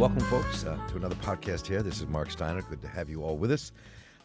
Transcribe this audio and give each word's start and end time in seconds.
Welcome, 0.00 0.20
folks, 0.20 0.64
uh, 0.64 0.78
to 0.88 0.96
another 0.96 1.14
podcast 1.16 1.66
here. 1.66 1.82
This 1.82 1.98
is 1.98 2.06
Marc 2.06 2.30
Steiner. 2.30 2.62
Good 2.62 2.80
to 2.80 2.88
have 2.88 3.10
you 3.10 3.22
all 3.22 3.36
with 3.36 3.52
us. 3.52 3.70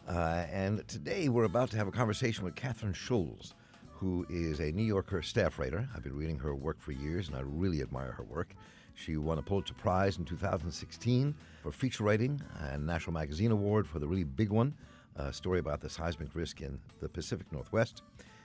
Uh, 0.08 0.46
and 0.50 0.88
today 0.88 1.28
we're 1.28 1.44
about 1.44 1.70
to 1.72 1.76
have 1.76 1.86
a 1.86 1.92
conversation 1.92 2.46
with 2.46 2.54
Kathryn 2.54 2.94
Schulz, 2.94 3.52
who 3.92 4.24
is 4.30 4.60
a 4.60 4.72
New 4.72 4.82
Yorker 4.82 5.20
staff 5.20 5.58
writer. 5.58 5.86
I've 5.94 6.02
been 6.02 6.16
reading 6.16 6.38
her 6.38 6.54
work 6.54 6.80
for 6.80 6.92
years, 6.92 7.28
and 7.28 7.36
I 7.36 7.42
really 7.44 7.82
admire 7.82 8.10
her 8.12 8.22
work. 8.24 8.54
She 8.94 9.18
won 9.18 9.36
a 9.36 9.42
Pulitzer 9.42 9.74
Prize 9.74 10.16
in 10.16 10.24
2016 10.24 11.34
for 11.62 11.70
feature 11.70 12.04
writing 12.04 12.40
and 12.58 12.86
National 12.86 13.12
Magazine 13.12 13.50
Award 13.50 13.86
for 13.86 13.98
the 13.98 14.08
really 14.08 14.24
big 14.24 14.48
one, 14.48 14.72
a 15.16 15.30
story 15.30 15.58
about 15.58 15.82
the 15.82 15.90
seismic 15.90 16.30
risk 16.32 16.62
in 16.62 16.80
the 17.02 17.08
Pacific 17.10 17.52
Northwest. 17.52 18.00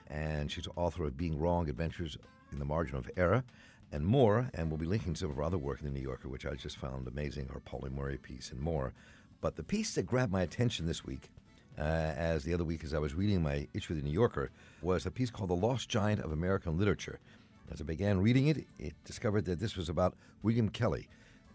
And 0.08 0.52
she's 0.52 0.68
author 0.76 1.04
of 1.04 1.16
Being 1.16 1.38
Wrong 1.38 1.70
Adventures 1.70 2.18
in 2.52 2.58
the 2.58 2.66
Margin 2.66 2.96
of 2.96 3.10
Error 3.16 3.42
and 3.92 4.04
more. 4.04 4.50
And 4.54 4.70
we'll 4.70 4.78
be 4.78 4.86
linking 4.86 5.14
some 5.14 5.30
of 5.30 5.36
her 5.36 5.42
other 5.42 5.58
work 5.58 5.80
in 5.80 5.86
the 5.86 5.92
New 5.92 6.00
Yorker, 6.00 6.28
which 6.28 6.46
I 6.46 6.54
just 6.54 6.78
found 6.78 7.06
amazing, 7.06 7.48
her 7.48 7.60
Pauli 7.60 7.90
Murray 7.90 8.18
piece 8.18 8.50
and 8.50 8.60
more. 8.60 8.94
But 9.40 9.56
the 9.56 9.62
piece 9.62 9.94
that 9.94 10.06
grabbed 10.06 10.32
my 10.32 10.42
attention 10.42 10.86
this 10.86 11.04
week, 11.04 11.30
uh, 11.78 11.82
as 11.82 12.44
the 12.44 12.54
other 12.54 12.64
week 12.64 12.84
as 12.84 12.94
I 12.94 12.98
was 12.98 13.14
reading 13.14 13.42
my 13.42 13.68
issue 13.74 13.92
of 13.92 13.98
the 13.98 14.04
New 14.04 14.12
Yorker, 14.12 14.50
was 14.82 15.06
a 15.06 15.10
piece 15.10 15.30
called 15.30 15.50
The 15.50 15.54
Lost 15.54 15.88
Giant 15.88 16.20
of 16.20 16.32
American 16.32 16.78
Literature. 16.78 17.20
As 17.70 17.80
I 17.80 17.84
began 17.84 18.20
reading 18.20 18.48
it, 18.48 18.66
it 18.78 18.94
discovered 19.04 19.44
that 19.46 19.58
this 19.58 19.76
was 19.76 19.88
about 19.88 20.14
William 20.42 20.68
Kelley, 20.68 21.08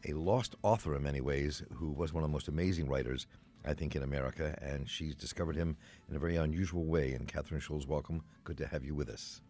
a 0.07 0.13
lost 0.13 0.55
author 0.63 0.95
in 0.95 1.03
many 1.03 1.21
ways, 1.21 1.63
who 1.73 1.91
was 1.91 2.13
one 2.13 2.23
of 2.23 2.29
the 2.29 2.33
most 2.33 2.47
amazing 2.47 2.87
writers, 2.87 3.27
I 3.65 3.73
think, 3.73 3.95
in 3.95 4.03
America. 4.03 4.57
And 4.61 4.89
she's 4.89 5.15
discovered 5.15 5.55
him 5.55 5.77
in 6.09 6.15
a 6.15 6.19
very 6.19 6.35
unusual 6.35 6.85
way. 6.85 7.13
And 7.13 7.27
Kathryn 7.27 7.61
Schulz, 7.61 7.87
welcome. 7.87 8.23
Good 8.43 8.57
to 8.57 8.67
have 8.67 8.83
you 8.83 8.95
with 8.95 9.09
us. 9.09 9.41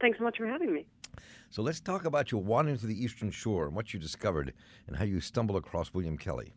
Thanks 0.00 0.18
so 0.18 0.24
much 0.24 0.38
for 0.38 0.46
having 0.46 0.72
me. 0.72 0.86
So 1.50 1.62
let's 1.62 1.80
talk 1.80 2.04
about 2.04 2.30
your 2.30 2.42
wandering 2.42 2.78
to 2.78 2.86
the 2.86 3.04
Eastern 3.04 3.30
Shore 3.30 3.66
and 3.66 3.74
what 3.74 3.92
you 3.92 3.98
discovered 3.98 4.54
and 4.86 4.96
how 4.96 5.04
you 5.04 5.20
stumbled 5.20 5.58
across 5.58 5.92
William 5.92 6.16
Kelley. 6.16 6.54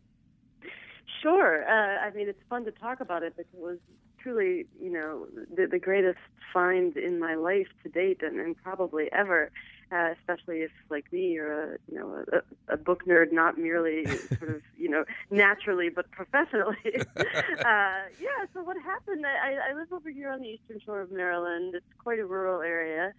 Sure. 1.20 1.64
Uh, 1.68 2.06
I 2.06 2.10
mean, 2.10 2.28
it's 2.28 2.42
fun 2.48 2.64
to 2.64 2.70
talk 2.70 3.00
about 3.00 3.22
it 3.22 3.36
because 3.36 3.52
it 3.54 3.60
was 3.60 3.78
truly, 4.18 4.66
you 4.80 4.92
know, 4.92 5.26
the, 5.54 5.66
the 5.66 5.78
greatest 5.78 6.18
find 6.52 6.96
in 6.96 7.18
my 7.18 7.34
life 7.34 7.66
to 7.82 7.88
date 7.88 8.22
and, 8.22 8.38
and 8.38 8.56
probably 8.62 9.10
ever. 9.12 9.50
Uh, 9.92 10.12
especially 10.18 10.60
if, 10.62 10.70
like 10.90 11.12
me, 11.12 11.32
you're 11.32 11.74
a 11.74 11.78
you 11.88 11.98
know 11.98 12.24
a, 12.32 12.72
a 12.72 12.76
book 12.76 13.04
nerd, 13.04 13.32
not 13.32 13.58
merely 13.58 14.06
sort 14.38 14.56
of 14.56 14.62
you 14.76 14.88
know 14.88 15.04
naturally 15.30 15.88
but 15.88 16.10
professionally. 16.10 16.76
uh, 17.16 18.08
yeah. 18.18 18.40
So 18.54 18.62
what 18.62 18.76
happened? 18.82 19.24
I, 19.26 19.70
I 19.70 19.74
live 19.74 19.92
over 19.92 20.10
here 20.10 20.30
on 20.30 20.40
the 20.40 20.48
eastern 20.48 20.80
shore 20.84 21.02
of 21.02 21.12
Maryland. 21.12 21.74
It's 21.74 21.84
quite 22.02 22.18
a 22.18 22.24
rural 22.24 22.62
area, 22.62 23.12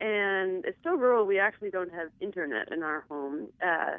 and 0.00 0.64
it's 0.64 0.78
so 0.82 0.94
rural 0.94 1.26
we 1.26 1.38
actually 1.38 1.70
don't 1.70 1.92
have 1.92 2.08
internet 2.20 2.72
in 2.72 2.82
our 2.82 3.04
home. 3.08 3.48
Uh, 3.62 3.98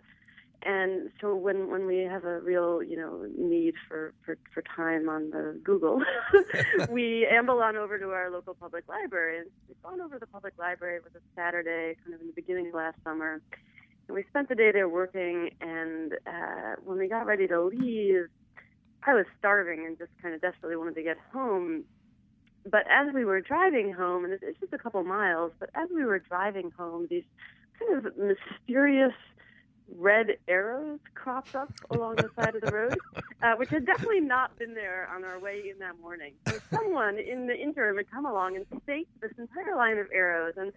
and 0.64 1.12
so 1.22 1.36
when 1.36 1.70
when 1.70 1.86
we 1.86 2.00
have 2.00 2.26
a 2.26 2.40
real 2.40 2.82
you 2.82 2.98
know 2.98 3.26
need 3.38 3.76
for 3.88 4.14
for, 4.26 4.38
for 4.54 4.64
time 4.64 5.08
on 5.08 5.30
the 5.30 5.60
Google, 5.64 6.02
we 6.90 7.28
amble 7.28 7.62
on 7.62 7.76
over 7.76 8.00
to 8.00 8.10
our 8.10 8.32
local 8.32 8.56
public 8.56 8.88
library. 8.90 9.40
And 9.40 9.48
we've 9.68 9.82
gone 9.84 10.02
over 10.02 10.16
to 10.16 10.20
the 10.20 10.28
public 10.28 10.54
library. 10.58 10.98
It 10.98 11.04
was 11.04 11.14
a 11.16 11.24
Saturday, 11.36 11.96
kind 12.04 12.16
of 12.16 12.22
in 12.22 12.28
the 12.28 12.34
beginning 12.34 12.68
of 12.68 12.74
last 12.74 12.98
summer, 13.04 13.40
and 14.08 14.16
we 14.16 14.24
spent 14.30 14.50
the 14.50 14.56
day 14.56 14.72
there 14.72 14.90
working. 14.90 15.52
And 15.62 16.14
uh, 16.26 16.76
when 16.84 16.98
we 16.98 17.08
got 17.08 17.28
ready 17.28 17.48
to 17.48 17.62
leave, 17.62 18.28
I 19.04 19.14
was 19.14 19.26
starving 19.38 19.86
and 19.86 19.98
just 19.98 20.12
kind 20.22 20.34
of 20.34 20.42
desperately 20.42 20.76
wanted 20.76 20.96
to 20.96 21.04
get 21.04 21.18
home. 21.32 21.84
But 22.70 22.86
as 22.90 23.14
we 23.14 23.24
were 23.24 23.42
driving 23.42 23.94
home, 23.94 24.26
and 24.26 24.34
it's 24.34 24.60
just 24.60 24.74
a 24.74 24.78
couple 24.78 25.04
miles, 25.04 25.52
but 25.60 25.70
as 25.76 25.90
we 25.94 26.04
were 26.04 26.20
driving 26.20 26.72
home, 26.72 27.08
these 27.10 27.24
kind 27.80 28.06
of 28.06 28.18
mysterious 28.18 29.14
red 29.96 30.38
arrows 30.48 31.00
cropped 31.14 31.56
up 31.56 31.72
along 31.92 32.16
the 32.16 32.30
side 32.36 32.56
of 32.56 32.62
the 32.62 32.72
road, 32.72 32.98
uh, 33.42 33.54
which 33.56 33.70
had 33.70 33.86
definitely 33.86 34.20
not 34.20 34.58
been 34.58 34.74
there 34.74 35.10
on 35.14 35.24
our 35.24 35.40
way 35.40 35.70
in 35.72 35.80
that 35.80 35.98
morning. 36.02 36.34
So 36.48 36.60
someone 36.72 37.18
in 37.18 37.48
the 37.48 37.56
interim 37.56 37.98
had 37.98 38.12
come 38.12 38.26
along 38.26 38.58
and 38.58 38.66
staked 38.84 39.22
this 39.22 39.32
entire 39.38 39.76
line 39.76 39.98
of 39.98 40.08
arrows. 40.12 40.56
And 40.58 40.74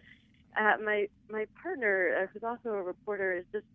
uh, 0.56 0.76
my 0.84 1.08
my 1.28 1.46
partner, 1.60 2.22
uh, 2.22 2.26
who's 2.32 2.44
also 2.44 2.70
a 2.70 2.82
reporter, 2.82 3.32
is 3.32 3.44
just 3.52 3.66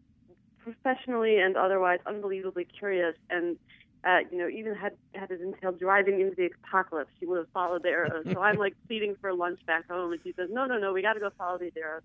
professionally 0.60 1.38
and 1.40 1.58
otherwise 1.58 2.00
unbelievably 2.06 2.68
curious 2.78 3.16
and. 3.30 3.58
Uh, 4.06 4.20
you 4.32 4.38
know, 4.38 4.48
even 4.48 4.76
had 4.76 4.94
had 5.16 5.32
it 5.32 5.42
entailed 5.42 5.80
driving 5.80 6.22
into 6.22 6.36
the 6.36 6.50
apocalypse, 6.64 7.10
she 7.20 7.26
would 7.26 7.40
have 7.40 7.50
followed 7.54 7.82
the 7.82 7.90
arrows. 7.90 8.26
So 8.32 8.40
I'm 8.40 8.58
like 8.58 8.76
pleading 8.88 9.16
for 9.20 9.34
lunch 9.34 9.60
back 9.66 9.88
home, 9.90 10.12
and 10.12 10.22
she 10.24 10.34
says, 10.34 10.50
"No, 10.52 10.66
no, 10.66 10.78
no, 10.78 10.94
we 10.94 11.02
got 11.02 11.14
to 11.14 11.20
go 11.20 11.32
follow 11.38 11.58
these 11.58 11.74
arrows." 11.76 12.04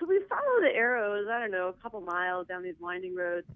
So 0.00 0.06
we 0.06 0.20
follow 0.28 0.60
the 0.60 0.74
arrows, 0.74 1.26
I 1.30 1.40
don't 1.40 1.50
know, 1.50 1.68
a 1.68 1.72
couple 1.82 2.00
miles 2.00 2.46
down 2.46 2.62
these 2.62 2.78
winding 2.80 3.16
roads. 3.16 3.46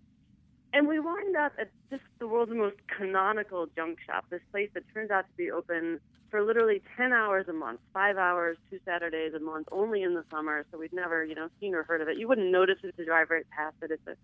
And 0.75 0.89
we 0.89 0.99
wind 0.99 1.37
up 1.37 1.53
at 1.59 1.71
just 1.91 2.03
the 2.19 2.27
world's 2.27 2.53
most 2.53 2.77
canonical 2.97 3.67
junk 3.77 3.99
shop, 4.05 4.25
this 4.31 4.41
place 4.51 4.71
that 4.75 4.83
turns 4.93 5.11
out 5.11 5.27
to 5.27 5.37
be 5.37 5.51
open 5.51 6.01
for 6.31 6.43
literally 6.43 6.83
10 6.97 7.13
hours 7.13 7.47
a 7.49 7.53
month, 7.53 7.79
five 7.93 8.17
hours, 8.17 8.57
two 8.71 8.81
Saturdays 8.87 9.35
a 9.35 9.39
month, 9.39 9.69
only 9.71 10.03
in 10.03 10.15
the 10.15 10.25
summer. 10.31 10.65
So 10.73 10.79
we've 10.79 10.93
never, 10.93 11.23
you 11.25 11.35
know, 11.35 11.49
seen 11.61 11.75
or 11.75 11.83
heard 11.83 12.01
of 12.01 12.09
it. 12.09 12.17
You 12.17 12.27
wouldn't 12.27 12.51
notice 12.51 12.79
it 12.83 12.97
to 12.97 13.05
drive 13.05 13.29
right 13.31 13.45
past 13.51 13.77
it. 13.83 13.91
It's 13.91 14.07
a 14.07 14.17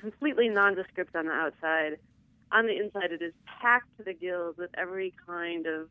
completely 0.00 0.48
nondescript 0.48 1.16
on 1.16 1.26
the 1.26 1.32
outside. 1.32 1.98
On 2.52 2.66
the 2.66 2.76
inside, 2.76 3.12
it 3.12 3.22
is 3.22 3.32
packed 3.60 3.96
to 3.98 4.04
the 4.04 4.14
gills 4.14 4.56
with 4.56 4.70
every 4.74 5.12
kind 5.26 5.66
of, 5.66 5.88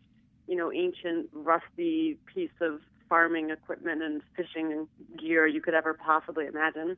you 0.48 0.56
know, 0.56 0.72
ancient, 0.72 1.30
rusty 1.34 2.18
piece 2.34 2.50
of 2.62 2.80
farming 3.10 3.52
equipment 3.52 4.02
and 4.02 4.22
fishing 4.36 4.88
gear 5.18 5.48
you 5.48 5.62
could 5.62 5.74
ever 5.74 5.94
possibly 5.94 6.46
imagine, 6.46 6.98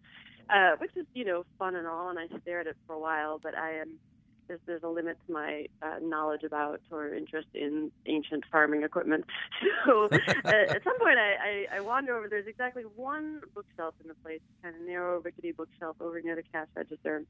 uh, 0.49 0.71
which 0.79 0.91
is 0.95 1.05
you 1.13 1.25
know 1.25 1.45
fun 1.57 1.75
and 1.75 1.87
all. 1.87 2.09
And 2.09 2.17
I 2.17 2.27
stare 2.41 2.61
at 2.61 2.67
it 2.67 2.77
for 2.87 2.93
a 2.93 2.99
while, 2.99 3.39
but 3.41 3.55
I 3.55 3.73
am 3.75 3.99
there's, 4.49 4.59
there's 4.65 4.83
a 4.83 4.89
limit 4.89 5.17
to 5.27 5.33
my 5.33 5.67
uh, 5.81 5.99
knowledge 6.01 6.43
about 6.43 6.81
or 6.91 7.13
interest 7.13 7.47
in 7.53 7.91
ancient 8.07 8.43
farming 8.51 8.83
equipment. 8.83 9.25
So 9.85 10.05
uh, 10.11 10.49
at 10.49 10.83
some 10.83 10.99
point, 10.99 11.17
I, 11.17 11.67
I, 11.71 11.77
I 11.77 11.79
wander 11.79 12.15
over. 12.15 12.27
There's 12.27 12.47
exactly 12.47 12.83
one 12.95 13.41
bookshelf 13.55 13.93
in 14.01 14.07
the 14.07 14.13
place, 14.15 14.41
kind 14.61 14.75
of 14.75 14.81
narrow, 14.81 15.19
rickety 15.21 15.51
bookshelf 15.51 15.95
over 16.01 16.19
near 16.21 16.35
the 16.35 16.43
cash 16.43 16.67
register, 16.75 17.23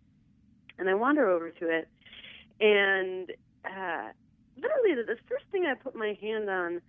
and 0.77 0.89
I 0.89 0.93
wander 0.95 1.29
over 1.29 1.51
to 1.51 1.69
it, 1.69 1.87
and 2.59 3.31
uh, 3.65 4.09
literally 4.57 4.95
the 4.95 5.17
first 5.27 5.45
thing 5.51 5.65
I 5.65 5.75
put 5.75 5.95
my 5.95 6.17
hand 6.21 6.49
on 6.49 6.81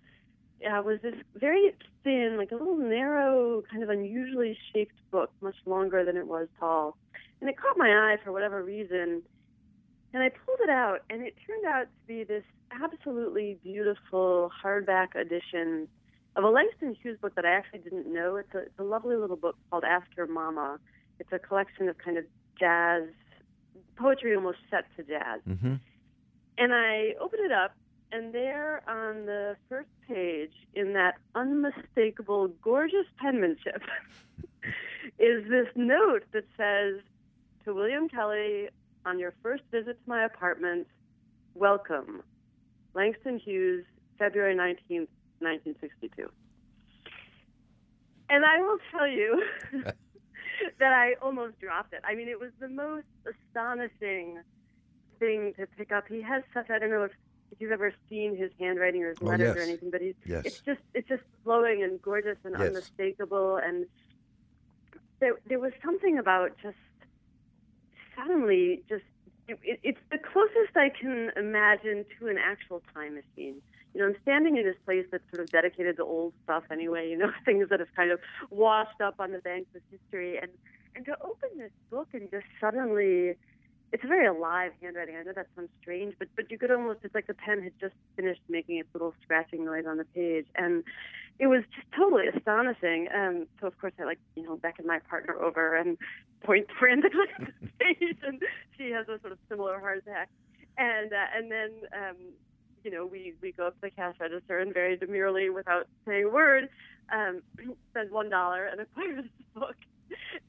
uh, 0.65 0.81
was 0.81 0.99
this 1.01 1.15
very 1.35 1.73
thin, 2.03 2.35
like 2.37 2.51
a 2.51 2.55
little 2.55 2.77
narrow, 2.77 3.63
kind 3.69 3.83
of 3.83 3.89
unusually 3.89 4.57
shaped 4.73 4.95
book, 5.11 5.31
much 5.41 5.55
longer 5.65 6.05
than 6.05 6.17
it 6.17 6.27
was 6.27 6.47
tall. 6.59 6.97
And 7.39 7.49
it 7.49 7.57
caught 7.57 7.77
my 7.77 7.89
eye 7.89 8.17
for 8.23 8.31
whatever 8.31 8.63
reason. 8.63 9.23
And 10.13 10.23
I 10.23 10.29
pulled 10.29 10.59
it 10.61 10.69
out, 10.69 10.99
and 11.09 11.21
it 11.23 11.35
turned 11.47 11.65
out 11.65 11.83
to 11.83 12.07
be 12.07 12.23
this 12.23 12.43
absolutely 12.83 13.57
beautiful 13.63 14.51
hardback 14.63 15.15
edition 15.15 15.87
of 16.35 16.43
a 16.43 16.49
Langston 16.49 16.95
Hughes 17.01 17.17
book 17.19 17.35
that 17.35 17.45
I 17.45 17.51
actually 17.51 17.79
didn't 17.79 18.11
know. 18.11 18.35
It's 18.35 18.53
a, 18.53 18.59
it's 18.59 18.79
a 18.79 18.83
lovely 18.83 19.15
little 19.15 19.35
book 19.35 19.55
called 19.69 19.83
Ask 19.83 20.07
Your 20.15 20.27
Mama. 20.27 20.79
It's 21.19 21.31
a 21.31 21.39
collection 21.39 21.89
of 21.89 21.97
kind 21.97 22.17
of 22.17 22.25
jazz 22.59 23.03
poetry, 23.95 24.35
almost 24.35 24.59
set 24.69 24.85
to 24.97 25.03
jazz. 25.03 25.41
Mm-hmm. 25.47 25.75
And 26.57 26.73
I 26.73 27.13
opened 27.19 27.45
it 27.45 27.51
up, 27.51 27.75
and 28.11 28.33
there 28.33 28.81
on 28.87 29.25
the 29.25 29.55
first 29.69 29.89
page, 30.07 30.53
in 30.73 30.93
that 30.93 31.15
unmistakable, 31.35 32.49
gorgeous 32.61 33.05
penmanship, 33.17 33.81
is 35.19 35.47
this 35.49 35.67
note 35.75 36.23
that 36.33 36.45
says 36.57 37.01
to 37.65 37.73
William 37.73 38.09
Kelley 38.09 38.69
on 39.05 39.19
your 39.19 39.33
first 39.41 39.63
visit 39.71 39.97
to 40.03 40.09
my 40.09 40.25
apartment, 40.25 40.87
welcome, 41.55 42.21
Langston 42.93 43.39
Hughes, 43.39 43.85
February 44.19 44.55
19th, 44.55 45.07
1962. 45.39 46.29
And 48.29 48.45
I 48.45 48.61
will 48.61 48.77
tell 48.91 49.07
you 49.07 49.43
that 50.81 50.91
I 50.93 51.13
almost 51.21 51.59
dropped 51.59 51.93
it. 51.93 52.01
I 52.03 52.15
mean, 52.15 52.27
it 52.27 52.39
was 52.39 52.51
the 52.59 52.67
most 52.67 53.05
astonishing 53.25 54.41
thing 55.19 55.53
to 55.57 55.67
pick 55.77 55.91
up. 55.91 56.05
He 56.09 56.21
has 56.21 56.43
such, 56.53 56.69
I 56.69 56.79
don't 56.79 56.89
know 56.89 57.03
if 57.03 57.11
if 57.51 57.59
you've 57.59 57.71
ever 57.73 57.93
seen 58.09 58.37
his 58.37 58.49
handwriting 58.59 59.03
or 59.03 59.09
his 59.09 59.17
Oh, 59.21 59.25
letters 59.27 59.47
yes. 59.47 59.57
or 59.57 59.61
anything, 59.61 59.91
but 59.91 60.01
he's 60.01 60.15
Yes. 60.25 60.45
it's 60.45 60.61
just 60.65 60.79
it's 60.93 61.07
just 61.07 61.23
flowing 61.43 61.83
and 61.83 62.01
gorgeous 62.01 62.37
and 62.45 62.55
Yes. 62.55 62.67
unmistakable 62.67 63.57
and 63.57 63.85
there 65.19 65.33
there 65.47 65.59
was 65.59 65.73
something 65.85 66.17
about 66.17 66.51
just 66.63 66.77
suddenly 68.15 68.83
just 68.89 69.03
it, 69.47 69.59
it, 69.63 69.79
it's 69.83 69.99
the 70.11 70.17
closest 70.17 70.75
I 70.75 70.89
can 70.89 71.31
imagine 71.35 72.05
to 72.19 72.27
an 72.27 72.37
actual 72.37 72.81
time 72.93 73.15
machine. 73.15 73.61
You 73.93 74.01
know, 74.01 74.07
I'm 74.07 74.15
standing 74.21 74.57
in 74.57 74.63
this 74.63 74.77
place 74.85 75.05
that's 75.11 75.23
sort 75.33 75.43
of 75.43 75.51
dedicated 75.51 75.97
to 75.97 76.03
old 76.03 76.33
stuff 76.43 76.63
anyway. 76.71 77.09
You 77.09 77.17
know, 77.17 77.31
things 77.45 77.69
that 77.69 77.79
have 77.79 77.93
kind 77.95 78.11
of 78.11 78.19
washed 78.49 79.01
up 79.01 79.15
on 79.19 79.31
the 79.31 79.39
banks 79.39 79.69
of 79.75 79.81
history, 79.91 80.37
and 80.37 80.51
and 80.95 81.05
to 81.05 81.15
open 81.21 81.49
this 81.57 81.71
book 81.89 82.09
and 82.13 82.29
just 82.31 82.45
suddenly 82.59 83.35
it's 83.91 84.03
a 84.03 84.07
very 84.07 84.25
alive 84.25 84.71
handwriting. 84.81 85.15
I 85.17 85.23
know 85.23 85.33
that 85.35 85.47
sounds 85.55 85.69
strange, 85.81 86.15
but 86.17 86.29
but 86.35 86.49
you 86.49 86.57
could 86.57 86.71
almost 86.71 86.99
it's 87.03 87.13
like 87.13 87.27
the 87.27 87.33
pen 87.33 87.61
had 87.61 87.73
just 87.79 87.95
finished 88.15 88.41
making 88.47 88.77
its 88.77 88.89
little 88.93 89.13
scratching 89.21 89.65
noise 89.65 89.85
on 89.87 89.97
the 89.97 90.05
page, 90.05 90.45
and 90.55 90.83
it 91.39 91.47
was 91.47 91.63
just 91.75 91.87
totally 91.97 92.27
astonishing. 92.27 93.07
Um, 93.13 93.47
so 93.59 93.67
of 93.67 93.77
course 93.79 93.93
I 93.99 94.05
like 94.05 94.19
you 94.35 94.43
know 94.43 94.55
beckon 94.55 94.87
my 94.87 94.99
partner 95.09 95.35
over 95.35 95.75
and 95.75 95.97
point 96.43 96.67
frantically 96.79 97.27
at 97.39 97.47
the 97.61 97.67
page, 97.79 98.17
and 98.23 98.41
she 98.77 98.91
has 98.91 99.07
a 99.09 99.19
sort 99.19 99.33
of 99.33 99.39
similar 99.49 99.79
heart 99.79 99.99
attack, 99.99 100.29
and 100.77 101.11
uh, 101.11 101.25
and 101.35 101.51
then 101.51 101.71
um, 101.93 102.15
you 102.83 102.91
know 102.91 103.05
we 103.05 103.33
we 103.41 103.51
go 103.51 103.67
up 103.67 103.75
to 103.75 103.81
the 103.81 103.89
cash 103.91 104.15
register 104.19 104.59
and 104.59 104.73
very 104.73 104.97
demurely, 104.97 105.49
without 105.49 105.87
saying 106.05 106.25
a 106.25 106.29
word, 106.29 106.69
um, 107.13 107.41
spend 107.91 108.11
one 108.11 108.29
dollar 108.29 108.65
and 108.65 108.81
acquire 108.81 109.15
this 109.15 109.31
book. 109.55 109.75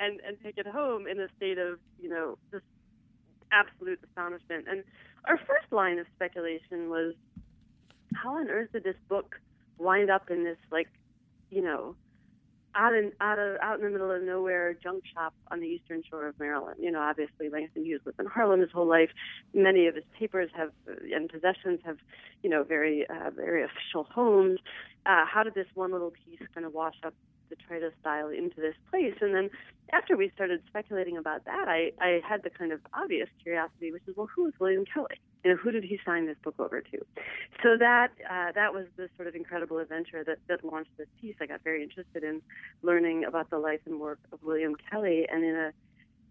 And, 0.01 0.19
and 0.27 0.37
take 0.43 0.59
it 0.59 0.67
home 0.67 1.07
in 1.07 1.21
a 1.21 1.29
state 1.37 1.59
of 1.59 1.79
you 2.01 2.09
know 2.09 2.37
just 2.51 2.65
absolute 3.53 4.01
astonishment. 4.09 4.67
And 4.69 4.83
our 5.25 5.39
first 5.39 5.71
line 5.71 5.99
of 5.99 6.07
speculation 6.17 6.91
was, 6.91 7.15
how 8.15 8.37
on 8.37 8.49
earth 8.49 8.73
did 8.73 8.85
this 8.85 8.97
book 9.09 9.37
wind 9.79 10.11
up 10.11 10.31
in 10.31 10.45
this 10.45 10.59
like, 10.71 10.89
you 11.51 11.63
know, 11.63 11.95
out 12.75 12.95
in 12.95 13.13
out 13.21 13.39
of 13.39 13.57
out 13.61 13.79
in 13.79 13.85
the 13.85 13.91
middle 13.91 14.11
of 14.11 14.23
nowhere 14.23 14.75
junk 14.75 15.05
shop 15.13 15.35
on 15.51 15.61
the 15.61 15.67
eastern 15.67 16.03
shore 16.09 16.27
of 16.27 16.39
Maryland. 16.39 16.77
You 16.81 16.91
know, 16.91 17.01
obviously 17.01 17.49
Langston 17.49 17.85
Hughes 17.85 18.01
lived 18.05 18.21
in 18.21 18.27
Harlem 18.27 18.61
his 18.61 18.71
whole 18.71 18.89
life. 18.89 19.11
Many 19.55 19.87
of 19.87 19.95
his 19.95 20.05
papers 20.19 20.51
have 20.55 20.71
and 20.87 21.29
possessions 21.29 21.81
have, 21.85 21.99
you 22.43 22.51
know, 22.51 22.63
very 22.65 23.07
uh, 23.09 23.31
very 23.31 23.65
official 23.65 24.05
homes. 24.05 24.59
Uh, 25.05 25.25
how 25.27 25.43
did 25.43 25.55
this 25.55 25.67
one 25.75 25.93
little 25.93 26.13
piece 26.13 26.41
kind 26.55 26.67
of 26.67 26.73
wash 26.73 26.97
up 27.05 27.15
detritus 27.55 27.93
style 28.01 28.29
into 28.29 28.61
this 28.61 28.75
place. 28.91 29.15
And 29.21 29.35
then 29.35 29.51
after 29.93 30.17
we 30.17 30.31
started 30.35 30.61
speculating 30.69 31.17
about 31.17 31.45
that, 31.45 31.69
I, 31.69 31.93
I 32.01 32.21
had 32.27 32.43
the 32.43 32.51
kind 32.51 32.73
of 32.73 32.81
obvious 32.95 33.29
curiosity, 33.43 33.93
which 33.93 34.03
is, 34.07 34.17
well, 34.17 34.29
who 34.35 34.47
is 34.47 34.55
William 34.59 34.85
Kelley? 34.85 35.21
You 35.45 35.53
know, 35.53 35.57
who 35.57 35.73
did 35.73 35.83
he 35.83 35.99
sign 36.05 36.27
this 36.27 36.37
book 36.43 36.55
over 36.59 36.81
to? 36.81 36.99
So 37.63 37.77
that 37.79 38.09
uh, 38.31 38.53
that 38.55 38.73
was 38.73 38.87
the 38.97 39.09
sort 39.17 39.27
of 39.27 39.35
incredible 39.35 39.79
adventure 39.79 40.23
that, 40.25 40.39
that 40.49 40.65
launched 40.65 40.97
this 40.97 41.09
piece. 41.21 41.35
I 41.41 41.47
got 41.47 41.63
very 41.65 41.83
interested 41.83 42.23
in 42.23 42.43
learning 42.83 43.25
about 43.25 43.51
the 43.51 43.59
life 43.59 43.81
and 43.87 43.99
work 43.99 44.21
of 44.33 44.43
William 44.43 44.77
Kelley, 44.91 45.27
and 45.31 45.45
in 45.45 45.57
a 45.57 45.73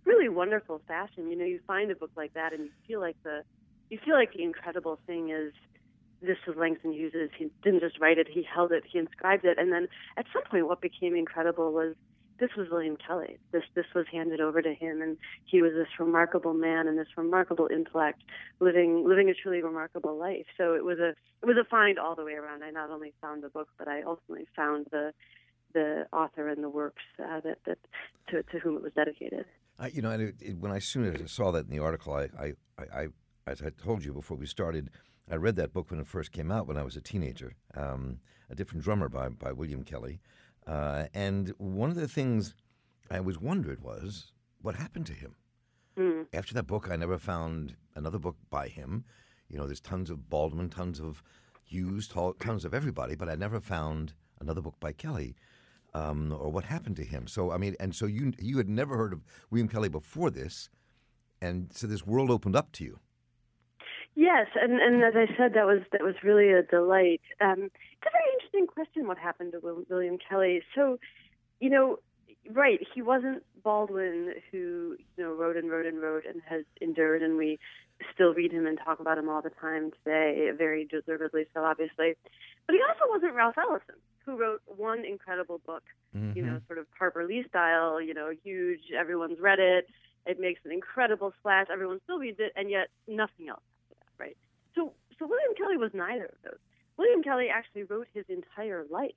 really 0.05 0.29
wonderful 0.29 0.81
fashion. 0.87 1.29
You 1.29 1.37
know, 1.37 1.45
you 1.45 1.59
find 1.67 1.91
a 1.91 1.95
book 1.95 2.11
like 2.15 2.33
that, 2.35 2.53
and 2.53 2.65
you 2.65 2.71
feel 2.87 3.01
like 3.01 3.17
the 3.23 3.43
you 3.89 3.99
feel 4.03 4.15
like 4.15 4.33
the 4.33 4.43
incredible 4.43 4.97
thing 5.05 5.29
is 5.29 5.53
this 6.21 6.37
is 6.47 6.55
Langston 6.55 6.93
Hughes's. 6.93 7.31
He 7.37 7.51
didn't 7.63 7.81
just 7.81 7.99
write 7.99 8.17
it; 8.17 8.27
he 8.29 8.43
held 8.43 8.71
it, 8.71 8.83
he 8.89 8.97
inscribed 8.97 9.43
it, 9.43 9.57
and 9.59 9.73
then 9.73 9.87
at 10.15 10.25
some 10.31 10.43
point, 10.43 10.67
what 10.67 10.79
became 10.79 11.15
incredible 11.15 11.73
was 11.73 11.95
this 12.41 12.49
was 12.57 12.67
William 12.71 12.97
Kelley. 12.97 13.37
This 13.51 13.61
this 13.75 13.85
was 13.93 14.05
handed 14.11 14.41
over 14.41 14.61
to 14.63 14.73
him, 14.73 15.01
and 15.01 15.15
he 15.45 15.61
was 15.61 15.73
this 15.73 15.87
remarkable 15.99 16.55
man 16.55 16.87
and 16.87 16.97
this 16.97 17.07
remarkable 17.15 17.69
intellect, 17.71 18.23
living 18.59 19.07
living 19.07 19.29
a 19.29 19.33
truly 19.35 19.61
remarkable 19.61 20.17
life. 20.17 20.47
So 20.57 20.73
it 20.73 20.83
was 20.83 20.97
a 20.97 21.09
it 21.09 21.45
was 21.45 21.55
a 21.61 21.69
find 21.69 21.99
all 21.99 22.15
the 22.15 22.25
way 22.25 22.33
around. 22.33 22.63
I 22.63 22.71
not 22.71 22.89
only 22.89 23.13
found 23.21 23.43
the 23.43 23.49
book, 23.49 23.69
but 23.77 23.87
I 23.87 24.01
ultimately 24.01 24.47
found 24.55 24.87
the 24.91 25.13
the 25.73 26.07
author 26.11 26.49
and 26.49 26.63
the 26.63 26.69
works 26.69 27.03
uh, 27.19 27.41
that 27.41 27.59
that 27.67 27.77
to, 28.29 28.41
to 28.41 28.59
whom 28.59 28.75
it 28.75 28.81
was 28.81 28.93
dedicated. 28.93 29.45
Uh, 29.79 29.89
you 29.93 30.01
know, 30.01 30.09
it, 30.09 30.35
it, 30.41 30.57
when 30.57 30.71
I 30.71 30.79
soon 30.79 31.05
as 31.05 31.21
I 31.21 31.25
saw 31.27 31.51
that 31.51 31.65
in 31.65 31.71
the 31.71 31.79
article, 31.79 32.13
I, 32.13 32.23
I, 32.37 32.53
I, 32.77 33.01
I 33.01 33.07
as 33.45 33.61
I 33.61 33.69
told 33.69 34.03
you 34.03 34.13
before 34.13 34.35
we 34.35 34.47
started, 34.47 34.89
I 35.29 35.35
read 35.35 35.55
that 35.57 35.73
book 35.73 35.91
when 35.91 35.99
it 35.99 36.07
first 36.07 36.31
came 36.31 36.51
out 36.51 36.67
when 36.67 36.77
I 36.77 36.83
was 36.83 36.95
a 36.95 37.01
teenager, 37.01 37.53
um, 37.75 38.19
A 38.49 38.55
Different 38.55 38.83
Drummer 38.83 39.09
by, 39.09 39.29
by 39.29 39.51
William 39.51 39.83
Kelley. 39.83 40.19
Uh, 40.67 41.05
and 41.13 41.53
one 41.57 41.89
of 41.89 41.95
the 41.95 42.07
things 42.07 42.55
I 43.09 43.17
always 43.17 43.39
wondered 43.39 43.81
was 43.81 44.31
what 44.61 44.75
happened 44.75 45.05
to 45.07 45.13
him? 45.13 45.35
Mm. 45.97 46.27
After 46.33 46.53
that 46.53 46.67
book, 46.67 46.89
I 46.89 46.95
never 46.95 47.17
found 47.17 47.75
another 47.95 48.19
book 48.19 48.37
by 48.49 48.67
him. 48.67 49.05
You 49.49 49.57
know, 49.57 49.65
there's 49.65 49.81
tons 49.81 50.09
of 50.09 50.29
Baldwin, 50.29 50.69
tons 50.69 50.99
of 50.99 51.23
Hughes, 51.63 52.07
tons 52.39 52.65
of 52.65 52.73
everybody, 52.73 53.15
but 53.15 53.29
I 53.29 53.35
never 53.35 53.59
found 53.59 54.13
another 54.39 54.61
book 54.61 54.75
by 54.79 54.91
Kelley. 54.91 55.35
Um, 55.93 56.31
or 56.31 56.49
what 56.49 56.65
happened 56.65 56.95
to 56.97 57.03
him? 57.03 57.27
So 57.27 57.51
I 57.51 57.57
mean, 57.57 57.75
and 57.79 57.93
so 57.93 58.05
you 58.05 58.31
you 58.39 58.57
had 58.57 58.69
never 58.69 58.95
heard 58.95 59.11
of 59.11 59.21
William 59.49 59.67
Kelley 59.67 59.89
before 59.89 60.29
this, 60.29 60.69
and 61.41 61.69
so 61.73 61.85
this 61.85 62.05
world 62.05 62.31
opened 62.31 62.55
up 62.55 62.71
to 62.73 62.85
you. 62.85 62.99
Yes, 64.15 64.47
and, 64.61 64.73
and 64.81 65.03
as 65.03 65.13
I 65.15 65.27
said, 65.37 65.53
that 65.53 65.65
was 65.65 65.81
that 65.91 66.01
was 66.01 66.15
really 66.23 66.51
a 66.51 66.63
delight. 66.63 67.21
Um, 67.39 67.71
it's 68.01 68.07
a 68.07 68.11
very 68.11 68.33
interesting 68.33 68.67
question. 68.67 69.07
What 69.07 69.17
happened 69.17 69.53
to 69.53 69.85
William 69.89 70.17
Kelley? 70.17 70.61
So, 70.75 70.97
you 71.59 71.69
know, 71.69 71.99
right, 72.49 72.79
he 72.93 73.01
wasn't 73.01 73.43
Baldwin 73.63 74.33
who 74.51 74.97
you 75.17 75.23
know 75.23 75.33
wrote 75.33 75.57
and 75.57 75.69
wrote 75.69 75.85
and 75.85 76.01
wrote 76.01 76.23
and 76.25 76.41
has 76.47 76.63
endured, 76.81 77.21
and 77.21 77.37
we 77.37 77.59
still 78.13 78.33
read 78.33 78.51
him 78.51 78.65
and 78.65 78.79
talk 78.83 78.99
about 78.99 79.17
him 79.17 79.29
all 79.29 79.41
the 79.41 79.51
time 79.61 79.91
today, 80.03 80.49
very 80.57 80.85
deservedly 80.85 81.45
so, 81.53 81.63
obviously. 81.63 82.15
But 82.65 82.75
he 82.75 82.81
also 82.87 83.11
wasn't 83.11 83.35
Ralph 83.35 83.57
Ellison, 83.57 83.95
who 84.25 84.37
wrote 84.37 84.61
one 84.65 85.05
incredible 85.05 85.61
book, 85.65 85.83
mm-hmm. 86.15 86.35
you 86.35 86.43
know, 86.43 86.53
mm-hmm. 86.53 86.67
sort 86.67 86.79
of 86.79 86.87
Harper 86.97 87.27
Lee 87.27 87.45
style, 87.47 88.01
you 88.01 88.15
know, 88.15 88.31
huge, 88.43 88.91
everyone's 88.97 89.39
read 89.39 89.59
it. 89.59 89.87
It 90.25 90.39
makes 90.39 90.61
an 90.65 90.71
incredible 90.71 91.33
splash. 91.39 91.67
Everyone 91.71 91.99
still 92.03 92.17
reads 92.17 92.39
it, 92.39 92.53
and 92.55 92.69
yet 92.69 92.87
nothing 93.07 93.49
else 93.49 93.61
right? 94.21 94.37
So, 94.75 94.93
so 95.17 95.25
William 95.25 95.53
Kelley 95.57 95.77
was 95.77 95.91
neither 95.93 96.25
of 96.25 96.37
those. 96.43 96.61
William 97.01 97.23
Kelley 97.23 97.47
actually 97.49 97.81
wrote 97.83 98.07
his 98.13 98.25
entire 98.29 98.85
life, 98.91 99.11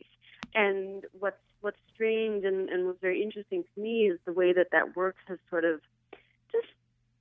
and 0.54 1.04
what's 1.18 1.36
what's 1.60 1.76
strange 1.94 2.42
and, 2.44 2.70
and 2.70 2.86
what's 2.86 3.00
very 3.00 3.22
interesting 3.22 3.62
to 3.74 3.80
me 3.80 4.08
is 4.08 4.18
the 4.24 4.32
way 4.32 4.54
that 4.54 4.68
that 4.72 4.96
work 4.96 5.16
has 5.26 5.38
sort 5.50 5.66
of 5.66 5.80
just 6.50 6.72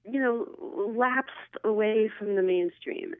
you 0.06 0.21
know 0.21 0.48
lapsed 0.98 1.56
away 1.65 2.10
from 2.18 2.36
the 2.36 2.42
mainstream. 2.42 3.13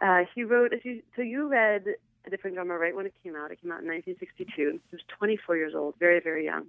Uh, 0.00 0.20
he 0.34 0.42
wrote, 0.42 0.72
you, 0.84 1.02
so 1.14 1.22
you 1.22 1.48
read 1.48 1.84
A 2.26 2.30
Different 2.30 2.56
Drummer 2.56 2.78
right 2.78 2.96
when 2.96 3.04
it 3.04 3.14
came 3.22 3.36
out. 3.36 3.50
It 3.50 3.60
came 3.60 3.72
out 3.72 3.80
in 3.80 3.88
1962. 3.88 4.80
He 4.90 4.96
was 4.96 5.02
24 5.18 5.56
years 5.56 5.74
old, 5.74 5.94
very, 5.98 6.20
very 6.20 6.44
young, 6.46 6.66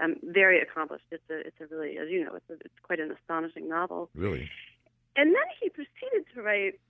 um, 0.00 0.16
very 0.22 0.60
accomplished. 0.60 1.04
It's 1.10 1.22
a, 1.30 1.40
it's 1.40 1.60
a 1.60 1.66
really, 1.74 1.98
as 1.98 2.08
you 2.08 2.24
know, 2.24 2.34
it's, 2.34 2.48
a, 2.50 2.54
it's 2.64 2.80
quite 2.82 3.00
an 3.00 3.10
astonishing 3.10 3.68
novel. 3.68 4.08
Really? 4.14 4.48
And 5.16 5.34
then 5.34 5.48
he 5.60 5.68
proceeded 5.68 6.24
to 6.34 6.42
write 6.42 6.80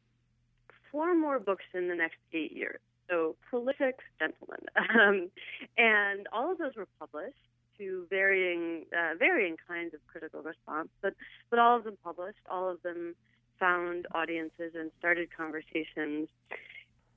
four 0.92 1.16
more 1.18 1.40
books 1.40 1.64
in 1.74 1.88
the 1.88 1.94
next 1.94 2.18
eight 2.32 2.52
years. 2.52 2.78
So, 3.10 3.34
prolific 3.50 3.98
gentleman. 4.18 4.60
Um, 4.92 5.30
and 5.78 6.28
all 6.32 6.52
of 6.52 6.58
those 6.58 6.76
were 6.76 6.88
published 6.98 7.36
to 7.78 8.06
varying, 8.10 8.84
uh, 8.92 9.16
varying 9.18 9.56
kinds 9.66 9.94
of 9.94 10.00
critical 10.06 10.42
response, 10.42 10.88
but, 11.00 11.14
but 11.50 11.58
all 11.58 11.76
of 11.76 11.84
them 11.84 11.96
published, 12.04 12.38
all 12.50 12.70
of 12.70 12.82
them 12.82 13.14
found 13.58 14.06
audiences 14.14 14.72
and 14.74 14.90
started 14.98 15.28
conversations. 15.34 16.28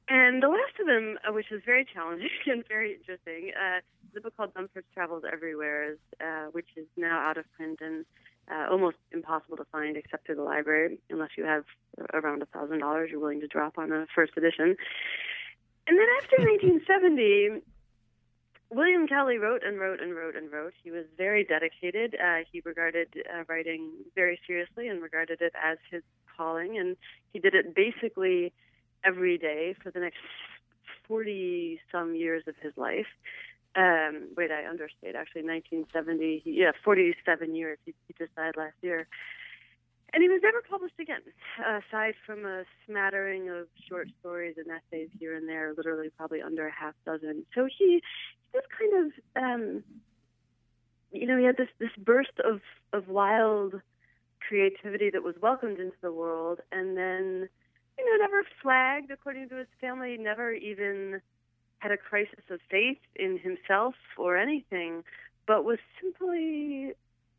And 0.08 0.42
the 0.42 0.48
last 0.48 0.80
of 0.80 0.86
them, 0.86 1.18
uh, 1.28 1.34
which 1.34 1.52
is 1.52 1.62
very 1.66 1.86
challenging 1.86 2.30
and 2.46 2.64
very 2.68 2.94
interesting, 2.94 3.52
uh, 3.56 3.82
the 4.14 4.22
book 4.22 4.38
called 4.38 4.54
Dunfords 4.54 4.86
Travels 4.94 5.24
Everywhere, 5.32 5.96
uh, 6.22 6.46
which 6.52 6.70
is 6.78 6.86
now 6.96 7.20
out 7.20 7.38
of 7.38 7.46
print 7.56 7.80
and 7.82 8.06
uh, 8.52 8.68
almost 8.72 8.98
impossible 9.12 9.58
to 9.58 9.66
find 9.72 9.98
except 9.98 10.26
through 10.26 10.36
the 10.36 10.44
library, 10.44 11.00
unless 11.10 11.32
you 11.38 11.46
have 11.46 11.64
around 12.14 12.42
a 12.42 12.46
thousand 12.46 12.80
dollars 12.80 13.10
you're 13.12 13.20
willing 13.20 13.42
to 13.42 13.48
drop 13.48 13.78
on 13.78 13.92
a 13.92 14.06
first 14.14 14.34
edition. 14.38 14.76
And 15.88 16.00
then 16.00 16.08
after 16.22 16.38
1970, 16.40 17.62
William 18.72 19.08
Kelley 19.08 19.38
wrote 19.38 19.64
and 19.64 19.80
wrote 19.80 20.02
and 20.02 20.16
wrote 20.16 20.36
and 20.36 20.52
wrote. 20.52 20.74
He 20.84 20.92
was 20.92 21.06
very 21.18 21.44
dedicated. 21.44 22.16
Uh, 22.16 22.40
he 22.52 22.62
regarded 22.66 23.08
uh, 23.30 23.44
writing 23.48 23.92
very 24.16 24.40
seriously 24.48 24.88
and 24.88 25.02
regarded 25.02 25.42
it 25.42 25.54
as 25.62 25.78
his 25.90 26.04
calling, 26.36 26.78
and 26.78 26.98
he 27.32 27.40
did 27.40 27.54
it 27.56 27.76
basically 27.76 28.52
every 29.04 29.38
day 29.38 29.76
for 29.82 29.92
the 29.92 30.00
next 30.00 30.18
40 31.08 31.80
some 31.92 32.16
years 32.16 32.44
of 32.48 32.56
his 32.62 32.74
life 32.76 33.06
um, 33.76 34.30
wait, 34.38 34.52
I 34.52 34.66
understate. 34.68 35.16
Actually, 35.16 35.44
1970. 35.44 36.44
Yeah, 36.46 36.72
47 36.84 37.56
years. 37.56 37.78
He, 37.86 37.94
he 38.08 38.16
just 38.18 38.34
died 38.36 38.56
last 38.56 38.76
year, 38.82 39.08
and 40.14 40.24
he 40.24 40.30
was 40.30 40.40
never 40.42 40.62
published 40.62 41.00
again, 41.00 41.22
aside 41.60 42.14
from 42.26 42.46
a 42.46 42.64
smattering 42.86 43.50
of 43.50 43.68
short 43.90 44.08
stories 44.20 44.56
and 44.58 44.68
essays 44.68 45.10
here 45.20 45.36
and 45.36 45.48
there. 45.48 45.74
Literally, 45.76 46.10
probably 46.16 46.42
under 46.42 46.68
a 46.68 46.72
half 46.72 46.94
dozen. 47.06 47.46
So 47.54 47.66
he, 47.66 48.02
he 48.52 48.58
was 48.58 48.64
kind 48.80 49.06
of, 49.06 49.44
um, 49.44 49.84
you 51.12 51.28
know, 51.28 51.38
he 51.38 51.44
had 51.44 51.58
this 51.58 51.70
this 51.80 51.92
burst 51.98 52.40
of 52.44 52.62
of 52.94 53.10
wild 53.10 53.82
creativity 54.48 55.10
that 55.10 55.24
was 55.24 55.36
welcomed 55.42 55.80
into 55.80 55.98
the 56.02 56.14
world, 56.14 56.60
and 56.72 56.96
then, 56.96 57.50
you 57.98 58.06
know, 58.06 58.24
never 58.24 58.44
flagged. 58.62 59.12
According 59.12 59.50
to 59.50 59.56
his 59.58 59.68
family, 59.82 60.18
never 60.18 60.54
even 60.54 61.22
had 61.80 61.92
a 61.92 61.98
crisis 61.98 62.44
of 62.50 62.60
faith 62.70 62.98
in 63.16 63.38
himself 63.38 63.96
or 64.18 64.38
anything, 64.38 65.04
but 65.48 65.64
was 65.64 65.80
simply 66.02 66.94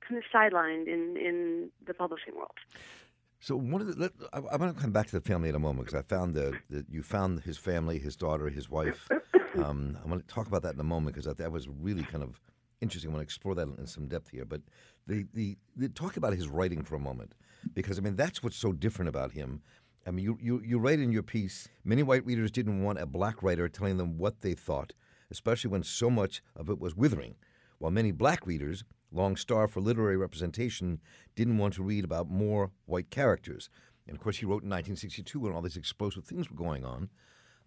kind 0.07 0.23
of 0.23 0.25
sidelined 0.33 0.87
in, 0.87 1.17
in 1.17 1.71
the 1.87 1.95
publishing 1.95 2.35
world. 2.35 2.53
So 3.41 3.57
one 3.57 3.81
of 3.81 3.87
the, 3.87 4.01
let, 4.01 4.13
I, 4.33 4.39
I 4.39 4.57
want 4.57 4.75
to 4.75 4.81
come 4.81 4.93
back 4.93 5.07
to 5.07 5.19
the 5.19 5.21
family 5.21 5.49
in 5.49 5.55
a 5.55 5.61
moment 5.61 5.87
because 5.87 5.99
I 5.99 6.03
found 6.03 6.35
that 6.35 6.55
you 6.91 7.03
found 7.03 7.41
his 7.41 7.59
family, 7.59 7.99
his 7.99 8.17
daughter, 8.17 8.49
his 8.49 8.71
wife. 8.71 9.09
Um, 9.57 9.97
I 10.05 10.07
want 10.07 10.29
to 10.29 10.35
talk 10.35 10.49
about 10.49 10.61
that 10.65 10.75
in 10.75 10.81
a 10.81 10.85
moment 10.85 11.15
because 11.15 11.25
that, 11.25 11.39
that 11.39 11.51
was 11.51 11.67
really 11.67 12.03
kind 12.03 12.23
of 12.23 12.39
interesting. 12.83 13.11
I 13.11 13.15
want 13.15 13.21
to 13.21 13.25
explore 13.25 13.55
that 13.55 13.69
in 13.79 13.87
some 13.87 14.07
depth 14.07 14.29
here. 14.29 14.45
But 14.45 14.61
the, 15.07 15.27
the, 15.33 15.57
the 15.75 15.89
talk 15.89 16.19
about 16.19 16.35
his 16.35 16.47
writing 16.47 16.83
for 16.83 16.95
a 16.95 17.01
moment, 17.01 17.33
because 17.73 17.99
I 17.99 18.03
mean 18.03 18.17
that's 18.17 18.43
what's 18.43 18.57
so 18.57 18.73
different 18.73 19.09
about 19.09 19.33
him. 19.33 19.63
I 20.07 20.13
mean, 20.13 20.25
you, 20.25 20.39
you, 20.41 20.63
you 20.65 20.79
write 20.79 21.01
in 21.01 21.11
your 21.11 21.25
piece, 21.25 21.69
many 21.85 22.03
white 22.03 22.25
readers 22.25 22.53
didn't 22.53 22.83
want 22.83 23.01
a 23.01 23.07
black 23.07 23.43
writer 23.43 23.69
telling 23.69 23.97
them 23.97 24.19
what 24.19 24.41
they 24.41 24.55
thought, 24.55 24.93
especially 25.31 25.71
when 25.71 25.83
so 25.83 26.09
much 26.09 26.43
of 26.55 26.71
it 26.71 26.79
was 26.79 26.95
withering, 26.95 27.35
while 27.79 27.91
many 27.91 28.13
black 28.13 28.47
readers, 28.47 28.85
long 29.11 29.37
starved 29.37 29.73
for 29.73 29.81
literary 29.81 30.17
representation, 30.17 31.01
didn't 31.35 31.59
want 31.59 31.75
to 31.75 31.83
read 31.83 32.05
about 32.05 32.31
more 32.31 32.71
white 32.85 33.11
characters. 33.11 33.69
And 34.07 34.17
of 34.17 34.23
course, 34.23 34.39
he 34.39 34.47
wrote 34.47 34.63
in 34.63 34.71
1962 34.71 35.41
when 35.41 35.53
all 35.53 35.63
these 35.63 35.77
explosive 35.77 36.25
things 36.25 36.49
were 36.49 36.57
going 36.57 36.85
on. 36.85 37.11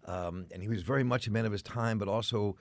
Um, 0.06 0.46
and 0.50 0.62
he 0.62 0.68
was 0.68 0.82
very 0.82 1.04
much 1.04 1.26
a 1.26 1.30
man 1.30 1.44
of 1.44 1.52
his 1.52 1.62
time, 1.62 1.98
but 1.98 2.08
also 2.08 2.56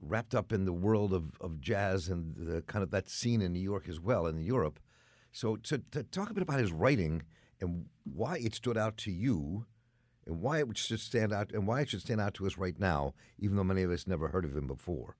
wrapped 0.00 0.34
up 0.34 0.52
in 0.52 0.66
the 0.66 0.72
world 0.72 1.14
of, 1.14 1.32
of 1.40 1.60
jazz 1.60 2.10
and 2.10 2.34
the 2.36 2.60
kind 2.62 2.82
of 2.82 2.90
that 2.90 3.08
scene 3.08 3.40
in 3.40 3.54
New 3.54 3.60
York 3.60 3.88
as 3.88 4.00
well, 4.00 4.26
in 4.26 4.38
Europe. 4.38 4.78
So, 5.32 5.56
to, 5.56 5.78
to 5.92 6.02
talk 6.02 6.30
a 6.30 6.34
bit 6.34 6.42
about 6.42 6.60
his 6.60 6.72
writing 6.72 7.22
and 7.64 7.86
why 8.04 8.38
it 8.38 8.54
stood 8.54 8.76
out 8.76 8.96
to 8.98 9.10
you, 9.10 9.66
and 10.26 10.40
why 10.40 10.60
it 10.60 10.78
should 10.78 11.00
stand 11.00 11.32
out, 11.32 11.52
and 11.52 11.66
why 11.66 11.80
it 11.80 11.88
should 11.90 12.02
stand 12.02 12.20
out 12.20 12.34
to 12.34 12.46
us 12.46 12.56
right 12.56 12.78
now, 12.78 13.14
even 13.38 13.56
though 13.56 13.64
many 13.64 13.82
of 13.82 13.90
us 13.90 14.06
never 14.06 14.28
heard 14.28 14.44
of 14.44 14.56
him 14.56 14.66
before. 14.66 15.16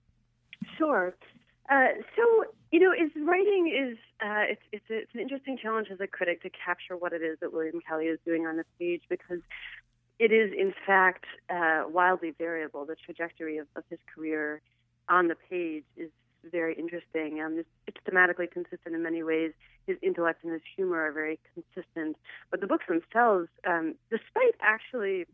Sure. 0.79 1.15
Uh, 1.71 1.89
so 2.15 2.45
you 2.71 2.81
know, 2.81 2.93
his 2.93 3.11
writing 3.25 3.73
is 3.73 3.97
uh, 4.21 4.45
it's 4.51 4.63
it's, 4.73 4.85
it's 4.89 5.15
an 5.15 5.21
interesting 5.21 5.57
challenge 5.61 5.89
as 5.93 6.01
a 6.01 6.07
critic 6.07 6.43
to 6.43 6.51
capture 6.51 6.97
what 6.97 7.13
it 7.13 7.23
is 7.23 7.39
that 7.41 7.53
William 7.53 7.81
Kelley 7.87 8.07
is 8.07 8.19
doing 8.27 8.47
on 8.47 8.57
the 8.57 8.65
page 8.79 9.03
because 9.09 9.41
it 10.19 10.33
is 10.33 10.53
in 10.53 10.75
fact 10.87 11.25
uh, 11.49 11.85
wildly 11.89 12.35
variable. 12.37 12.85
The 12.85 12.97
trajectory 12.97 13.59
of, 13.59 13.67
of 13.77 13.85
his 13.89 13.99
career 14.15 14.61
on 15.09 15.29
the 15.29 15.37
page 15.49 15.85
is 15.97 16.11
very 16.51 16.75
interesting. 16.75 17.41
Um, 17.41 17.59
it's, 17.59 17.69
it's 17.87 17.97
thematically 18.09 18.51
consistent 18.51 18.95
in 18.95 19.03
many 19.03 19.23
ways. 19.23 19.53
His 19.87 19.97
intellect 20.03 20.45
and 20.45 20.53
his 20.53 20.63
humor 20.77 21.01
are 21.01 21.13
very 21.13 21.39
consistent. 21.55 22.17
But 22.51 22.61
the 22.61 22.67
books 22.67 22.85
themselves, 22.89 23.49
um, 23.67 23.95
despite 24.11 24.55
actually 24.61 25.27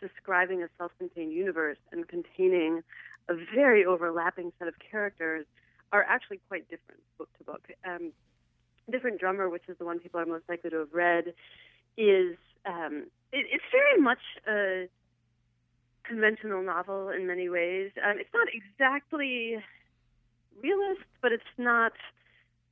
describing 0.00 0.62
a 0.62 0.68
self-contained 0.78 1.32
universe 1.32 1.78
and 1.92 2.08
containing 2.08 2.82
a 3.28 3.34
very 3.54 3.84
overlapping 3.84 4.52
set 4.58 4.68
of 4.68 4.74
characters, 4.90 5.46
are 5.92 6.04
actually 6.08 6.40
quite 6.48 6.68
different 6.68 7.00
book 7.18 7.28
to 7.38 7.44
book. 7.44 7.62
Um, 7.84 8.12
Different 8.90 9.20
Drummer, 9.20 9.48
which 9.48 9.62
is 9.68 9.78
the 9.78 9.84
one 9.84 10.00
people 10.00 10.18
are 10.18 10.26
most 10.26 10.44
likely 10.48 10.70
to 10.70 10.78
have 10.78 10.92
read, 10.92 11.34
is 11.96 12.36
um, 12.66 13.06
it, 13.32 13.46
it's 13.52 13.64
very 13.70 14.00
much 14.00 14.18
a 14.48 14.88
conventional 16.04 16.62
novel 16.62 17.10
in 17.10 17.26
many 17.26 17.48
ways. 17.48 17.92
Um, 18.04 18.18
it's 18.18 18.34
not 18.34 18.48
exactly 18.52 19.58
realist, 20.60 21.02
but 21.20 21.32
it's 21.32 21.44
not. 21.58 21.92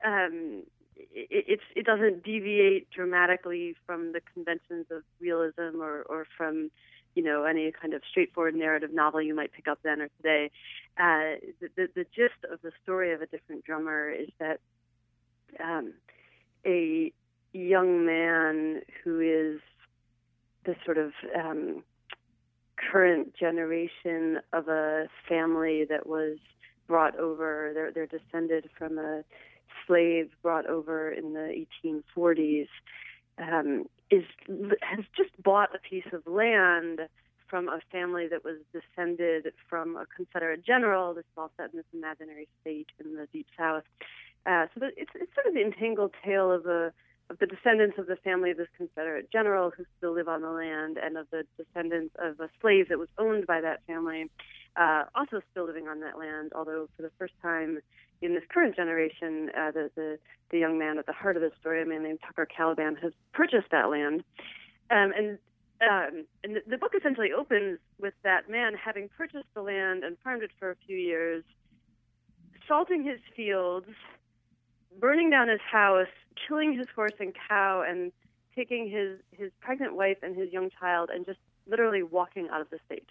Um, 0.05 0.65
it, 0.97 1.61
it 1.75 1.87
doesn't 1.87 2.25
deviate 2.25 2.91
dramatically 2.91 3.75
from 3.87 4.13
the 4.13 4.21
conventions 4.35 4.87
of 4.91 5.03
realism 5.21 5.81
or 5.81 6.03
or 6.03 6.27
from 6.37 6.71
you 7.15 7.23
know 7.23 7.45
any 7.45 7.73
kind 7.73 7.95
of 7.95 8.03
straightforward 8.11 8.55
narrative 8.55 8.93
novel 8.93 9.23
you 9.23 9.35
might 9.35 9.53
pick 9.53 9.69
up 9.69 9.79
then 9.83 10.01
or 10.01 10.09
today. 10.17 10.51
Uh, 10.99 11.41
the, 11.61 11.69
the 11.77 11.89
the 11.95 12.05
gist 12.15 12.45
of 12.51 12.61
the 12.63 12.73
story 12.83 13.13
of 13.13 13.23
a 13.23 13.27
different 13.27 13.65
drummer 13.65 14.11
is 14.11 14.29
that 14.39 14.61
um, 15.63 15.95
a 16.67 17.13
young 17.53 18.07
man 18.07 18.83
who 19.03 19.21
is 19.21 19.61
the 20.65 20.77
sort 20.85 20.99
of 20.99 21.13
um, 21.35 21.83
current 22.77 23.35
generation 23.35 24.39
of 24.53 24.69
a 24.69 25.09
family 25.29 25.85
that 25.89 26.07
was 26.07 26.39
brought 26.91 27.17
over. 27.17 27.71
They're 27.73 27.93
they're 27.93 28.19
descended 28.19 28.69
from 28.77 28.99
a 28.99 29.23
slave 29.87 30.31
brought 30.43 30.67
over 30.67 31.09
in 31.09 31.35
the 31.35 31.65
1840s. 31.85 32.67
Um, 33.39 33.87
is 34.11 34.25
has 34.83 35.05
just 35.17 35.31
bought 35.41 35.71
a 35.73 35.79
piece 35.79 36.13
of 36.13 36.27
land 36.27 36.99
from 37.47 37.69
a 37.69 37.79
family 37.93 38.27
that 38.29 38.45
was 38.45 38.57
descended 38.73 39.53
from 39.69 39.97
a 39.97 40.05
Confederate 40.15 40.65
general. 40.67 41.15
This 41.15 41.23
is 41.23 41.39
all 41.39 41.53
set 41.57 41.71
in 41.73 41.77
this 41.77 41.87
imaginary 41.95 42.49
state 42.61 42.89
in 42.99 43.15
the 43.15 43.29
deep 43.33 43.47
South. 43.57 43.85
Uh, 44.45 44.67
so 44.75 44.87
it's 44.97 45.13
it's 45.15 45.33
sort 45.35 45.47
of 45.47 45.55
the 45.55 45.63
entangled 45.63 46.13
tale 46.25 46.51
of 46.51 46.67
a 46.67 46.93
of 47.31 47.39
the 47.39 47.47
descendants 47.47 47.97
of 47.99 48.09
the 48.09 48.17
family 48.17 48.51
of 48.51 48.57
this 48.57 48.67
Confederate 48.77 49.31
general 49.31 49.71
who 49.71 49.85
still 49.97 50.13
live 50.13 50.27
on 50.27 50.43
the 50.43 50.51
land, 50.51 50.99
and 50.99 51.17
of 51.17 51.29
the 51.31 51.45
descendants 51.57 52.17
of 52.19 52.41
a 52.41 52.49
slave 52.61 52.89
that 52.89 52.99
was 52.99 53.09
owned 53.17 53.47
by 53.47 53.61
that 53.61 53.87
family, 53.87 54.29
uh, 54.81 55.05
also 55.15 55.41
still 55.51 55.67
living 55.67 55.87
on 55.87 56.01
that 56.01 56.19
land. 56.19 56.53
Although 56.55 56.89
for 56.97 57.03
the 57.03 57.11
first 57.19 57.35
time 57.43 57.79
in 58.23 58.35
this 58.35 58.45
current 58.53 58.75
generation, 58.75 59.51
uh, 59.57 59.71
the, 59.71 59.91
the 59.95 60.19
the 60.51 60.59
young 60.59 60.79
man 60.79 60.99
at 60.99 61.07
the 61.07 61.13
heart 61.13 61.37
of 61.37 61.43
the 61.43 61.53
story, 61.61 61.83
a 61.83 61.87
man 61.87 62.03
named 62.03 62.19
Tucker 62.27 62.47
Caliban, 62.47 62.97
has 62.97 63.13
purchased 63.33 63.71
that 63.71 63.91
land, 63.91 64.25
um, 64.91 65.13
and 65.17 65.39
um, 65.83 66.25
and 66.43 66.57
the, 66.57 66.61
the 66.67 66.79
book 66.79 66.93
essentially 66.99 67.31
opens 67.33 67.79
with 68.01 68.15
that 68.25 68.51
man 68.51 68.73
having 68.75 69.09
purchased 69.17 69.47
the 69.55 69.63
land 69.63 70.03
and 70.03 70.17
farmed 70.25 70.43
it 70.43 70.51
for 70.59 70.71
a 70.71 70.77
few 70.87 70.97
years, 70.97 71.45
salting 72.67 73.05
his 73.05 73.21
fields, 73.37 73.89
burning 74.99 75.31
down 75.31 75.49
his 75.49 75.61
house, 75.61 76.09
killing 76.47 76.77
his 76.77 76.87
horse 76.95 77.15
and 77.21 77.35
cow, 77.49 77.85
and 77.87 78.13
taking 78.57 78.91
his 78.91 79.19
his 79.31 79.53
pregnant 79.61 79.95
wife 79.95 80.19
and 80.23 80.37
his 80.37 80.51
young 80.53 80.71
child, 80.81 81.11
and 81.13 81.27
just 81.27 81.39
literally 81.67 82.03
walking 82.03 82.49
out 82.51 82.63
of 82.63 82.71
the 82.71 82.79
state. 82.87 83.09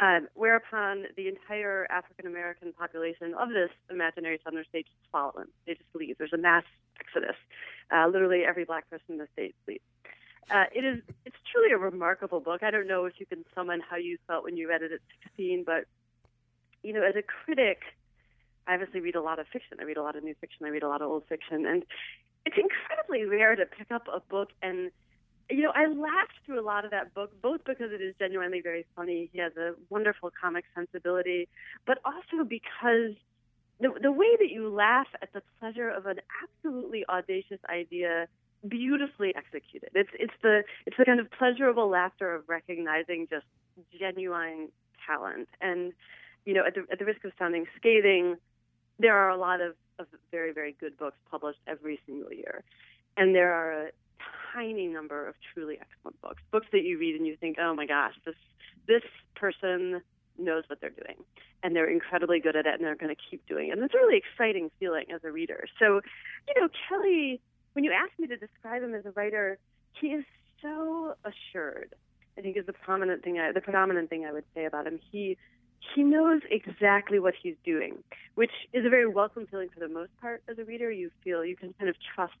Um, 0.00 0.28
whereupon 0.34 1.06
the 1.16 1.26
entire 1.26 1.86
African 1.90 2.26
American 2.26 2.72
population 2.72 3.34
of 3.34 3.48
this 3.48 3.70
imaginary 3.90 4.38
southern 4.44 4.64
state 4.68 4.86
just 4.86 5.10
follow 5.10 5.32
him. 5.40 5.48
They 5.66 5.74
just 5.74 5.90
leave. 5.94 6.18
There's 6.18 6.32
a 6.32 6.38
mass 6.38 6.62
exodus. 7.00 7.36
Uh, 7.90 8.06
literally 8.06 8.44
every 8.44 8.64
black 8.64 8.88
person 8.88 9.14
in 9.14 9.18
the 9.18 9.26
state 9.32 9.56
leaves. 9.66 9.82
Uh, 10.50 10.64
it 10.72 10.84
is 10.84 11.02
it's 11.24 11.36
truly 11.52 11.72
a 11.72 11.78
remarkable 11.78 12.40
book. 12.40 12.62
I 12.62 12.70
don't 12.70 12.86
know 12.86 13.06
if 13.06 13.14
you 13.18 13.26
can 13.26 13.44
summon 13.54 13.80
how 13.80 13.96
you 13.96 14.18
felt 14.26 14.44
when 14.44 14.56
you 14.56 14.68
read 14.68 14.82
it 14.82 14.92
at 14.92 15.00
16, 15.24 15.64
but 15.66 15.84
you 16.82 16.92
know, 16.92 17.02
as 17.02 17.16
a 17.16 17.22
critic, 17.22 17.82
I 18.66 18.74
obviously 18.74 19.00
read 19.00 19.16
a 19.16 19.20
lot 19.20 19.38
of 19.38 19.46
fiction. 19.48 19.78
I 19.80 19.84
read 19.84 19.96
a 19.96 20.02
lot 20.02 20.16
of 20.16 20.22
new 20.22 20.34
fiction. 20.40 20.64
I 20.64 20.68
read 20.68 20.82
a 20.82 20.88
lot 20.88 21.02
of 21.02 21.10
old 21.10 21.24
fiction, 21.28 21.66
and 21.66 21.84
it's 22.46 22.56
incredibly 22.56 23.24
rare 23.24 23.56
to 23.56 23.66
pick 23.66 23.90
up 23.90 24.06
a 24.12 24.20
book 24.20 24.50
and 24.62 24.90
you 25.50 25.62
know, 25.62 25.72
I 25.74 25.86
laughed 25.86 26.38
through 26.44 26.60
a 26.60 26.62
lot 26.62 26.84
of 26.84 26.90
that 26.90 27.14
book, 27.14 27.30
both 27.40 27.64
because 27.64 27.90
it 27.92 28.00
is 28.00 28.14
genuinely 28.18 28.60
very 28.60 28.86
funny. 28.94 29.30
He 29.32 29.38
has 29.38 29.56
a 29.56 29.72
wonderful 29.88 30.30
comic 30.40 30.64
sensibility, 30.74 31.48
but 31.86 31.98
also 32.04 32.44
because 32.44 33.14
the 33.80 33.90
the 34.00 34.12
way 34.12 34.36
that 34.38 34.50
you 34.50 34.68
laugh 34.68 35.06
at 35.22 35.32
the 35.32 35.42
pleasure 35.58 35.88
of 35.88 36.06
an 36.06 36.20
absolutely 36.42 37.04
audacious 37.08 37.60
idea 37.68 38.26
beautifully 38.66 39.34
executed. 39.36 39.90
It's 39.94 40.10
it's 40.14 40.34
the 40.42 40.64
it's 40.86 40.96
the 40.96 41.04
kind 41.04 41.20
of 41.20 41.30
pleasurable 41.30 41.88
laughter 41.88 42.34
of 42.34 42.48
recognizing 42.48 43.28
just 43.30 43.46
genuine 43.98 44.68
talent. 45.06 45.48
And 45.60 45.92
you 46.44 46.54
know, 46.54 46.64
at 46.66 46.74
the 46.74 46.84
at 46.90 46.98
the 46.98 47.04
risk 47.04 47.24
of 47.24 47.32
sounding 47.38 47.66
scathing, 47.76 48.36
there 48.98 49.16
are 49.16 49.30
a 49.30 49.36
lot 49.36 49.60
of, 49.60 49.74
of 49.98 50.06
very, 50.30 50.52
very 50.52 50.76
good 50.80 50.96
books 50.98 51.16
published 51.30 51.60
every 51.66 52.00
single 52.06 52.32
year. 52.32 52.64
And 53.16 53.34
there 53.34 53.52
are 53.52 53.90
tiny 54.54 54.86
number 54.86 55.28
of 55.28 55.34
truly 55.54 55.78
excellent 55.80 56.20
books. 56.20 56.42
Books 56.50 56.66
that 56.72 56.82
you 56.82 56.98
read 56.98 57.16
and 57.16 57.26
you 57.26 57.36
think, 57.36 57.56
oh 57.60 57.74
my 57.74 57.86
gosh, 57.86 58.14
this 58.24 58.34
this 58.86 59.02
person 59.34 60.00
knows 60.38 60.64
what 60.68 60.80
they're 60.80 60.90
doing. 60.90 61.16
And 61.62 61.74
they're 61.74 61.90
incredibly 61.90 62.40
good 62.40 62.56
at 62.56 62.66
it 62.66 62.74
and 62.74 62.84
they're 62.84 62.96
gonna 62.96 63.16
keep 63.30 63.46
doing 63.46 63.68
it. 63.68 63.72
And 63.72 63.82
it's 63.82 63.94
a 63.94 63.98
really 63.98 64.16
exciting 64.18 64.70
feeling 64.78 65.06
as 65.14 65.22
a 65.24 65.32
reader. 65.32 65.66
So, 65.78 66.00
you 66.46 66.60
know, 66.60 66.68
Kelley, 66.88 67.40
when 67.72 67.84
you 67.84 67.92
ask 67.92 68.16
me 68.18 68.26
to 68.28 68.36
describe 68.36 68.82
him 68.82 68.94
as 68.94 69.04
a 69.04 69.10
writer, 69.10 69.58
he 70.00 70.08
is 70.08 70.24
so 70.62 71.14
assured. 71.24 71.94
I 72.36 72.40
think 72.40 72.56
is 72.56 72.66
the 72.66 72.72
prominent 72.72 73.24
thing 73.24 73.38
I, 73.38 73.52
the 73.52 73.60
predominant 73.60 74.10
thing 74.10 74.24
I 74.24 74.32
would 74.32 74.44
say 74.54 74.64
about 74.64 74.86
him. 74.86 75.00
He 75.10 75.36
he 75.94 76.02
knows 76.02 76.42
exactly 76.50 77.18
what 77.18 77.34
he's 77.40 77.54
doing, 77.64 77.98
which 78.34 78.50
is 78.72 78.84
a 78.84 78.88
very 78.88 79.06
welcome 79.06 79.46
feeling 79.46 79.68
for 79.72 79.80
the 79.80 79.88
most 79.88 80.10
part 80.20 80.42
as 80.48 80.58
a 80.58 80.64
reader. 80.64 80.90
You 80.90 81.10
feel 81.24 81.44
you 81.44 81.56
can 81.56 81.72
kind 81.78 81.88
of 81.88 81.96
trust 82.14 82.34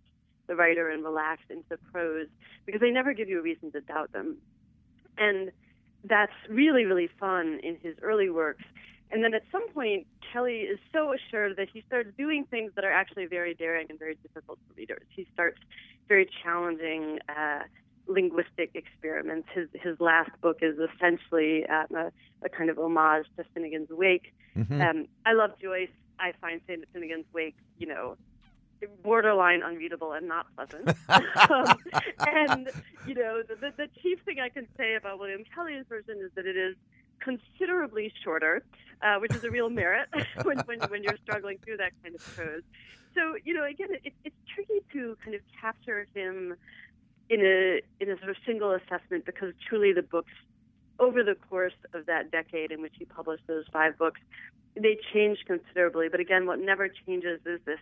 the 0.48 0.56
writer 0.56 0.90
and 0.90 1.04
relax 1.04 1.42
into 1.50 1.64
the 1.68 1.78
prose 1.92 2.26
because 2.66 2.80
they 2.80 2.90
never 2.90 3.12
give 3.12 3.28
you 3.28 3.38
a 3.38 3.42
reason 3.42 3.70
to 3.72 3.80
doubt 3.82 4.12
them. 4.12 4.38
And 5.16 5.52
that's 6.04 6.32
really, 6.48 6.84
really 6.84 7.08
fun 7.20 7.60
in 7.62 7.76
his 7.82 7.94
early 8.02 8.30
works. 8.30 8.64
And 9.10 9.24
then 9.24 9.34
at 9.34 9.42
some 9.50 9.68
point, 9.70 10.06
Kelley 10.32 10.60
is 10.60 10.78
so 10.92 11.14
assured 11.14 11.56
that 11.56 11.68
he 11.72 11.82
starts 11.86 12.10
doing 12.18 12.44
things 12.50 12.72
that 12.74 12.84
are 12.84 12.92
actually 12.92 13.26
very 13.26 13.54
daring 13.54 13.86
and 13.88 13.98
very 13.98 14.16
difficult 14.16 14.58
for 14.66 14.74
readers. 14.74 15.06
He 15.08 15.26
starts 15.32 15.58
very 16.08 16.28
challenging 16.42 17.18
uh, 17.28 17.60
linguistic 18.06 18.70
experiments. 18.74 19.48
His 19.54 19.68
his 19.74 19.98
last 20.00 20.30
book 20.40 20.58
is 20.62 20.76
essentially 20.78 21.66
um, 21.66 21.86
a, 21.94 22.12
a, 22.44 22.48
kind 22.48 22.70
of 22.70 22.78
homage 22.78 23.26
to 23.36 23.44
Finnegans 23.56 23.90
Wake. 23.90 24.34
Mm-hmm. 24.56 24.80
Um, 24.80 25.06
I 25.24 25.32
love 25.32 25.50
Joyce. 25.60 25.88
I 26.18 26.32
find 26.40 26.60
Finnegans 26.66 27.26
Wake, 27.32 27.56
you 27.78 27.86
know, 27.86 28.16
borderline 29.02 29.62
unreadable 29.62 30.12
and 30.12 30.28
not 30.28 30.46
pleasant. 30.54 30.88
um, 31.08 31.78
and 32.26 32.70
you 33.06 33.14
know, 33.14 33.42
the, 33.42 33.54
the, 33.56 33.72
the 33.76 33.88
chief 34.02 34.20
thing 34.24 34.40
I 34.40 34.48
can 34.48 34.66
say 34.76 34.94
about 34.94 35.18
William 35.18 35.44
Kelley's 35.54 35.84
version 35.88 36.18
is 36.24 36.30
that 36.34 36.46
it 36.46 36.56
is 36.56 36.76
considerably 37.20 38.12
shorter, 38.22 38.62
uh, 39.02 39.16
which 39.16 39.34
is 39.34 39.44
a 39.44 39.50
real 39.50 39.70
merit 39.70 40.08
when, 40.42 40.58
when, 40.60 40.80
when 40.88 41.02
you're 41.02 41.18
struggling 41.22 41.58
through 41.64 41.78
that 41.78 41.92
kind 42.02 42.14
of 42.14 42.20
prose. 42.20 42.62
So, 43.14 43.34
you 43.44 43.54
know, 43.54 43.64
again, 43.64 43.88
it, 44.04 44.12
it's 44.24 44.36
tricky 44.54 44.80
to 44.92 45.16
kind 45.24 45.34
of 45.34 45.40
capture 45.60 46.06
him 46.14 46.54
in 47.30 47.40
a 47.40 47.80
in 48.02 48.10
a 48.10 48.16
sort 48.18 48.30
of 48.30 48.36
single 48.46 48.72
assessment 48.72 49.26
because 49.26 49.52
truly 49.68 49.92
the 49.92 50.02
books 50.02 50.32
over 50.98 51.22
the 51.22 51.34
course 51.48 51.74
of 51.94 52.06
that 52.06 52.30
decade 52.30 52.72
in 52.72 52.82
which 52.82 52.94
he 52.98 53.04
published 53.04 53.46
those 53.46 53.64
five 53.72 53.96
books, 53.98 54.20
they 54.74 54.98
changed 55.12 55.44
considerably. 55.46 56.08
But 56.08 56.20
again, 56.20 56.46
what 56.46 56.58
never 56.58 56.88
changes 56.88 57.40
is 57.46 57.60
this 57.64 57.78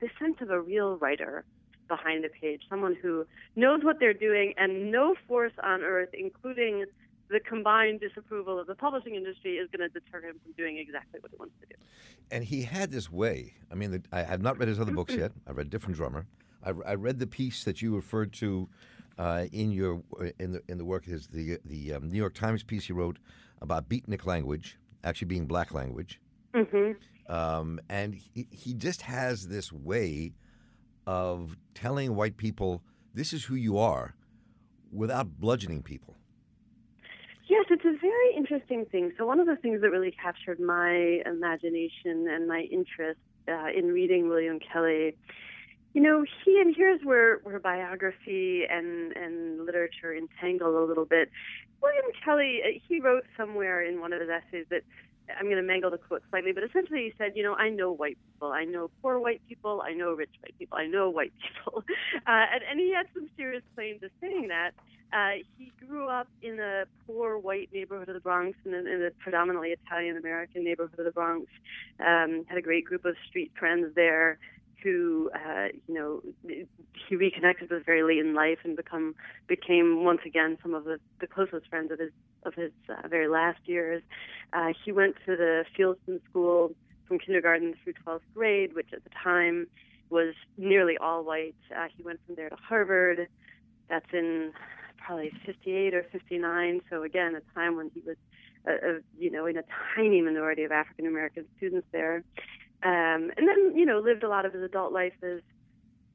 this 0.00 0.10
sense 0.18 0.36
of 0.40 0.50
a 0.50 0.60
real 0.60 0.96
writer 0.96 1.44
behind 1.88 2.24
the 2.24 2.28
page, 2.28 2.62
someone 2.68 2.96
who 3.00 3.26
knows 3.56 3.80
what 3.82 3.98
they're 3.98 4.14
doing, 4.14 4.54
and 4.56 4.90
no 4.90 5.14
force 5.26 5.52
on 5.62 5.82
earth, 5.82 6.10
including 6.12 6.84
the 7.28 7.40
combined 7.40 8.00
disapproval 8.00 8.58
of 8.58 8.66
the 8.66 8.74
publishing 8.74 9.14
industry, 9.14 9.56
is 9.56 9.68
going 9.70 9.88
to 9.88 10.00
deter 10.00 10.20
him 10.20 10.38
from 10.42 10.52
doing 10.52 10.78
exactly 10.78 11.20
what 11.20 11.30
he 11.30 11.36
wants 11.36 11.54
to 11.60 11.66
do. 11.66 11.74
And 12.30 12.44
he 12.44 12.62
had 12.62 12.90
this 12.90 13.10
way. 13.10 13.54
I 13.70 13.74
mean, 13.74 13.90
the, 13.90 14.02
I 14.12 14.22
have 14.22 14.42
not 14.42 14.58
read 14.58 14.68
his 14.68 14.80
other 14.80 14.92
books 14.92 15.14
yet. 15.16 15.32
I 15.46 15.52
read 15.52 15.70
Different 15.70 15.96
Drummer. 15.96 16.26
I, 16.64 16.70
I 16.86 16.94
read 16.94 17.18
the 17.18 17.26
piece 17.26 17.64
that 17.64 17.82
you 17.82 17.94
referred 17.94 18.32
to 18.34 18.68
uh, 19.18 19.46
in 19.52 19.70
your 19.70 20.02
in 20.38 20.52
the 20.52 20.62
in 20.68 20.78
the 20.78 20.84
work 20.84 21.06
is 21.08 21.26
the 21.26 21.58
the 21.64 21.94
um, 21.94 22.10
New 22.10 22.16
York 22.16 22.34
Times 22.34 22.62
piece 22.62 22.86
he 22.86 22.92
wrote 22.92 23.18
about 23.60 23.88
beatnik 23.88 24.24
language 24.26 24.78
actually 25.04 25.26
being 25.26 25.46
black 25.46 25.72
language. 25.72 26.20
Mm-hmm. 26.54 26.92
Um, 27.30 27.78
and 27.88 28.14
he, 28.14 28.48
he 28.50 28.74
just 28.74 29.02
has 29.02 29.46
this 29.46 29.72
way 29.72 30.32
of 31.06 31.56
telling 31.74 32.16
white 32.16 32.36
people 32.36 32.82
this 33.14 33.32
is 33.32 33.44
who 33.44 33.54
you 33.54 33.78
are 33.78 34.16
without 34.92 35.38
bludgeoning 35.38 35.82
people. 35.82 36.16
Yes, 37.48 37.66
it's 37.70 37.84
a 37.84 37.96
very 38.00 38.34
interesting 38.36 38.84
thing. 38.84 39.12
So, 39.16 39.26
one 39.26 39.38
of 39.38 39.46
the 39.46 39.56
things 39.56 39.80
that 39.80 39.90
really 39.90 40.10
captured 40.10 40.58
my 40.60 41.20
imagination 41.24 42.26
and 42.28 42.48
my 42.48 42.60
interest 42.70 43.20
uh, 43.48 43.66
in 43.76 43.86
reading 43.92 44.28
William 44.28 44.58
Kelley, 44.60 45.16
you 45.92 46.02
know, 46.02 46.24
he 46.44 46.60
and 46.60 46.74
here's 46.76 47.00
where, 47.02 47.38
where 47.38 47.58
biography 47.60 48.62
and, 48.68 49.16
and 49.16 49.64
literature 49.66 50.14
entangle 50.14 50.82
a 50.82 50.86
little 50.86 51.06
bit. 51.06 51.30
William 51.80 52.06
Kelley, 52.24 52.60
uh, 52.64 52.78
he 52.88 53.00
wrote 53.00 53.24
somewhere 53.36 53.82
in 53.82 54.00
one 54.00 54.12
of 54.12 54.20
his 54.20 54.30
essays 54.30 54.66
that 54.70 54.82
I'm 55.38 55.46
going 55.46 55.56
to 55.56 55.62
mangle 55.62 55.90
the 55.90 55.98
quote 55.98 56.22
slightly, 56.30 56.52
but 56.52 56.64
essentially 56.64 57.04
he 57.04 57.14
said, 57.18 57.32
you 57.34 57.42
know, 57.42 57.54
I 57.54 57.68
know 57.68 57.92
white 57.92 58.18
people. 58.32 58.52
I 58.52 58.64
know 58.64 58.90
poor 59.02 59.18
white 59.18 59.40
people. 59.48 59.82
I 59.84 59.92
know 59.92 60.12
rich 60.12 60.30
white 60.42 60.58
people. 60.58 60.78
I 60.78 60.86
know 60.86 61.10
white 61.10 61.32
people. 61.40 61.84
Uh, 62.26 62.46
and, 62.52 62.62
and 62.70 62.80
he 62.80 62.92
had 62.92 63.06
some 63.14 63.28
serious 63.36 63.62
claim 63.74 63.98
to 63.98 64.08
saying 64.20 64.48
that. 64.48 64.72
Uh, 65.12 65.42
he 65.58 65.72
grew 65.86 66.08
up 66.08 66.28
in 66.42 66.60
a 66.60 66.84
poor 67.06 67.38
white 67.38 67.68
neighborhood 67.72 68.08
of 68.08 68.14
the 68.14 68.20
Bronx, 68.20 68.56
in 68.64 68.74
a, 68.74 68.78
in 68.78 69.02
a 69.02 69.10
predominantly 69.22 69.70
Italian 69.70 70.16
American 70.16 70.62
neighborhood 70.62 70.98
of 70.98 71.04
the 71.04 71.10
Bronx. 71.10 71.46
Um, 71.98 72.44
had 72.48 72.58
a 72.58 72.62
great 72.62 72.84
group 72.84 73.04
of 73.04 73.16
street 73.28 73.52
friends 73.58 73.94
there 73.94 74.38
who, 74.82 75.30
uh, 75.34 75.68
you 75.86 75.94
know, 75.94 76.22
he 77.08 77.16
reconnected 77.16 77.70
with 77.70 77.84
very 77.84 78.02
late 78.02 78.18
in 78.18 78.34
life 78.34 78.58
and 78.64 78.76
become 78.76 79.14
became 79.46 80.04
once 80.04 80.20
again 80.26 80.58
some 80.62 80.74
of 80.74 80.84
the, 80.84 80.98
the 81.20 81.26
closest 81.26 81.68
friends 81.68 81.90
of 81.90 81.98
his 81.98 82.10
of 82.44 82.54
his 82.54 82.72
uh, 82.88 83.06
very 83.08 83.28
last 83.28 83.60
years. 83.66 84.02
Uh, 84.52 84.68
he 84.84 84.92
went 84.92 85.16
to 85.26 85.36
the 85.36 85.64
Fieldston 85.76 86.20
School 86.30 86.72
from 87.06 87.18
kindergarten 87.18 87.74
through 87.82 87.94
12th 88.06 88.20
grade, 88.34 88.74
which 88.74 88.92
at 88.92 89.02
the 89.04 89.10
time 89.22 89.66
was 90.10 90.34
nearly 90.56 90.96
all 90.98 91.24
white. 91.24 91.54
Uh, 91.74 91.86
he 91.96 92.02
went 92.02 92.20
from 92.26 92.34
there 92.34 92.48
to 92.48 92.56
Harvard. 92.56 93.28
That's 93.88 94.06
in 94.12 94.52
probably 94.96 95.32
58 95.44 95.94
or 95.94 96.04
59. 96.12 96.80
So 96.88 97.02
again, 97.02 97.34
a 97.34 97.54
time 97.54 97.76
when 97.76 97.90
he 97.92 98.00
was, 98.06 98.16
uh, 98.66 98.72
uh, 98.72 98.92
you 99.18 99.30
know, 99.30 99.46
in 99.46 99.56
a 99.56 99.64
tiny 99.94 100.20
minority 100.20 100.64
of 100.64 100.72
African 100.72 101.06
American 101.06 101.46
students 101.56 101.86
there. 101.92 102.22
Um, 102.82 103.30
and 103.36 103.46
then, 103.46 103.76
you 103.76 103.84
know, 103.84 103.98
lived 103.98 104.22
a 104.22 104.28
lot 104.28 104.46
of 104.46 104.52
his 104.52 104.62
adult 104.62 104.92
life 104.92 105.12
as 105.22 105.40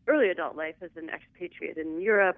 early 0.08 0.30
adult 0.30 0.56
life 0.56 0.76
as 0.82 0.90
an 0.96 1.10
expatriate 1.10 1.78
in 1.78 2.02
Europe 2.02 2.38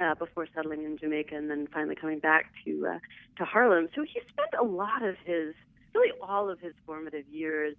uh, 0.00 0.14
before 0.14 0.46
settling 0.54 0.84
in 0.84 0.98
Jamaica 0.98 1.34
and 1.34 1.50
then 1.50 1.66
finally 1.72 1.94
coming 1.94 2.18
back 2.18 2.52
to 2.64 2.86
uh, 2.86 2.98
to 3.38 3.44
Harlem. 3.44 3.88
So 3.94 4.02
he 4.02 4.20
spent 4.28 4.50
a 4.58 4.64
lot 4.64 5.02
of 5.02 5.16
his, 5.24 5.54
really 5.94 6.12
all 6.22 6.50
of 6.50 6.60
his 6.60 6.74
formative 6.84 7.26
years 7.28 7.76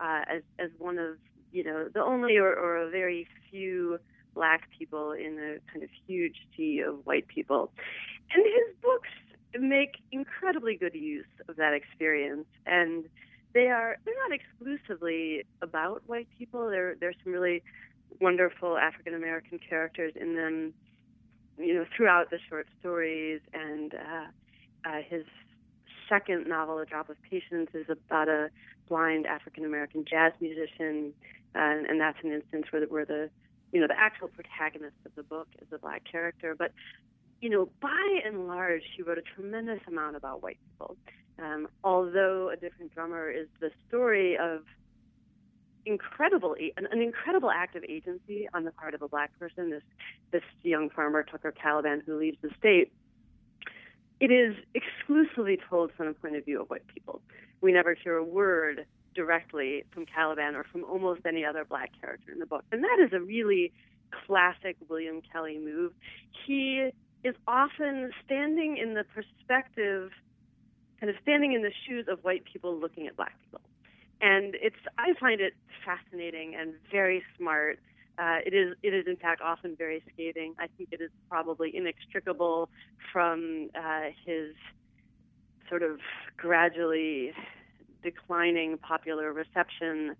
uh, 0.00 0.22
as 0.28 0.42
as 0.58 0.70
one 0.78 0.98
of 0.98 1.16
you 1.52 1.64
know 1.64 1.88
the 1.92 2.02
only 2.02 2.36
or, 2.36 2.52
or 2.52 2.76
a 2.78 2.90
very 2.90 3.26
few 3.50 3.98
black 4.34 4.68
people 4.76 5.12
in 5.12 5.38
a 5.38 5.72
kind 5.72 5.82
of 5.82 5.90
huge 6.06 6.36
sea 6.56 6.82
of 6.86 7.04
white 7.06 7.26
people, 7.28 7.72
and 8.32 8.44
his 8.44 8.76
books 8.82 9.08
make 9.58 9.96
incredibly 10.12 10.76
good 10.76 10.94
use 10.94 11.24
of 11.48 11.56
that 11.56 11.72
experience 11.72 12.46
and 12.66 13.06
they 13.56 13.68
are 13.68 13.96
they're 14.04 14.14
not 14.28 14.38
exclusively 14.38 15.46
about 15.62 16.02
white 16.06 16.28
people. 16.38 16.68
There 16.68 16.94
there's 17.00 17.16
some 17.24 17.32
really 17.32 17.62
wonderful 18.20 18.76
African 18.76 19.14
American 19.14 19.58
characters 19.58 20.12
in 20.14 20.36
them, 20.36 20.74
you 21.58 21.74
know, 21.74 21.86
throughout 21.96 22.28
the 22.28 22.38
short 22.50 22.68
stories. 22.78 23.40
And 23.54 23.94
uh, 23.94 24.88
uh, 24.88 25.00
his 25.08 25.24
second 26.06 26.46
novel, 26.46 26.78
A 26.78 26.84
Drop 26.84 27.08
of 27.08 27.16
Patience, 27.22 27.70
is 27.72 27.86
about 27.88 28.28
a 28.28 28.50
blind 28.90 29.26
African 29.26 29.64
American 29.64 30.04
jazz 30.04 30.32
musician, 30.38 31.14
and, 31.54 31.86
and 31.86 31.98
that's 31.98 32.18
an 32.22 32.32
instance 32.32 32.66
where 32.70 32.82
the, 32.82 32.86
where 32.88 33.06
the 33.06 33.30
you 33.72 33.80
know 33.80 33.86
the 33.86 33.98
actual 33.98 34.28
protagonist 34.28 34.96
of 35.06 35.14
the 35.14 35.22
book 35.22 35.48
is 35.62 35.68
a 35.72 35.78
black 35.78 36.02
character, 36.04 36.54
but 36.54 36.72
you 37.40 37.48
know, 37.48 37.70
by 37.80 38.20
and 38.24 38.48
large, 38.48 38.82
she 38.94 39.02
wrote 39.02 39.18
a 39.18 39.22
tremendous 39.22 39.80
amount 39.86 40.16
about 40.16 40.42
white 40.42 40.58
people. 40.70 40.96
Um, 41.38 41.68
although 41.84 42.50
a 42.50 42.56
different 42.56 42.94
drummer 42.94 43.30
is 43.30 43.46
the 43.60 43.70
story 43.88 44.38
of 44.38 44.62
incredible 45.84 46.56
an, 46.76 46.86
an, 46.90 47.00
incredible 47.00 47.50
act 47.50 47.76
of 47.76 47.84
agency 47.84 48.48
on 48.52 48.64
the 48.64 48.72
part 48.72 48.94
of 48.94 49.02
a 49.02 49.08
black 49.08 49.38
person. 49.38 49.70
This 49.70 49.82
this 50.32 50.42
young 50.62 50.90
farmer 50.90 51.22
Tucker 51.22 51.52
Caliban 51.52 52.02
who 52.04 52.18
leaves 52.18 52.38
the 52.42 52.50
state. 52.58 52.92
It 54.18 54.30
is 54.30 54.56
exclusively 54.74 55.58
told 55.68 55.92
from 55.92 56.06
the 56.06 56.14
point 56.14 56.36
of 56.36 56.44
view 56.44 56.62
of 56.62 56.68
white 56.68 56.86
people. 56.86 57.20
We 57.60 57.72
never 57.72 57.94
hear 57.94 58.16
a 58.16 58.24
word 58.24 58.86
directly 59.14 59.84
from 59.92 60.06
Caliban 60.06 60.54
or 60.54 60.64
from 60.64 60.84
almost 60.84 61.20
any 61.26 61.44
other 61.44 61.64
black 61.64 61.90
character 62.00 62.32
in 62.32 62.38
the 62.38 62.46
book, 62.46 62.64
and 62.72 62.82
that 62.82 62.98
is 63.04 63.12
a 63.12 63.20
really 63.20 63.72
classic 64.26 64.76
William 64.88 65.20
Kelley 65.32 65.58
move. 65.58 65.92
He 66.46 66.90
is 67.24 67.34
often 67.46 68.10
standing 68.24 68.78
in 68.78 68.94
the 68.94 69.04
perspective, 69.04 70.10
kind 71.00 71.10
of 71.10 71.16
standing 71.22 71.52
in 71.52 71.62
the 71.62 71.72
shoes 71.86 72.06
of 72.08 72.22
white 72.24 72.44
people 72.50 72.76
looking 72.76 73.06
at 73.06 73.16
black 73.16 73.34
people. 73.44 73.60
And 74.20 74.56
it's 74.60 74.76
I 74.98 75.12
find 75.20 75.40
it 75.40 75.54
fascinating 75.84 76.54
and 76.54 76.74
very 76.90 77.22
smart. 77.36 77.78
Uh, 78.18 78.38
it 78.46 78.54
is 78.54 78.74
it 78.82 78.94
is 78.94 79.06
in 79.06 79.16
fact 79.16 79.42
often 79.42 79.76
very 79.76 80.02
scathing. 80.12 80.54
I 80.58 80.68
think 80.76 80.90
it 80.92 81.02
is 81.02 81.10
probably 81.28 81.74
inextricable 81.76 82.70
from 83.12 83.68
uh, 83.74 84.10
his 84.24 84.54
sort 85.68 85.82
of 85.82 85.98
gradually 86.36 87.32
declining 88.02 88.78
popular 88.78 89.32
reception 89.32 90.14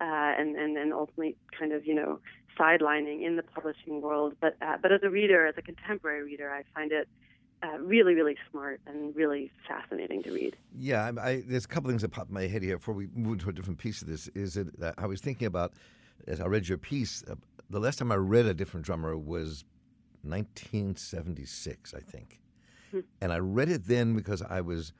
uh, 0.00 0.04
and, 0.38 0.56
and 0.56 0.78
and 0.78 0.92
ultimately 0.94 1.36
kind 1.58 1.72
of 1.72 1.86
you 1.86 1.94
know 1.94 2.20
sidelining 2.58 3.26
in 3.26 3.36
the 3.36 3.42
publishing 3.42 4.00
world. 4.00 4.34
But 4.40 4.56
uh, 4.62 4.78
but 4.80 4.92
as 4.92 5.00
a 5.02 5.10
reader, 5.10 5.46
as 5.46 5.56
a 5.58 5.62
contemporary 5.62 6.22
reader, 6.22 6.50
I 6.50 6.62
find 6.74 6.90
it 6.90 7.06
uh, 7.62 7.78
really, 7.78 8.14
really 8.14 8.36
smart 8.50 8.80
and 8.86 9.14
really 9.14 9.50
fascinating 9.68 10.22
to 10.24 10.32
read. 10.32 10.56
Yeah, 10.76 11.10
I, 11.16 11.28
I, 11.28 11.42
there's 11.46 11.64
a 11.64 11.68
couple 11.68 11.90
things 11.90 12.02
that 12.02 12.10
popped 12.10 12.28
in 12.28 12.34
my 12.34 12.46
head 12.46 12.62
here 12.62 12.78
before 12.78 12.94
we 12.94 13.08
move 13.14 13.38
to 13.38 13.50
a 13.50 13.52
different 13.52 13.78
piece 13.78 14.02
of 14.02 14.08
this. 14.08 14.28
Is 14.28 14.54
that 14.54 14.94
I 14.98 15.06
was 15.06 15.20
thinking 15.20 15.46
about 15.46 15.72
as 16.26 16.40
I 16.40 16.46
read 16.46 16.68
your 16.68 16.78
piece. 16.78 17.24
Uh, 17.28 17.34
the 17.70 17.80
last 17.80 17.98
time 17.98 18.12
I 18.12 18.16
read 18.16 18.46
a 18.46 18.54
different 18.54 18.84
drummer 18.84 19.16
was 19.16 19.64
1976, 20.22 21.94
I 21.94 22.00
think, 22.00 22.40
hmm. 22.90 23.00
and 23.20 23.32
I 23.32 23.38
read 23.38 23.68
it 23.68 23.86
then 23.86 24.14
because 24.14 24.42
I 24.42 24.60
was 24.60 24.92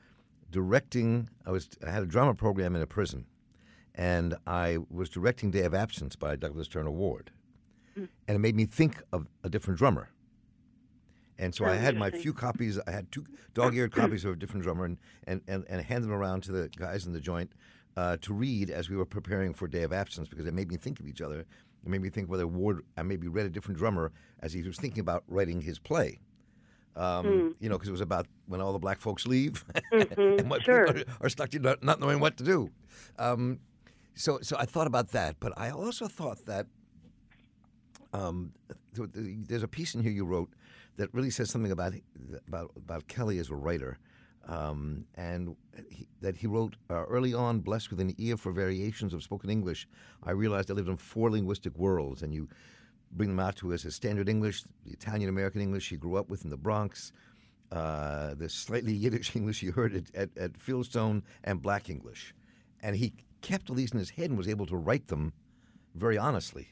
directing. 0.49 1.29
I 1.45 1.51
was 1.51 1.69
I 1.85 1.91
had 1.91 2.03
a 2.03 2.07
drama 2.07 2.33
program 2.33 2.75
in 2.75 2.81
a 2.81 2.87
prison, 2.87 3.25
and 3.95 4.35
I 4.47 4.79
was 4.89 5.09
directing 5.09 5.51
Day 5.51 5.63
of 5.63 5.73
Absence 5.73 6.15
by 6.15 6.35
Douglas 6.35 6.67
Turner 6.67 6.91
Ward 6.91 7.31
mm. 7.97 8.07
and 8.27 8.35
it 8.35 8.39
made 8.39 8.55
me 8.55 8.65
think 8.65 9.01
of 9.11 9.27
a 9.43 9.49
different 9.49 9.77
drummer. 9.77 10.09
And 11.37 11.53
so 11.53 11.65
oh, 11.65 11.69
I 11.69 11.75
had 11.75 11.97
my 11.97 12.11
few 12.11 12.33
copies. 12.33 12.79
I 12.85 12.91
had 12.91 13.11
two 13.11 13.25
dog-eared 13.53 13.91
copies 13.91 14.23
of 14.25 14.33
a 14.33 14.35
different 14.35 14.63
drummer, 14.63 14.85
and 14.85 14.97
and 15.25 15.41
and, 15.47 15.65
and 15.67 15.81
handed 15.81 16.07
them 16.07 16.13
around 16.13 16.43
to 16.43 16.51
the 16.51 16.69
guys 16.69 17.05
in 17.05 17.13
the 17.13 17.19
joint 17.19 17.51
uh, 17.97 18.17
to 18.21 18.33
read 18.33 18.69
as 18.69 18.89
we 18.89 18.95
were 18.95 19.05
preparing 19.05 19.53
for 19.53 19.67
Day 19.67 19.83
of 19.83 19.93
Absence 19.93 20.27
because 20.27 20.45
it 20.45 20.53
made 20.53 20.69
me 20.69 20.77
think 20.77 20.99
of 20.99 21.07
each 21.07 21.21
other. 21.21 21.39
It 21.39 21.89
made 21.89 22.01
me 22.01 22.09
think 22.09 22.29
whether 22.29 22.47
Ward 22.47 22.83
I 22.97 23.03
maybe 23.03 23.27
read 23.27 23.45
a 23.45 23.49
different 23.49 23.77
drummer 23.77 24.11
as 24.41 24.53
he 24.53 24.61
was 24.63 24.77
thinking 24.77 25.01
about 25.01 25.23
writing 25.27 25.61
his 25.61 25.79
play. 25.79 26.19
Um, 26.95 27.25
mm. 27.25 27.53
You 27.59 27.69
know, 27.69 27.75
because 27.75 27.89
it 27.89 27.93
was 27.93 28.01
about 28.01 28.27
when 28.45 28.61
all 28.61 28.71
the 28.71 28.79
black 28.79 28.99
folks 28.99 29.25
leave 29.25 29.65
mm-hmm. 29.91 30.39
and 30.39 30.49
what 30.49 30.63
sure. 30.63 30.85
people 30.85 31.01
are, 31.01 31.25
are, 31.25 31.29
stuck 31.29 31.49
to 31.49 31.59
not, 31.59 31.83
not 31.83 31.99
knowing 31.99 32.19
what 32.19 32.37
to 32.37 32.43
do. 32.43 32.69
Um, 33.17 33.59
so, 34.13 34.39
so 34.43 34.55
I 34.59 34.65
thought 34.65 34.85
about 34.85 35.09
that, 35.09 35.37
but 35.39 35.53
I 35.57 35.71
also 35.71 36.07
thought 36.07 36.45
that 36.45 36.67
um, 38.13 38.53
there's 38.93 39.63
a 39.63 39.67
piece 39.67 39.95
in 39.95 40.03
here 40.03 40.11
you 40.11 40.23
wrote 40.23 40.49
that 40.97 41.13
really 41.13 41.29
says 41.29 41.49
something 41.49 41.71
about 41.71 41.93
about 42.47 42.71
about 42.75 43.07
Kelley 43.07 43.39
as 43.39 43.49
a 43.49 43.55
writer. 43.55 43.99
um, 44.47 45.05
and 45.15 45.55
he, 45.89 46.07
that 46.21 46.35
he 46.37 46.47
wrote 46.47 46.75
uh, 46.89 47.05
early 47.05 47.33
on, 47.33 47.59
blessed 47.59 47.89
with 47.91 47.99
an 47.99 48.13
ear 48.17 48.37
for 48.37 48.51
variations 48.51 49.13
of 49.13 49.23
spoken 49.23 49.49
English. 49.49 49.87
I 50.23 50.31
realized 50.31 50.69
I 50.69 50.73
lived 50.73 50.89
in 50.89 50.97
four 50.97 51.31
linguistic 51.31 51.77
worlds, 51.77 52.23
and 52.23 52.33
you 52.33 52.49
bring 53.11 53.29
them 53.29 53.39
out 53.39 53.55
to 53.57 53.73
us 53.73 53.85
as 53.85 53.95
standard 53.95 54.27
English, 54.27 54.63
the 54.85 54.91
Italian 54.91 55.29
American 55.29 55.61
English 55.61 55.89
he 55.89 55.97
grew 55.97 56.15
up 56.15 56.29
with 56.29 56.43
in 56.43 56.49
the 56.49 56.57
Bronx, 56.57 57.13
uh, 57.71 58.33
the 58.35 58.49
slightly 58.49 58.93
Yiddish 59.03 59.35
English 59.35 59.59
he 59.61 59.67
heard 59.67 59.95
at, 59.95 60.15
at, 60.15 60.37
at 60.37 60.53
Fieldston, 60.53 61.23
and 61.43 61.61
Black 61.61 61.89
English. 61.89 62.33
And 62.81 62.95
he 62.95 63.13
kept 63.41 63.69
all 63.69 63.75
these 63.75 63.91
in 63.91 63.99
his 63.99 64.09
head 64.11 64.29
and 64.29 64.37
was 64.37 64.47
able 64.47 64.65
to 64.65 64.75
write 64.75 65.07
them 65.07 65.33
very 65.95 66.17
honestly. 66.17 66.69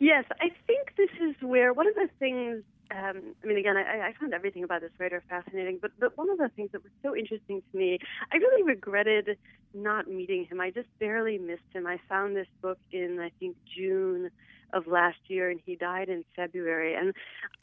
Yes, 0.00 0.24
I 0.40 0.48
think 0.66 0.96
this 0.96 1.10
is 1.20 1.36
where 1.42 1.72
one 1.72 1.86
of 1.86 1.94
the 1.94 2.08
things 2.18 2.64
um, 2.92 3.34
I 3.42 3.46
mean, 3.46 3.56
again, 3.56 3.76
I, 3.76 4.08
I 4.08 4.14
found 4.18 4.34
everything 4.34 4.64
about 4.64 4.80
this 4.80 4.90
writer 4.98 5.22
fascinating, 5.28 5.78
but, 5.80 5.92
but 6.00 6.16
one 6.18 6.28
of 6.28 6.38
the 6.38 6.48
things 6.56 6.70
that 6.72 6.82
was 6.82 6.90
so 7.02 7.14
interesting 7.14 7.62
to 7.70 7.78
me, 7.78 7.98
I 8.32 8.36
really 8.36 8.64
regretted 8.64 9.36
not 9.74 10.08
meeting 10.08 10.46
him. 10.50 10.60
I 10.60 10.70
just 10.70 10.88
barely 10.98 11.38
missed 11.38 11.70
him. 11.72 11.86
I 11.86 11.98
found 12.08 12.34
this 12.34 12.48
book 12.60 12.78
in, 12.90 13.20
I 13.20 13.30
think, 13.38 13.56
June 13.76 14.30
of 14.72 14.88
last 14.88 15.18
year, 15.28 15.50
and 15.50 15.60
he 15.64 15.76
died 15.76 16.08
in 16.08 16.24
February. 16.34 16.94
And 16.94 17.14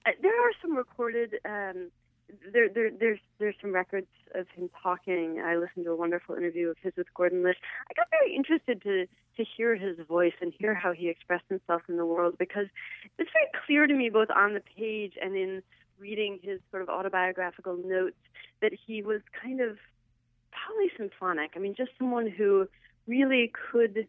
uh, 0.06 0.12
there 0.22 0.40
are 0.48 0.52
some 0.62 0.78
recorded 0.78 1.36
um, 1.44 1.92
there, 2.54 2.70
there, 2.70 2.92
there's 2.92 3.20
there's 3.40 3.56
some 3.62 3.74
records 3.74 4.08
of 4.36 4.48
him 4.50 4.70
talking. 4.82 5.42
I 5.44 5.56
listened 5.56 5.86
to 5.86 5.92
a 5.92 5.96
wonderful 5.96 6.36
interview 6.36 6.70
of 6.70 6.78
his 6.82 6.94
with 6.98 7.08
Gordon 7.14 7.44
Lish. 7.44 7.58
I 7.90 7.94
got 7.94 8.08
very 8.10 8.36
interested 8.36 8.82
to 8.84 9.06
to 9.38 9.44
hear 9.56 9.76
his 9.76 9.98
voice 10.08 10.34
and 10.42 10.54
hear 10.58 10.74
how 10.74 10.92
he 10.94 11.10
expressed 11.10 11.46
himself 11.48 11.84
in 11.88 11.98
the 11.98 12.06
world 12.06 12.36
because 12.38 12.68
it's 13.18 13.30
very 13.32 13.48
clear 13.66 13.88
to 13.88 13.94
me 13.94 14.10
both 14.10 14.30
on 14.36 14.54
the 14.54 14.62
page 14.76 15.14
and 15.22 15.36
in 15.36 15.62
reading 16.00 16.40
his 16.42 16.60
sort 16.72 16.82
of 16.82 16.90
autobiographical 16.90 17.78
notes 17.78 18.18
that 18.62 18.72
he 18.86 19.02
was 19.02 19.22
kind 19.42 19.62
of 19.62 19.78
polysymphonic. 20.54 21.50
I 21.56 21.60
mean, 21.60 21.76
just 21.76 21.92
someone 21.98 22.28
who 22.28 22.68
really 23.08 23.52
could 23.72 24.08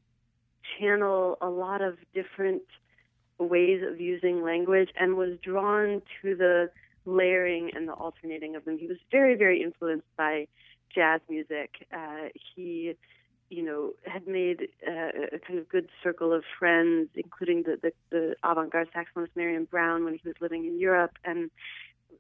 channel 0.79 1.39
a 1.41 1.49
lot 1.49 1.83
of 1.83 1.97
different 2.15 2.63
ways 3.39 3.83
of 3.87 4.01
using 4.01 4.43
language 4.43 4.89
and 4.99 5.17
was 5.17 5.39
drawn 5.43 6.03
to 6.23 6.35
the 6.35 6.71
layering 7.09 7.71
and 7.75 7.89
the 7.89 7.93
alternating 7.93 8.57
of 8.57 8.65
them. 8.65 8.79
He 8.79 8.87
was 8.87 8.99
very, 9.11 9.35
very 9.35 9.63
influenced 9.63 10.07
by 10.17 10.47
jazz 10.95 11.21
music. 11.29 11.87
Uh, 11.93 12.29
he, 12.55 12.95
you 13.51 13.63
know, 13.63 13.93
had 14.05 14.27
made 14.27 14.69
uh, 14.87 15.37
a 15.37 15.39
kind 15.39 15.59
of 15.59 15.69
good 15.69 15.89
circle 16.03 16.33
of 16.33 16.45
friends, 16.59 17.09
including 17.15 17.63
the, 17.63 17.79
the, 17.81 17.93
the 18.11 18.35
avant-garde 18.45 18.89
saxophonist 18.95 19.31
Marion 19.35 19.65
Brown 19.65 20.05
when 20.05 20.15
he 20.15 20.21
was 20.25 20.37
living 20.41 20.65
in 20.67 20.79
Europe, 20.79 21.13
and 21.25 21.51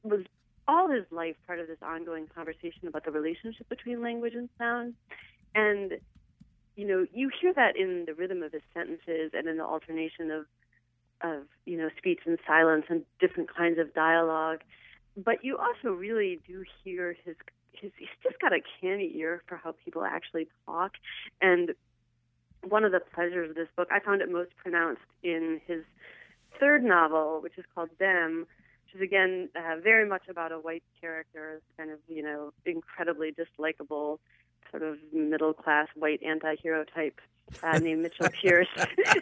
was 0.03 0.20
all 0.66 0.90
his 0.90 1.05
life 1.11 1.37
part 1.46 1.61
of 1.61 1.66
this 1.66 1.79
ongoing 1.83 2.27
conversation 2.35 2.88
about 2.88 3.05
the 3.05 3.11
relationship 3.11 3.68
between 3.68 4.03
language 4.03 4.35
and 4.35 4.48
sound. 4.59 4.94
And 5.55 5.98
you 6.77 6.87
know, 6.87 7.07
you 7.12 7.29
hear 7.40 7.53
that 7.55 7.77
in 7.77 8.05
the 8.07 8.14
rhythm 8.14 8.40
of 8.44 8.53
his 8.53 8.62
sentences 8.72 9.33
and 9.35 9.48
in 9.48 9.57
the 9.57 9.64
alternation 9.64 10.31
of 10.31 10.46
of 11.23 11.45
you 11.65 11.77
know 11.77 11.89
speech 11.97 12.21
and 12.27 12.39
silence 12.47 12.85
and 12.89 13.03
different 13.21 13.55
kinds 13.55 13.79
of 13.79 13.93
dialogue. 13.95 14.61
But 15.17 15.45
you 15.45 15.59
also 15.59 15.95
really 15.95 16.41
do 16.47 16.65
hear 16.85 17.17
his 17.25 17.37
his 17.73 17.91
he's 17.99 18.09
just 18.23 18.41
got 18.41 18.53
a 18.53 18.61
canny 18.81 19.13
ear 19.17 19.43
for 19.47 19.57
how 19.57 19.75
people 19.85 20.05
actually 20.05 20.49
talk. 20.67 20.93
And 21.41 21.75
one 22.67 22.85
of 22.85 22.93
the 22.93 23.01
pleasures 23.15 23.51
of 23.51 23.57
this 23.57 23.69
book 23.77 23.89
i 23.91 24.01
found 24.01 24.21
it 24.21 24.31
most 24.31 24.51
pronounced 24.57 25.03
in 25.23 25.61
his 25.67 25.83
third 26.59 26.83
novel 26.83 27.41
which 27.43 27.57
is 27.59 27.65
called 27.75 27.91
them 27.99 28.47
which 28.85 28.97
is 28.97 29.01
again 29.01 29.49
uh, 29.57 29.77
very 29.83 30.09
much 30.09 30.23
about 30.29 30.53
a 30.53 30.57
white 30.57 30.83
character 31.01 31.61
kind 31.77 31.91
of 31.91 31.99
you 32.09 32.23
know 32.23 32.53
incredibly 32.67 33.33
dislikable 33.33 34.19
sort 34.71 34.83
of 34.83 34.99
middle 35.13 35.53
class 35.53 35.89
white 35.95 36.23
anti-hero 36.23 36.85
type 36.85 37.21
uh, 37.63 37.79
named 37.79 38.03
Mitchell 38.03 38.29
Pierce. 38.41 38.69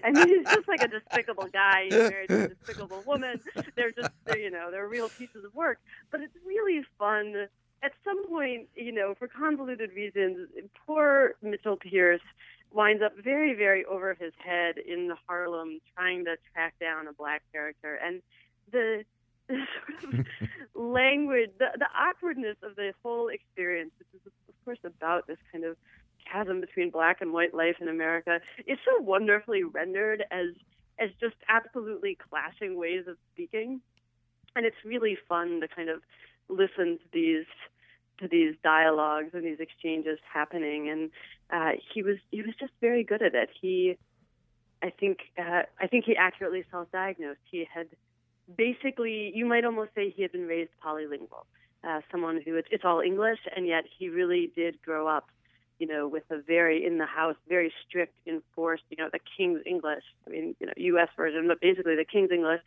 I 0.05 0.11
mean, 0.11 0.29
he's 0.29 0.45
just 0.47 0.69
like 0.69 0.83
a 0.83 0.89
despicable 0.89 1.49
guy. 1.53 1.85
He's 1.85 1.93
married 1.93 2.29
to 2.29 2.45
a 2.45 2.49
despicable 2.49 3.03
woman. 3.07 3.41
They're 3.77 3.93
just, 3.93 4.11
they're, 4.25 4.39
you 4.39 4.51
know, 4.51 4.71
they're 4.71 4.89
real 4.89 5.09
pieces 5.09 5.45
of 5.45 5.55
work. 5.55 5.79
But 6.11 6.21
it's 6.21 6.37
really 6.45 6.83
fun. 6.99 7.49
At 7.83 7.93
some 8.05 8.27
point, 8.29 8.69
you 8.75 8.93
know, 8.93 9.15
for 9.19 9.29
convoluted 9.29 9.91
reasons, 9.95 10.49
poor 10.87 11.35
Mitchell 11.43 11.77
Pierce 11.77 12.21
winds 12.73 13.03
up 13.03 13.13
very, 13.23 13.55
very 13.55 13.85
over 13.85 14.15
his 14.15 14.33
head 14.39 14.77
in 14.79 15.13
Harlem 15.27 15.81
trying 15.95 16.25
to 16.25 16.37
track 16.53 16.75
down 16.81 17.07
a 17.07 17.13
black 17.13 17.43
character. 17.53 17.95
And 17.95 18.23
the 18.73 19.05
sort 19.49 20.15
of 20.15 20.27
language, 20.75 21.51
the, 21.59 21.67
the 21.79 21.87
awkwardness 21.97 22.57
of 22.63 22.77
the 22.77 22.93
whole 23.03 23.29
experience, 23.29 23.93
which 23.99 24.09
is, 24.15 24.21
of 24.27 24.65
course, 24.65 24.79
about 25.17 25.27
this 25.27 25.39
kind 25.51 25.65
of 25.65 25.77
chasm 26.31 26.61
between 26.61 26.91
black 26.91 27.21
and 27.21 27.33
white 27.33 27.55
life 27.55 27.77
in 27.81 27.89
America 27.89 28.41
is 28.67 28.79
so 28.85 29.03
wonderfully 29.03 29.63
rendered 29.65 30.25
as 30.31 30.49
as 30.99 31.11
just 31.21 31.37
absolutely 31.49 32.17
clashing 32.31 32.79
ways 32.79 33.05
of 33.07 33.17
speaking. 33.33 33.83
And 34.55 34.65
it's 34.65 34.77
really 34.83 35.19
fun 35.29 35.61
to 35.61 35.69
kind 35.69 35.91
of 35.91 36.01
listen 36.49 36.99
to 36.99 37.05
these 37.13 37.47
to 38.19 38.29
these 38.29 38.55
dialogues 38.63 39.31
and 39.35 39.45
these 39.45 39.61
exchanges 39.61 40.19
happening 40.33 40.89
and 40.89 41.11
uh, 41.51 41.73
he 41.93 42.03
was 42.03 42.17
he 42.31 42.43
was 42.43 42.55
just 42.59 42.73
very 42.81 43.05
good 43.05 43.23
at 43.23 43.35
it. 43.35 43.51
He 43.61 43.97
I 44.83 44.91
think 44.91 45.19
uh, 45.39 45.63
I 45.81 45.87
think 45.87 46.05
he 46.05 46.17
accurately 46.17 46.65
self-diagnosed. 46.71 47.41
He 47.51 47.67
had 47.73 47.89
basically 48.57 49.33
you 49.35 49.47
might 49.47 49.65
almost 49.65 49.91
say 49.95 50.11
he 50.11 50.23
had 50.23 50.33
been 50.33 50.47
raised 50.47 50.71
polylingual. 50.85 51.45
Uh, 51.87 52.01
someone 52.11 52.41
who 52.45 52.57
it's, 52.57 52.69
it's 52.71 52.85
all 52.85 53.01
English, 53.01 53.39
and 53.55 53.67
yet 53.67 53.85
he 53.99 54.09
really 54.09 54.51
did 54.57 54.81
grow 54.83 55.07
up 55.07 55.29
you 55.79 55.87
know, 55.87 56.09
with 56.09 56.25
a 56.31 56.41
very 56.41 56.87
in 56.87 56.99
the 56.99 57.07
house, 57.07 57.37
very 57.49 57.73
strict, 57.87 58.15
enforced, 58.27 58.85
you 58.91 58.97
know, 58.97 59.09
the 59.13 59.21
King's 59.37 59.61
English. 59.67 60.05
I 60.27 60.31
mean, 60.31 60.57
you 60.59 60.67
know, 60.67 60.73
U.S. 60.77 61.09
version, 61.17 61.47
but 61.49 61.61
basically 61.61 61.97
the 61.97 62.05
King's 62.05 62.31
English, 62.31 62.61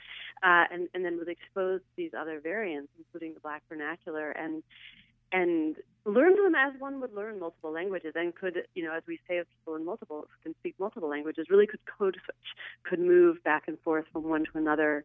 uh, 0.44 0.66
and 0.72 0.88
and 0.94 1.04
then 1.04 1.18
was 1.18 1.28
exposed 1.28 1.84
to 1.84 1.90
these 1.98 2.12
other 2.18 2.40
variants, 2.40 2.92
including 2.98 3.34
the 3.34 3.40
Black 3.40 3.64
vernacular, 3.68 4.30
and 4.32 4.62
and 5.32 5.76
learned 6.06 6.38
them 6.38 6.56
as 6.56 6.80
one 6.80 7.02
would 7.02 7.14
learn 7.14 7.40
multiple 7.40 7.72
languages, 7.72 8.14
and 8.16 8.36
could, 8.36 8.64
you 8.76 8.84
know, 8.84 8.94
as 8.94 9.04
we 9.08 9.20
say 9.28 9.38
of 9.38 9.48
people 9.60 9.76
in 9.76 9.86
multiple 9.86 10.28
can 10.44 10.56
speak 10.60 10.76
multiple 10.80 11.10
languages, 11.10 11.48
really 11.50 11.68
could 11.68 11.82
code 11.86 12.18
switch, 12.24 12.36
could 12.84 13.00
move 13.00 13.44
back 13.44 13.64
and 13.68 13.80
forth 13.80 14.06
from 14.12 14.24
one 14.24 14.46
to 14.46 14.52
another 14.56 15.04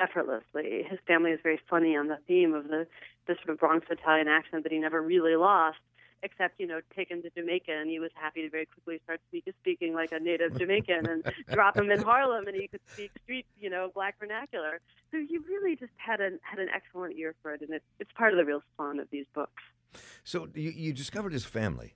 effortlessly. 0.00 0.84
His 0.88 0.98
family 1.06 1.30
is 1.32 1.40
very 1.42 1.60
funny 1.68 1.96
on 1.96 2.08
the 2.08 2.18
theme 2.26 2.54
of 2.54 2.68
the 2.68 2.86
the 3.26 3.34
sort 3.36 3.50
of 3.50 3.58
Bronx 3.58 3.86
Italian 3.90 4.26
accent 4.26 4.62
that 4.62 4.72
he 4.72 4.78
never 4.78 5.02
really 5.02 5.36
lost 5.36 5.78
except 6.22 6.58
you 6.58 6.66
know 6.66 6.80
take 6.96 7.10
him 7.10 7.22
to 7.22 7.30
Jamaica 7.30 7.72
and 7.72 7.88
he 7.88 7.98
was 7.98 8.10
happy 8.14 8.42
to 8.42 8.50
very 8.50 8.66
quickly 8.66 9.00
start 9.04 9.20
speak, 9.28 9.44
speaking 9.60 9.94
like 9.94 10.12
a 10.12 10.18
native 10.18 10.58
Jamaican 10.58 11.06
and 11.08 11.24
drop 11.52 11.76
him 11.76 11.90
in 11.90 12.00
Harlem 12.00 12.46
and 12.46 12.56
he 12.56 12.68
could 12.68 12.80
speak 12.92 13.10
street 13.22 13.46
you 13.60 13.70
know 13.70 13.90
black 13.94 14.18
vernacular. 14.18 14.80
So 15.10 15.18
he 15.18 15.38
really 15.38 15.76
just 15.76 15.92
had 15.96 16.20
an 16.20 16.38
had 16.42 16.58
an 16.58 16.68
excellent 16.74 17.16
ear 17.16 17.34
for 17.42 17.54
it, 17.54 17.62
and 17.62 17.70
it's 17.70 17.84
it's 17.98 18.10
part 18.12 18.32
of 18.32 18.38
the 18.38 18.44
real 18.44 18.62
fun 18.76 18.98
of 19.00 19.08
these 19.10 19.26
books. 19.34 19.62
So 20.24 20.48
you, 20.54 20.70
you 20.70 20.92
discovered 20.92 21.32
his 21.32 21.44
family. 21.44 21.94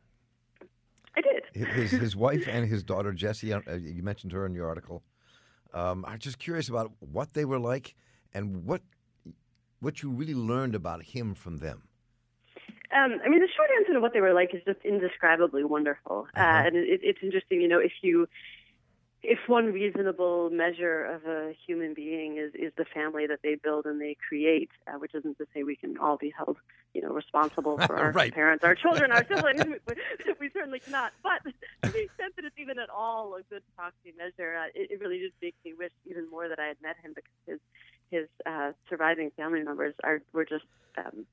I 1.15 1.21
did. 1.21 1.71
His 1.71 1.91
his 1.91 2.17
wife 2.27 2.47
and 2.49 2.69
his 2.69 2.83
daughter 2.83 3.13
Jessie. 3.13 3.53
Uh, 3.53 3.61
you 3.75 4.03
mentioned 4.03 4.33
her 4.33 4.47
in 4.47 4.55
your 4.55 4.67
article. 4.67 5.03
Um, 5.75 6.05
I'm 6.07 6.19
just 6.19 6.39
curious 6.39 6.69
about 6.69 6.93
what 7.01 7.33
they 7.33 7.45
were 7.45 7.59
like 7.59 7.95
and 8.35 8.65
what 8.65 8.83
what 9.81 10.03
you 10.03 10.11
really 10.11 10.35
learned 10.35 10.75
about 10.75 11.03
him 11.03 11.35
from 11.35 11.59
them. 11.59 11.83
Um, 12.95 13.19
I 13.25 13.29
mean, 13.29 13.41
the 13.41 13.49
short 13.57 13.71
answer 13.79 13.95
to 13.95 14.01
what 14.01 14.13
they 14.13 14.21
were 14.21 14.35
like 14.35 14.55
is 14.55 14.63
just 14.65 14.79
indescribably 14.85 15.65
wonderful, 15.65 16.27
uh, 16.37 16.41
uh-huh. 16.41 16.67
and 16.67 16.77
it, 16.77 17.01
it's 17.03 17.19
interesting. 17.23 17.61
You 17.61 17.69
know, 17.69 17.79
if 17.79 17.93
you 18.03 18.29
if 19.23 19.39
one 19.47 19.67
reasonable 19.67 20.51
measure 20.51 21.05
of 21.05 21.25
a 21.27 21.55
human 21.67 21.95
being 21.95 22.39
is 22.39 22.53
is 22.55 22.73
the 22.77 22.85
family 22.85 23.27
that 23.27 23.39
they 23.43 23.55
build 23.55 23.87
and 23.87 24.01
they 24.01 24.17
create, 24.29 24.71
uh, 24.89 24.99
which 24.99 25.15
isn't 25.15 25.39
to 25.39 25.47
say 25.55 25.63
we 25.63 25.77
can 25.77 25.97
all 25.99 26.17
be 26.17 26.33
held, 26.37 26.57
you 26.93 27.01
know, 27.01 27.11
responsible 27.11 27.79
for 27.79 27.97
our 27.99 28.11
right. 28.11 28.35
parents, 28.35 28.65
our 28.65 28.75
children, 28.75 29.13
our 29.13 29.25
siblings. 29.29 29.65
we, 29.87 29.95
we 30.41 30.51
certainly 30.53 30.81
cannot. 30.81 31.13
But 31.23 31.45
to 31.45 31.93
the 31.93 32.03
extent 32.03 32.35
that 32.37 32.45
it's 32.45 32.59
even 32.59 32.79
at 32.79 32.91
all 32.91 33.37
a 33.37 33.43
good 33.43 33.63
proxy 33.77 34.13
measure, 34.19 34.57
uh, 34.57 34.67
it, 34.75 34.91
it 34.91 35.01
really 35.01 35.21
just 35.21 35.35
makes 35.41 35.59
me 35.65 35.73
wish 35.79 35.93
even 36.05 36.29
more 36.29 36.49
that 36.49 36.59
I 36.59 36.67
had 36.67 36.77
met 36.83 36.97
him 37.03 37.13
because 37.15 37.33
his 37.47 37.61
his 38.11 38.29
uh, 38.45 38.73
surviving 38.91 39.31
family 39.37 39.63
members 39.63 39.95
are 40.03 40.21
were 40.33 40.45
just 40.45 40.65
um, 40.99 41.27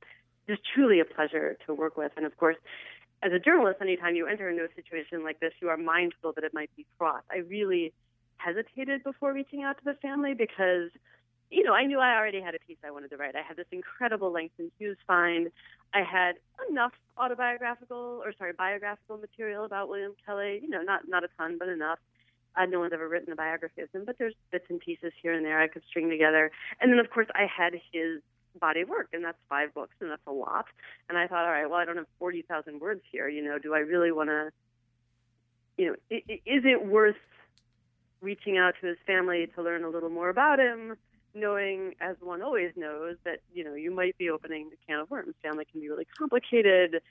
just 0.48 0.62
truly 0.76 1.00
a 1.00 1.06
pleasure 1.06 1.58
to 1.66 1.74
work 1.74 1.98
with. 1.98 2.12
And 2.18 2.26
of 2.26 2.38
course, 2.38 2.58
as 3.22 3.34
a 3.34 3.40
journalist, 3.40 3.80
anytime 3.82 4.16
you 4.16 4.28
enter 4.28 4.50
into 4.50 4.64
a 4.64 4.74
situation 4.76 5.24
like 5.24 5.40
this, 5.40 5.54
you 5.62 5.70
are 5.70 5.78
mindful 5.78 6.34
that 6.34 6.44
it 6.44 6.54
might 6.54 6.70
be 6.76 6.86
fraught. 6.98 7.24
I 7.32 7.38
really 7.38 7.94
hesitated 8.38 9.04
before 9.04 9.34
reaching 9.34 9.64
out 9.64 9.78
to 9.78 9.84
the 9.84 9.96
family 9.96 10.34
because, 10.34 10.90
you 11.52 11.64
know, 11.64 11.74
I 11.74 11.86
knew 11.86 12.00
I 12.00 12.16
already 12.16 12.42
had 12.42 12.56
a 12.56 12.60
piece 12.60 12.78
I 12.86 12.92
wanted 12.92 13.10
to 13.10 13.18
write. 13.18 13.36
I 13.36 13.42
had 13.42 13.58
this 13.58 13.68
incredible 13.72 14.32
Langston 14.32 14.72
Hughes 14.78 14.98
find. 15.06 15.52
I 15.94 16.04
had 16.04 16.36
enough 16.70 16.94
autobiographical 17.18 18.22
or 18.24 18.34
sorry 18.38 18.54
biographical 18.54 19.18
material 19.18 19.66
about 19.66 19.90
William 19.90 20.14
Kelley. 20.26 20.60
You 20.62 20.70
know, 20.70 20.82
not 20.82 21.02
not 21.08 21.24
a 21.24 21.28
ton, 21.38 21.58
but 21.60 21.68
enough. 21.68 22.00
Uh, 22.56 22.66
no 22.66 22.80
one's 22.80 22.94
ever 22.94 23.08
written 23.08 23.32
a 23.32 23.36
biography 23.36 23.82
of 23.82 23.92
him, 23.92 24.04
but 24.06 24.18
there's 24.18 24.34
bits 24.52 24.66
and 24.70 24.80
pieces 24.80 25.14
here 25.22 25.34
and 25.34 25.46
there 25.46 25.62
I 25.62 25.68
could 25.68 25.84
string 25.88 26.10
together. 26.10 26.52
And 26.82 26.92
then, 26.92 27.00
of 27.00 27.10
course, 27.10 27.28
I 27.36 27.46
had 27.46 27.74
his 27.92 28.22
body 28.58 28.82
of 28.82 28.90
work, 28.90 29.10
and 29.14 29.24
that's 29.24 29.38
five 29.50 29.74
books, 29.74 29.96
and 30.00 30.10
that's 30.10 30.26
a 30.28 30.32
lot. 30.32 30.66
And 31.08 31.18
I 31.18 31.28
thought, 31.28 31.46
all 31.46 31.52
right, 31.52 31.70
well, 31.70 31.80
I 31.80 31.86
don't 31.86 31.98
have 31.98 32.08
forty 32.18 32.42
thousand 32.42 32.80
words 32.80 33.02
here. 33.12 33.28
You 33.28 33.44
know, 33.44 33.60
do 33.60 33.74
I 33.74 33.80
really 33.80 34.12
want 34.12 34.30
to? 34.30 34.52
You 35.78 35.88
know, 35.88 35.96
is 36.10 36.66
it 36.66 36.86
worth 36.86 37.16
reaching 38.22 38.58
out 38.58 38.74
to 38.82 38.88
his 38.88 38.98
family 39.08 39.48
to 39.56 39.62
learn 39.62 39.84
a 39.84 39.90
little 39.90 40.10
more 40.10 40.30
about 40.30 40.60
him? 40.60 40.98
knowing, 41.34 41.94
as 42.02 42.16
one 42.22 42.42
always 42.42 42.72
knows, 42.76 43.16
that 43.24 43.40
you 43.54 43.64
know 43.64 43.74
you 43.74 43.92
might 43.92 44.18
be 44.18 44.30
opening 44.30 44.70
the 44.70 44.78
can 44.88 45.00
of 45.00 45.12
worms. 45.12 45.36
Family 45.42 45.66
can 45.72 45.82
be 45.82 45.90
really 45.90 46.08
complicated. 46.18 47.02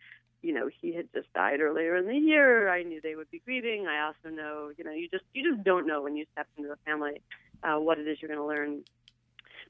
You 0.43 0.53
know, 0.55 0.69
he 0.81 0.95
had 0.95 1.09
just 1.13 1.33
died 1.33 1.61
earlier 1.61 1.97
in 1.97 2.07
the 2.07 2.17
year. 2.17 2.69
I 2.69 2.83
knew 2.83 3.01
they 3.01 3.17
would 3.17 3.31
be 3.31 3.41
grieving. 3.45 3.87
I 3.87 4.07
also 4.07 4.35
know, 4.35 4.71
you 4.77 4.85
know, 4.85 4.93
you 4.93 5.09
just 5.09 5.25
you 5.35 5.51
just 5.51 5.65
don't 5.65 5.87
know 5.87 6.03
when 6.03 6.17
you 6.17 6.27
step 6.33 6.47
into 6.57 6.73
a 6.73 6.77
family 6.85 7.21
uh, 7.63 7.79
what 7.79 7.99
it 7.99 8.07
is 8.07 8.19
you're 8.21 8.29
going 8.29 8.41
to 8.41 8.47
learn. 8.47 8.83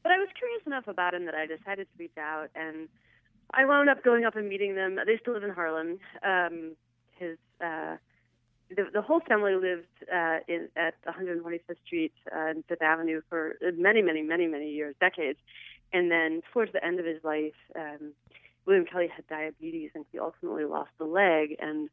But 0.03 0.13
I 0.13 0.19
was 0.19 0.29
curious 0.39 0.63
enough 0.67 0.89
about 0.89 1.15
him 1.15 1.27
that 1.27 1.35
I 1.35 1.47
decided 1.47 1.87
to 1.91 1.99
reach 1.99 2.17
out, 2.19 2.49
and 2.55 2.89
I 3.53 3.65
wound 3.65 3.89
up 3.89 4.05
going 4.05 4.25
up 4.25 4.37
and 4.37 4.49
meeting 4.49 4.75
them. 4.75 4.97
They 4.97 5.19
still 5.21 5.35
live 5.35 5.45
in 5.45 5.51
Harlem. 5.51 5.99
Um, 6.23 6.77
his 7.19 7.37
uh, 7.61 7.97
the, 8.71 8.85
the 8.93 9.03
whole 9.03 9.21
family 9.21 9.55
lived 9.55 9.87
uh, 10.13 10.39
in, 10.47 10.69
at 10.77 10.95
125th 11.05 11.61
Street 11.87 12.13
uh, 12.31 12.51
and 12.51 12.65
Fifth 12.69 12.83
Avenue 12.83 13.23
for 13.29 13.57
many, 13.77 14.03
many, 14.03 14.23
many, 14.23 14.47
many 14.47 14.71
years, 14.71 14.95
decades. 15.01 15.39
And 15.93 16.11
then 16.11 16.43
towards 16.53 16.73
the 16.73 16.85
end 16.85 17.01
of 17.01 17.07
his 17.07 17.23
life, 17.25 17.55
um, 17.75 18.13
William 18.67 18.85
Kelley 18.85 19.09
had 19.09 19.27
diabetes 19.27 19.91
and 19.95 20.05
he 20.13 20.19
ultimately 20.19 20.65
lost 20.65 20.91
the 20.99 21.07
leg. 21.07 21.57
And 21.59 21.89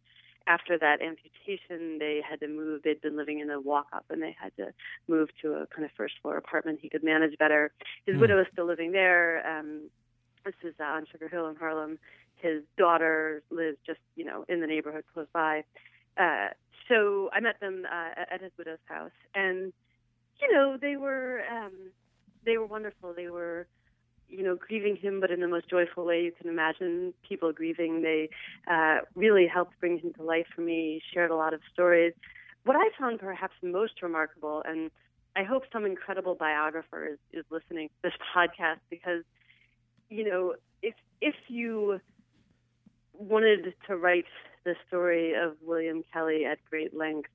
after 0.48 0.78
that 0.78 1.02
amputation, 1.02 1.98
they 2.00 2.22
had 2.28 2.40
to 2.42 2.48
move. 2.48 2.82
They'd 2.84 3.02
been 3.02 3.18
living 3.18 3.40
in 3.40 3.50
a 3.50 3.60
walk 3.60 3.88
up 3.94 4.06
and 4.10 4.22
they 4.22 4.36
had 4.40 4.56
to 4.58 4.74
move 5.08 5.30
to 5.42 5.54
a 5.54 5.68
kind 5.68 5.86
of 5.86 5.92
first 5.98 6.16
floor 6.22 6.38
apartment 6.38 6.80
he 6.82 6.90
could 6.90 7.04
manage 7.04 7.38
better. 7.38 7.72
His 8.06 8.16
mm. 8.16 8.22
widow 8.22 8.40
is 8.40 8.48
still 8.52 8.66
living 8.66 8.92
there. 8.92 9.46
Um, 9.48 9.90
this 10.46 10.54
is 10.64 10.76
uh, 10.80 10.84
on 10.84 11.06
Sugar 11.12 11.28
Hill 11.28 11.48
in 11.48 11.56
Harlem. 11.56 11.98
His 12.36 12.62
daughter 12.78 13.42
lives 13.50 13.78
just, 13.86 14.00
you 14.16 14.26
know, 14.26 14.46
in 14.48 14.62
the 14.62 14.68
neighborhood 14.68 15.04
close 15.14 15.28
by. 15.34 15.64
Uh, 16.18 16.50
so 16.88 17.30
I 17.34 17.40
met 17.40 17.60
them 17.60 17.86
uh, 17.92 18.26
at 18.32 18.42
his 18.42 18.52
widow's 18.58 18.78
house, 18.86 19.12
and 19.34 19.74
you 20.40 20.52
know 20.52 20.78
they 20.80 20.98
were 20.98 21.42
um, 21.52 21.74
they 22.46 22.58
were 22.58 22.66
wonderful. 22.66 23.14
They 23.14 23.30
were 23.30 23.68
you 24.30 24.44
know 24.44 24.56
grieving 24.56 24.96
him, 24.96 25.20
but 25.20 25.32
in 25.32 25.40
the 25.40 25.48
most 25.48 25.70
joyful 25.70 26.06
way 26.06 26.22
you 26.24 26.32
can 26.32 26.50
imagine 26.50 27.14
people 27.28 27.52
grieving. 27.52 28.02
They 28.02 28.30
uh, 28.72 29.00
really 29.16 29.48
helped 29.48 29.80
bring 29.80 30.00
him 30.00 30.14
to 30.14 30.24
life 30.24 30.48
for 30.56 30.62
me. 30.62 31.02
Shared 31.14 31.32
a 31.32 31.36
lot 31.36 31.54
of 31.54 31.62
stories. 31.74 32.14
What 32.64 32.76
I 32.76 32.90
found 33.00 33.20
perhaps 33.20 33.54
most 33.62 34.02
remarkable, 34.02 34.64
and 34.66 34.90
I 35.36 35.44
hope 35.44 35.64
some 35.72 35.86
incredible 35.86 36.36
biographer 36.36 37.06
is, 37.06 37.20
is 37.32 37.46
listening 37.52 37.90
to 37.90 37.94
this 38.04 38.14
podcast 38.36 38.80
because 38.90 39.24
you 40.10 40.28
know 40.30 40.56
if 40.82 40.96
if 41.22 41.36
you 41.48 42.00
wanted 43.14 43.74
to 43.88 43.96
write 43.96 44.26
the 44.66 44.76
story 44.88 45.34
of 45.34 45.56
William 45.62 46.04
Kelley 46.12 46.46
at 46.46 46.58
great 46.70 46.96
length. 46.96 47.30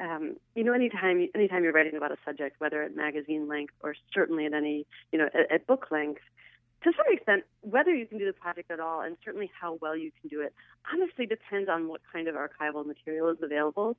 Um, 0.00 0.36
you 0.54 0.64
know, 0.64 0.72
anytime 0.72 1.28
anytime 1.34 1.62
you're 1.62 1.72
writing 1.72 1.96
about 1.96 2.10
a 2.10 2.16
subject, 2.24 2.56
whether 2.58 2.82
at 2.82 2.96
magazine 2.96 3.48
length 3.48 3.74
or 3.82 3.94
certainly 4.14 4.46
at 4.46 4.54
any, 4.54 4.86
you 5.12 5.18
know, 5.18 5.26
at, 5.26 5.52
at 5.52 5.66
book 5.66 5.88
length, 5.90 6.22
to 6.84 6.92
some 6.96 7.14
extent, 7.14 7.44
whether 7.60 7.94
you 7.94 8.06
can 8.06 8.18
do 8.18 8.24
the 8.24 8.32
project 8.32 8.70
at 8.70 8.80
all, 8.80 9.02
and 9.02 9.16
certainly 9.24 9.50
how 9.60 9.78
well 9.82 9.96
you 9.96 10.10
can 10.20 10.30
do 10.30 10.40
it, 10.40 10.54
honestly 10.90 11.26
depends 11.26 11.68
on 11.68 11.88
what 11.88 12.00
kind 12.10 12.28
of 12.28 12.34
archival 12.34 12.86
material 12.86 13.28
is 13.28 13.36
available. 13.42 13.96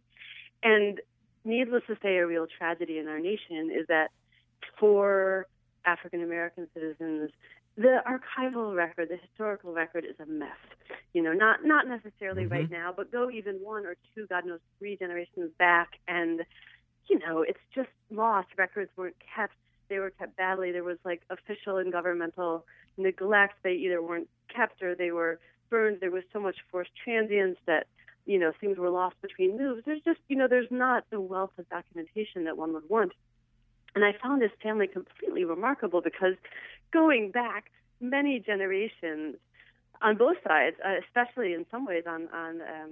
And 0.64 1.00
needless 1.46 1.84
to 1.88 1.98
say, 2.02 2.18
a 2.18 2.26
real 2.26 2.48
tragedy 2.58 2.98
in 2.98 3.08
our 3.08 3.20
nation 3.20 3.72
is 3.72 3.86
that 3.88 4.10
for 4.80 5.46
African 5.86 6.24
American 6.24 6.68
citizens, 6.74 7.30
the 7.78 8.02
archival 8.08 8.76
record, 8.76 9.10
the 9.10 9.18
historical 9.18 9.74
record 9.74 10.06
is 10.06 10.16
a 10.20 10.26
mess. 10.26 10.50
You 11.14 11.22
know, 11.22 11.34
not 11.34 11.66
not 11.66 11.88
necessarily 11.88 12.44
mm-hmm. 12.44 12.54
right 12.54 12.72
now, 12.72 12.94
but 12.96 13.12
go 13.12 13.30
even 13.30 13.56
one 13.56 13.86
or 13.86 13.96
two, 14.16 14.28
God 14.28 14.46
knows, 14.46 14.60
three 14.80 14.96
generations 14.96 15.52
back, 15.58 16.00
and 16.08 16.42
you 17.10 17.20
know, 17.20 17.42
it's 17.42 17.60
just 17.76 17.90
lost. 18.10 18.48
Records 18.58 18.90
weren't 18.96 19.18
kept; 19.36 19.56
they 19.90 20.00
were 20.00 20.12
kept 20.12 20.38
badly. 20.38 20.72
There 20.72 20.84
was 20.84 20.98
like 21.04 21.22
official 21.30 21.78
and 21.78 21.92
governmental 21.92 22.66
neglect. 22.98 23.56
They 23.64 23.74
either 23.74 24.02
weren't 24.02 24.30
kept 24.54 24.82
or 24.82 24.96
they 24.96 25.12
were 25.12 25.40
burned. 25.70 26.00
There 26.00 26.12
was 26.12 26.24
so 26.32 26.40
much 26.40 26.58
forced 26.72 26.92
transience 27.04 27.58
that 27.66 27.88
you 28.26 28.40
know 28.40 28.54
things 28.62 28.78
were 28.78 28.90
lost 28.90 29.16
between 29.22 29.58
moves. 29.58 29.84
There's 29.86 30.02
just 30.04 30.20
you 30.30 30.38
know, 30.38 30.48
there's 30.48 30.72
not 30.72 31.04
the 31.10 31.20
wealth 31.20 31.52
of 31.58 31.68
documentation 31.70 32.46
that 32.46 32.58
one 32.58 32.72
would 32.74 32.90
want. 32.90 33.12
And 33.96 34.06
I 34.06 34.14
found 34.24 34.42
this 34.42 34.52
family 34.64 34.88
completely 34.88 35.44
remarkable 35.44 36.02
because 36.02 36.36
going 36.94 37.32
back 37.32 37.66
many 38.00 38.40
generations 38.40 39.36
on 40.02 40.18
both 40.18 40.38
sides, 40.48 40.76
uh, 40.86 40.96
especially 41.06 41.54
in 41.54 41.66
some 41.72 41.86
ways 41.86 42.04
on 42.08 42.28
on 42.34 42.62
um, 42.62 42.92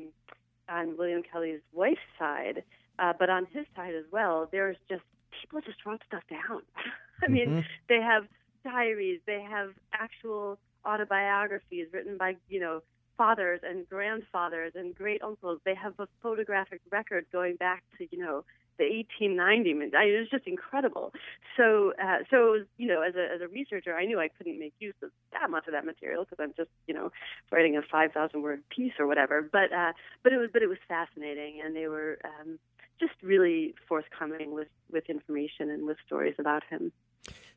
on 0.70 0.98
William 0.98 1.24
Kelley's 1.24 1.62
wife's 1.74 2.00
side, 2.18 2.64
uh, 3.00 3.14
but 3.18 3.30
on 3.30 3.48
his 3.52 3.66
side 3.76 3.96
as 3.96 4.06
well. 4.12 4.48
There's 4.52 4.78
just 4.88 5.04
people 5.42 5.62
just 5.62 5.86
wrote 5.86 6.02
stuff 6.08 6.24
down. 6.30 6.62
I 7.24 7.28
mean, 7.28 7.50
mm-hmm. 7.50 7.60
they 7.88 8.02
have 8.02 8.26
diaries, 8.64 9.20
they 9.26 9.42
have 9.42 9.72
actual 9.94 10.58
autobiographies 10.86 11.88
written 11.92 12.18
by 12.18 12.36
you 12.48 12.60
know 12.60 12.82
fathers 13.18 13.60
and 13.64 13.88
grandfathers 13.90 14.74
and 14.76 14.96
great 14.96 15.22
uncles. 15.22 15.60
They 15.66 15.76
have 15.76 15.94
a 16.00 16.08
photographic 16.22 16.82
record 16.92 17.26
going 17.32 17.56
back 17.56 17.84
to 17.98 18.08
you 18.12 18.24
know 18.24 18.46
the 18.80 18.88
1890. 18.88 19.92
it 19.94 20.20
was 20.20 20.30
just 20.32 20.48
incredible. 20.48 21.14
So, 21.58 21.94
uh, 22.02 22.20
so 22.32 22.52
was, 22.52 22.66
you 22.78 22.88
know, 22.88 23.02
as 23.02 23.16
a 23.16 23.34
as 23.36 23.42
a 23.42 23.48
researcher, 23.48 23.96
I 23.96 24.06
knew 24.06 24.20
I 24.20 24.30
couldn't 24.30 24.58
make 24.58 24.74
use 24.80 24.96
of 25.04 25.12
that 25.34 25.50
much 25.50 25.68
of 25.68 25.74
that 25.74 25.86
material 25.86 26.24
because 26.24 26.42
I'm 26.42 26.54
just 26.56 26.70
you 26.88 26.94
know 26.94 27.12
writing 27.52 27.78
a 27.78 27.82
5,000 27.82 28.42
word 28.42 28.64
piece 28.70 28.94
or 28.98 29.06
whatever. 29.06 29.48
But 29.52 29.72
uh, 29.74 29.94
but 30.24 30.34
it 30.34 30.38
was 30.38 30.50
but 30.52 30.62
it 30.62 30.70
was 30.70 30.80
fascinating, 30.88 31.62
and 31.64 31.76
they 31.76 31.88
were 31.88 32.20
um, 32.24 32.58
just 33.00 33.14
really 33.22 33.76
forthcoming 33.88 34.54
with 34.54 34.70
with 34.92 35.04
information 35.10 35.70
and 35.70 35.86
with 35.86 35.98
stories 36.06 36.36
about 36.40 36.64
him. 36.70 36.92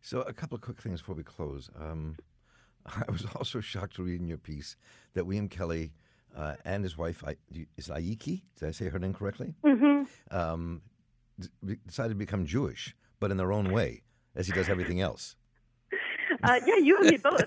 So, 0.01 0.23
a 0.23 0.33
couple 0.33 0.57
of 0.57 0.63
quick 0.63 0.83
things 0.83 1.01
before 1.01 1.15
we 1.15 1.23
close. 1.23 1.71
Um, 1.79 2.17
I 2.87 3.11
was 3.11 3.25
also 3.37 3.61
shocked 3.61 3.97
to 3.97 4.03
read 4.03 4.21
in 4.21 4.29
your 4.29 4.39
piece 4.39 4.77
that 5.15 5.25
William 5.25 5.49
Kelley. 5.49 5.93
Uh, 6.35 6.55
and 6.65 6.83
his 6.83 6.97
wife 6.97 7.23
is 7.77 7.89
Aiki. 7.89 8.41
Did 8.59 8.69
I 8.69 8.71
say 8.71 8.89
her 8.89 8.99
name 8.99 9.13
correctly? 9.13 9.55
Mm-hmm. 9.63 10.35
Um, 10.35 10.81
decided 11.87 12.11
to 12.11 12.14
become 12.14 12.47
Jewish, 12.47 12.95
but 13.21 13.31
in 13.31 13.37
their 13.37 13.53
own 13.53 13.71
way, 13.73 14.03
as 14.35 14.47
he 14.47 14.53
does 14.53 14.68
everything 14.68 15.01
else. 15.01 15.37
Uh, 16.42 16.59
yeah, 16.66 16.77
you 16.77 16.99
and 16.99 17.11
me 17.11 17.16
both. 17.23 17.45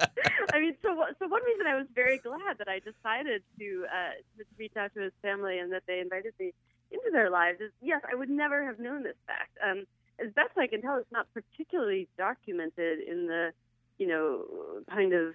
I 0.54 0.60
mean, 0.60 0.74
so 0.82 0.96
so 1.18 1.28
one 1.28 1.42
reason 1.44 1.66
I 1.66 1.76
was 1.76 1.86
very 1.94 2.18
glad 2.18 2.58
that 2.58 2.68
I 2.68 2.78
decided 2.78 3.42
to, 3.58 3.84
uh, 3.86 4.14
to 4.38 4.44
reach 4.58 4.76
out 4.76 4.92
to 4.94 5.00
his 5.00 5.12
family 5.22 5.58
and 5.58 5.72
that 5.72 5.82
they 5.86 6.00
invited 6.00 6.34
me 6.38 6.52
into 6.90 7.10
their 7.10 7.30
lives 7.30 7.60
is 7.60 7.70
yes, 7.80 8.00
I 8.10 8.14
would 8.14 8.30
never 8.30 8.64
have 8.64 8.78
known 8.78 9.02
this 9.02 9.16
fact. 9.26 9.56
Um, 9.64 9.84
as 10.18 10.32
best 10.34 10.50
I 10.58 10.66
can 10.66 10.82
tell, 10.82 10.96
it's 10.96 11.12
not 11.12 11.26
particularly 11.32 12.08
documented 12.18 13.00
in 13.00 13.26
the, 13.26 13.52
you 13.98 14.06
know, 14.06 14.44
kind 14.90 15.12
of 15.12 15.34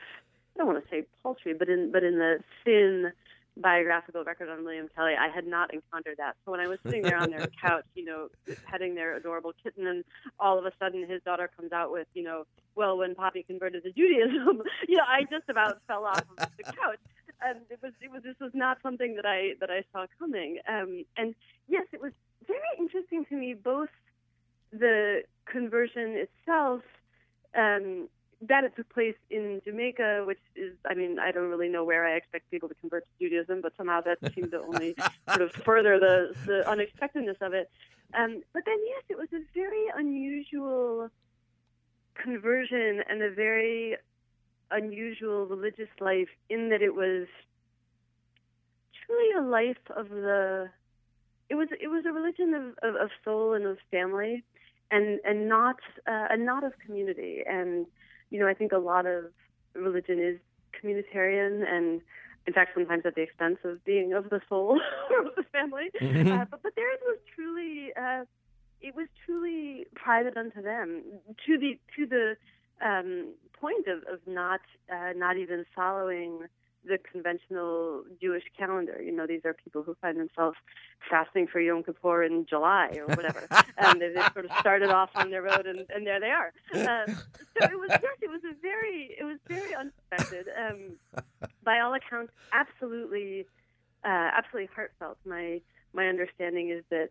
I 0.55 0.59
don't 0.59 0.67
want 0.67 0.83
to 0.83 0.89
say 0.89 1.05
paltry, 1.21 1.53
but 1.53 1.69
in 1.69 1.91
but 1.91 2.03
in 2.03 2.17
the 2.17 2.39
thin 2.63 3.11
biographical 3.61 4.23
record 4.23 4.49
on 4.49 4.63
William 4.63 4.89
Kelley, 4.95 5.13
I 5.19 5.29
had 5.33 5.45
not 5.45 5.73
encountered 5.73 6.17
that. 6.17 6.35
So 6.45 6.51
when 6.51 6.59
I 6.59 6.67
was 6.67 6.79
sitting 6.85 7.01
there 7.01 7.17
on 7.17 7.29
their 7.29 7.47
couch, 7.61 7.85
you 7.95 8.05
know, 8.05 8.29
petting 8.65 8.95
their 8.95 9.15
adorable 9.15 9.53
kitten, 9.63 9.87
and 9.87 10.03
all 10.39 10.57
of 10.57 10.65
a 10.65 10.71
sudden 10.79 11.07
his 11.07 11.21
daughter 11.23 11.49
comes 11.55 11.71
out 11.71 11.91
with, 11.91 12.07
you 12.13 12.23
know, 12.23 12.45
well, 12.75 12.97
when 12.97 13.15
Poppy 13.15 13.43
converted 13.43 13.83
to 13.83 13.91
Judaism, 13.91 14.61
you 14.87 14.95
know, 14.95 15.03
I 15.07 15.23
just 15.23 15.49
about 15.49 15.79
fell 15.87 16.05
off 16.05 16.23
of 16.37 16.49
the 16.57 16.63
couch. 16.63 16.99
And 17.41 17.59
it 17.69 17.79
was, 17.83 17.93
it 18.01 18.11
was, 18.11 18.23
this 18.23 18.35
was 18.39 18.51
not 18.53 18.79
something 18.81 19.15
that 19.15 19.25
I 19.25 19.53
that 19.59 19.69
I 19.69 19.83
saw 19.93 20.07
coming. 20.17 20.57
Um, 20.67 21.05
and 21.17 21.35
yes, 21.67 21.85
it 21.93 22.01
was 22.01 22.11
very 22.47 22.59
interesting 22.79 23.25
to 23.25 23.35
me, 23.35 23.53
both 23.53 23.89
the 24.71 25.21
conversion 25.45 26.25
itself. 26.25 26.81
Um, 27.55 28.09
that 28.41 28.63
it 28.63 28.75
took 28.75 28.87
place 28.93 29.15
in 29.29 29.61
Jamaica, 29.65 30.23
which 30.25 30.39
is, 30.55 30.73
I 30.85 30.93
mean, 30.93 31.17
I 31.19 31.31
don't 31.31 31.49
really 31.49 31.69
know 31.69 31.83
where 31.83 32.05
I 32.05 32.15
expect 32.15 32.49
people 32.51 32.69
to 32.69 32.75
convert 32.75 33.03
to 33.03 33.25
Judaism, 33.25 33.61
but 33.61 33.73
somehow 33.77 34.01
that 34.01 34.19
seemed 34.33 34.51
to 34.51 34.61
only 34.61 34.95
sort 35.29 35.41
of 35.41 35.51
further 35.51 35.99
the, 35.99 36.35
the 36.45 36.69
unexpectedness 36.69 37.37
of 37.41 37.53
it. 37.53 37.69
Um, 38.13 38.43
but 38.53 38.63
then, 38.65 38.77
yes, 38.85 39.03
it 39.09 39.17
was 39.17 39.27
a 39.33 39.41
very 39.53 39.85
unusual 39.95 41.09
conversion 42.15 43.03
and 43.09 43.21
a 43.21 43.31
very 43.31 43.97
unusual 44.71 45.45
religious 45.45 45.89
life 45.99 46.29
in 46.49 46.69
that 46.69 46.81
it 46.81 46.93
was 46.93 47.27
truly 49.05 49.31
a 49.37 49.41
life 49.41 49.77
of 49.95 50.09
the. 50.09 50.69
It 51.49 51.55
was 51.55 51.69
it 51.79 51.87
was 51.87 52.05
a 52.05 52.11
religion 52.11 52.53
of, 52.53 52.89
of, 52.89 53.01
of 53.01 53.09
soul 53.23 53.53
and 53.53 53.65
of 53.65 53.77
family, 53.89 54.43
and 54.91 55.19
and 55.23 55.47
not 55.47 55.77
uh, 56.07 56.27
and 56.29 56.45
not 56.45 56.63
of 56.63 56.73
community 56.79 57.43
and 57.47 57.85
you 58.29 58.39
know, 58.39 58.47
I 58.47 58.53
think 58.53 58.71
a 58.71 58.77
lot 58.77 59.05
of 59.05 59.25
religion 59.73 60.19
is 60.19 60.39
communitarian 60.83 61.67
and 61.67 62.01
in 62.45 62.53
fact 62.53 62.71
sometimes 62.73 63.03
at 63.05 63.15
the 63.15 63.21
expense 63.21 63.57
of 63.63 63.83
being 63.83 64.13
of 64.13 64.29
the 64.29 64.41
soul 64.47 64.79
or 65.11 65.27
of 65.27 65.35
the 65.35 65.43
family 65.51 65.89
mm-hmm. 66.01 66.31
uh, 66.31 66.45
but 66.49 66.61
but 66.63 66.75
theirs 66.75 66.99
was 67.05 67.17
truly 67.35 67.91
uh, 67.99 68.23
it 68.81 68.95
was 68.95 69.07
truly 69.25 69.85
private 69.95 70.37
unto 70.37 70.61
them 70.61 71.01
to 71.45 71.57
the 71.57 71.79
to 71.95 72.05
the 72.05 72.35
um, 72.85 73.33
point 73.59 73.87
of, 73.87 73.99
of 74.11 74.19
not 74.27 74.61
uh, 74.91 75.13
not 75.15 75.37
even 75.37 75.65
following 75.75 76.41
the 76.87 76.97
conventional 76.97 78.03
Jewish 78.21 78.43
calendar. 78.57 79.01
You 79.01 79.11
know, 79.11 79.27
these 79.27 79.41
are 79.45 79.53
people 79.53 79.83
who 79.83 79.95
find 80.01 80.19
themselves 80.19 80.57
fasting 81.09 81.47
for 81.47 81.59
Yom 81.59 81.83
Kippur 81.83 82.23
in 82.23 82.45
July 82.45 82.97
or 82.97 83.05
whatever. 83.15 83.47
and 83.77 84.01
they, 84.01 84.09
they 84.09 84.21
sort 84.33 84.45
of 84.45 84.51
started 84.59 84.89
off 84.89 85.09
on 85.15 85.29
their 85.29 85.41
road, 85.41 85.65
and, 85.65 85.85
and 85.93 86.05
there 86.05 86.19
they 86.19 86.31
are. 86.31 86.53
Uh, 86.73 87.05
so 87.07 87.65
it 87.65 87.79
was 87.79 87.89
yes, 87.89 88.17
it 88.21 88.29
was 88.29 88.41
a 88.43 88.53
very 88.61 89.15
it 89.19 89.23
was 89.23 89.37
very 89.47 89.73
unexpected. 89.75 90.47
Um, 90.57 91.19
by 91.63 91.79
all 91.79 91.93
accounts, 91.93 92.33
absolutely, 92.53 93.45
uh, 94.03 94.29
absolutely 94.37 94.69
heartfelt. 94.75 95.17
My 95.25 95.61
my 95.93 96.07
understanding 96.07 96.69
is 96.69 96.83
that 96.89 97.09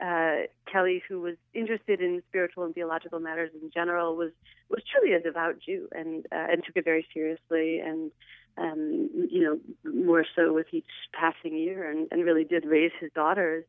uh, 0.00 0.46
Kelley, 0.70 1.02
who 1.08 1.20
was 1.20 1.36
interested 1.52 2.00
in 2.00 2.22
spiritual 2.28 2.64
and 2.64 2.74
theological 2.74 3.20
matters 3.20 3.50
in 3.60 3.70
general, 3.72 4.16
was 4.16 4.32
was 4.68 4.82
truly 4.90 5.14
a 5.14 5.20
devout 5.20 5.56
Jew 5.64 5.88
and 5.92 6.26
uh, 6.32 6.46
and 6.50 6.64
took 6.64 6.76
it 6.76 6.84
very 6.84 7.06
seriously 7.12 7.80
and 7.80 8.10
um, 8.58 9.10
you 9.30 9.42
know 9.42 9.92
more 9.92 10.24
so 10.34 10.52
with 10.52 10.66
each 10.72 10.84
passing 11.12 11.56
year 11.56 11.90
and, 11.90 12.08
and 12.10 12.24
really 12.24 12.44
did 12.44 12.64
raise 12.64 12.92
his 13.00 13.10
daughters. 13.14 13.64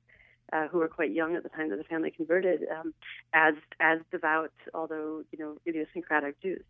Uh, 0.53 0.67
who 0.67 0.77
were 0.77 0.87
quite 0.87 1.11
young 1.11 1.35
at 1.35 1.41
the 1.41 1.49
time 1.49 1.71
that 1.71 1.77
the 1.77 1.83
family 1.85 2.11
converted, 2.11 2.61
um, 2.69 2.93
as 3.33 3.55
as 3.79 3.97
devout, 4.11 4.51
although 4.75 5.23
you 5.31 5.39
know 5.39 5.57
idiosyncratic 5.65 6.39
Jews. 6.39 6.63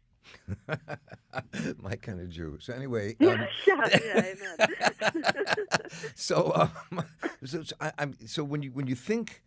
My 1.81 1.95
kind 1.95 2.19
of 2.19 2.29
Jew. 2.29 2.57
So 2.59 2.73
anyway, 2.73 3.15
um, 3.21 3.47
yeah, 3.67 4.33
so, 6.15 6.51
um, 6.53 7.03
so, 7.43 7.63
so, 7.63 7.75
I, 7.79 8.07
so 8.25 8.43
when 8.43 8.61
you 8.61 8.71
when 8.71 8.87
you 8.87 8.95
think 8.95 9.43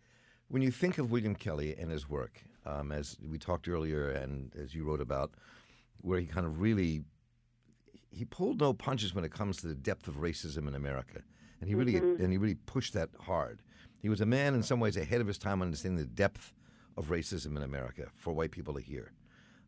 when 0.47 0.61
you 0.61 0.71
think 0.71 0.97
of 0.97 1.11
William 1.11 1.35
Kelley 1.35 1.75
and 1.75 1.91
his 1.91 2.09
work, 2.09 2.41
um, 2.65 2.91
as 2.91 3.17
we 3.21 3.37
talked 3.37 3.67
earlier, 3.67 4.09
and 4.09 4.51
as 4.55 4.73
you 4.73 4.83
wrote 4.83 5.01
about, 5.01 5.31
where 6.01 6.19
he 6.19 6.25
kind 6.25 6.45
of 6.45 6.61
really 6.61 7.03
he 8.11 8.25
pulled 8.25 8.59
no 8.59 8.73
punches 8.73 9.13
when 9.13 9.23
it 9.23 9.31
comes 9.31 9.57
to 9.57 9.67
the 9.67 9.75
depth 9.75 10.07
of 10.07 10.15
racism 10.15 10.67
in 10.67 10.75
America, 10.75 11.21
and 11.59 11.69
he 11.69 11.75
really 11.75 11.93
mm-hmm. 11.93 12.21
and 12.21 12.31
he 12.31 12.37
really 12.37 12.55
pushed 12.55 12.93
that 12.93 13.09
hard. 13.19 13.61
He 14.01 14.09
was 14.09 14.21
a 14.21 14.25
man 14.25 14.55
in 14.55 14.63
some 14.63 14.79
ways 14.79 14.95
ahead 14.95 15.21
of 15.21 15.27
his 15.27 15.37
time, 15.37 15.61
understanding 15.61 15.97
the 15.97 16.09
depth 16.09 16.53
of 16.95 17.07
racism 17.07 17.55
in 17.57 17.63
America 17.63 18.07
for 18.15 18.33
white 18.33 18.51
people 18.51 18.73
to 18.73 18.81
hear. 18.81 19.11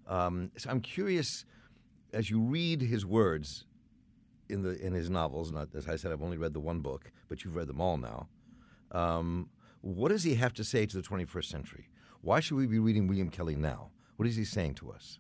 Um, 0.08 0.52
so 0.58 0.70
I'm 0.70 0.82
curious, 0.82 1.46
as 2.14 2.30
you 2.30 2.40
read 2.40 2.82
his 2.82 3.06
words 3.06 3.66
in 4.52 4.62
the 4.62 4.80
in 4.86 4.94
his 4.94 5.10
novels. 5.10 5.52
Not 5.52 5.70
as 5.76 5.88
I 5.88 5.96
said, 5.96 6.12
I've 6.12 6.22
only 6.22 6.38
read 6.38 6.54
the 6.54 6.60
one 6.60 6.82
book, 6.82 7.12
but 7.30 7.44
you've 7.44 7.56
read 7.56 7.68
them 7.68 7.82
all 7.82 7.98
now. 7.98 8.28
Um, 8.92 9.50
what 9.82 10.10
does 10.10 10.24
he 10.24 10.36
have 10.36 10.54
to 10.56 10.64
say 10.64 10.86
to 10.86 10.98
the 10.98 11.02
21st 11.02 11.46
century? 11.46 11.90
Why 12.22 12.40
should 12.40 12.58
we 12.58 12.68
be 12.68 12.78
reading 12.78 13.08
William 13.08 13.30
Kelley 13.30 13.56
now? 13.56 13.90
What 14.18 14.28
is 14.28 14.36
he 14.36 14.46
saying 14.46 14.76
to 14.76 14.92
us? 14.92 15.18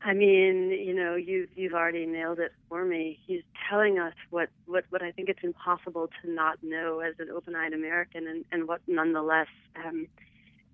I 0.00 0.14
mean, 0.14 0.70
you 0.70 0.94
know, 0.94 1.16
you've 1.16 1.50
you've 1.56 1.74
already 1.74 2.06
nailed 2.06 2.38
it 2.38 2.52
for 2.68 2.84
me. 2.84 3.18
He's 3.26 3.42
telling 3.68 3.98
us 3.98 4.14
what 4.30 4.48
what 4.66 4.84
what 4.90 5.02
I 5.02 5.10
think 5.10 5.28
it's 5.28 5.42
impossible 5.42 6.08
to 6.22 6.30
not 6.30 6.62
know 6.62 7.00
as 7.00 7.14
an 7.18 7.28
open-eyed 7.30 7.72
American, 7.72 8.28
and 8.28 8.44
and 8.52 8.68
what 8.68 8.80
nonetheless, 8.86 9.48
um, 9.84 10.06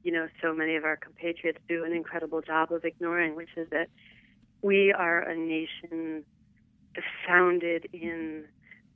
you 0.05 0.13
know, 0.13 0.29
so 0.43 0.55
many 0.55 0.77
of 0.77 0.85
our 0.85 0.97
compatriots 0.97 1.59
do 1.67 1.85
an 1.85 1.93
incredible 1.93 2.43
job 2.43 2.71
of 2.71 2.85
ignoring, 2.85 3.35
which 3.35 3.49
is 3.57 3.69
that 3.71 3.89
we 4.63 4.93
are 4.93 5.21
a 5.21 5.37
nation 5.37 6.25
founded 7.27 7.89
in, 7.93 8.45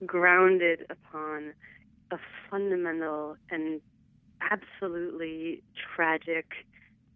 grounded 0.07 0.87
upon 0.91 1.55
a 2.11 2.19
fundamental 2.51 3.37
and 3.51 3.81
absolutely 4.41 5.63
tragic 5.95 6.47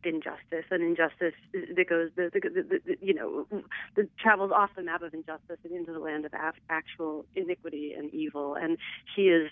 injustice, 0.05 0.65
an 0.71 0.83
injustice 0.83 1.35
that 1.53 1.89
goes, 1.89 2.11
the, 2.17 2.31
the, 2.33 2.41
the, 2.41 2.81
the, 2.85 2.99
you 3.01 3.15
know, 3.15 3.47
that 3.95 4.09
travels 4.19 4.51
off 4.53 4.71
the 4.77 4.83
map 4.83 5.03
of 5.03 5.15
injustice 5.15 5.59
and 5.65 5.73
into 5.73 5.93
the 5.93 6.01
land 6.01 6.25
of 6.25 6.33
actual 6.69 7.25
iniquity 7.37 7.95
and 7.97 8.13
evil. 8.13 8.55
And 8.55 8.79
he 9.15 9.29
is 9.29 9.51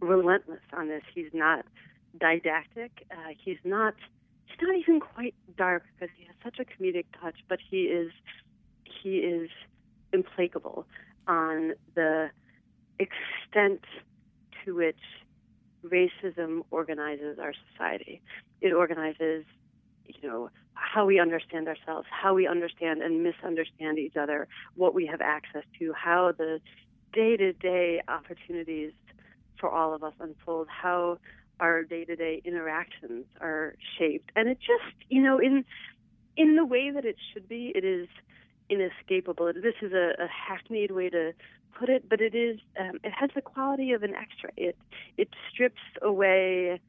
relentless 0.00 0.60
on 0.76 0.88
this. 0.88 1.02
He's 1.14 1.30
not 1.32 1.64
didactic. 2.18 3.06
Uh, 3.10 3.32
he's 3.42 3.58
not. 3.64 3.94
He's 4.46 4.56
not 4.62 4.76
even 4.76 5.00
quite 5.00 5.34
dark 5.56 5.84
because 5.94 6.14
he 6.16 6.24
has 6.24 6.34
such 6.42 6.58
a 6.58 6.64
comedic 6.64 7.04
touch, 7.20 7.36
but 7.48 7.58
he 7.70 7.82
is. 7.84 8.10
He 9.02 9.18
is 9.18 9.50
implacable 10.12 10.86
on 11.26 11.74
the 11.94 12.30
extent 12.98 13.84
to 14.64 14.74
which 14.74 15.00
racism 15.84 16.62
organizes 16.70 17.38
our 17.38 17.52
society. 17.72 18.20
It 18.60 18.72
organizes, 18.72 19.44
you 20.06 20.28
know, 20.28 20.50
how 20.74 21.04
we 21.04 21.20
understand 21.20 21.68
ourselves, 21.68 22.08
how 22.10 22.34
we 22.34 22.46
understand 22.46 23.02
and 23.02 23.22
misunderstand 23.22 23.98
each 23.98 24.16
other, 24.16 24.48
what 24.74 24.94
we 24.94 25.06
have 25.06 25.20
access 25.20 25.64
to, 25.78 25.92
how 25.92 26.32
the 26.36 26.60
day-to-day 27.12 28.02
opportunities 28.08 28.92
for 29.58 29.70
all 29.70 29.94
of 29.94 30.02
us 30.02 30.14
unfold, 30.20 30.68
how 30.68 31.18
our 31.60 31.82
day-to-day 31.82 32.42
interactions 32.44 33.26
are 33.40 33.74
shaped. 33.98 34.30
And 34.36 34.48
it 34.48 34.58
just, 34.60 34.94
you 35.08 35.22
know, 35.22 35.38
in 35.38 35.64
in 36.36 36.54
the 36.54 36.64
way 36.64 36.90
that 36.90 37.04
it 37.04 37.16
should 37.32 37.48
be, 37.48 37.72
it 37.74 37.84
is 37.84 38.06
inescapable. 38.70 39.52
This 39.54 39.74
is 39.82 39.92
a, 39.92 40.12
a 40.22 40.28
hackneyed 40.28 40.92
way 40.92 41.10
to 41.10 41.32
put 41.76 41.88
it, 41.88 42.08
but 42.08 42.20
it 42.20 42.34
is 42.34 42.58
um, 42.78 43.00
it 43.02 43.12
has 43.12 43.30
the 43.34 43.40
quality 43.40 43.92
of 43.92 44.02
an 44.02 44.14
X-ray. 44.14 44.52
It 44.56 44.76
it 45.16 45.28
strips 45.50 45.82
away 46.02 46.80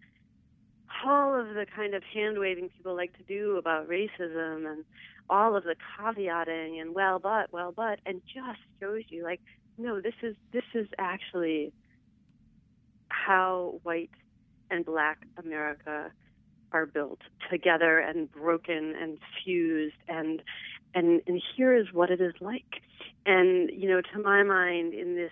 all 1.06 1.40
of 1.40 1.54
the 1.54 1.66
kind 1.76 1.94
of 1.94 2.04
hand 2.04 2.40
waving 2.40 2.70
people 2.70 2.96
like 2.96 3.16
to 3.18 3.24
do 3.24 3.58
about 3.58 3.88
racism 3.88 4.70
and 4.70 4.84
all 5.30 5.56
of 5.56 5.64
the 5.64 5.76
caveating 5.98 6.82
and 6.82 6.96
well 6.96 7.20
but 7.20 7.52
well 7.54 7.72
but 7.72 8.00
and 8.06 8.22
just 8.26 8.60
shows 8.80 9.04
you 9.10 9.24
like 9.24 9.40
no 9.78 10.02
this 10.02 10.16
is 10.24 10.36
this 10.52 10.64
is 10.74 10.88
actually 10.98 11.72
how 13.10 13.80
white 13.84 14.10
and 14.70 14.86
black 14.86 15.20
America 15.44 16.12
are 16.72 16.86
built 16.86 17.20
together 17.50 18.00
and 18.00 18.32
broken 18.32 18.94
and 19.00 19.18
fused 19.44 19.96
and 20.08 20.42
and 20.94 21.22
and 21.28 21.42
here 21.56 21.76
is 21.76 21.88
what 21.94 22.10
it 22.10 22.22
is 22.22 22.34
like. 22.40 22.82
And 23.26 23.70
you 23.74 23.90
know 23.90 24.02
to 24.02 24.20
my 24.22 24.44
mind 24.44 24.94
in 24.94 25.16
this 25.16 25.32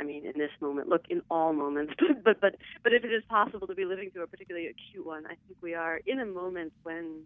I 0.00 0.04
mean, 0.04 0.24
in 0.24 0.38
this 0.38 0.52
moment, 0.60 0.88
look, 0.88 1.06
in 1.10 1.22
all 1.28 1.52
moments, 1.52 1.92
but, 1.98 2.22
but 2.22 2.40
but 2.40 2.56
but 2.84 2.92
if 2.92 3.04
it 3.04 3.12
is 3.12 3.24
possible 3.28 3.66
to 3.66 3.74
be 3.74 3.84
living 3.84 4.10
through 4.10 4.22
a 4.22 4.26
particularly 4.26 4.68
acute 4.68 5.04
one, 5.04 5.26
I 5.26 5.30
think 5.30 5.58
we 5.60 5.74
are 5.74 6.00
in 6.06 6.20
a 6.20 6.26
moment 6.26 6.72
when 6.84 7.24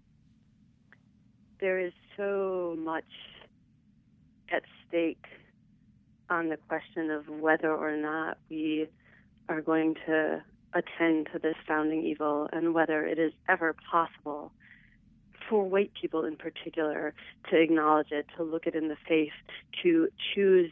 there 1.61 1.79
is 1.79 1.93
so 2.17 2.77
much 2.79 3.05
at 4.51 4.63
stake 4.89 5.25
on 6.29 6.49
the 6.49 6.57
question 6.57 7.11
of 7.11 7.29
whether 7.29 7.73
or 7.73 7.97
not 7.97 8.39
we 8.49 8.89
are 9.49 9.61
going 9.61 9.95
to 10.07 10.43
attend 10.75 11.29
to 11.33 11.39
this 11.39 11.57
founding 11.67 12.05
evil 12.05 12.49
and 12.53 12.75
whether 12.75 13.07
it 13.07 13.19
is 13.19 13.33
ever 13.49 13.75
possible 13.91 14.53
for 15.49 15.65
white 15.65 15.93
people 16.01 16.25
in 16.25 16.37
particular 16.37 17.15
to 17.51 17.61
acknowledge 17.61 18.11
it, 18.11 18.27
to 18.37 18.43
look 18.43 18.67
it 18.67 18.75
in 18.75 18.89
the 18.89 18.97
face, 19.09 19.33
to 19.83 20.09
choose 20.35 20.71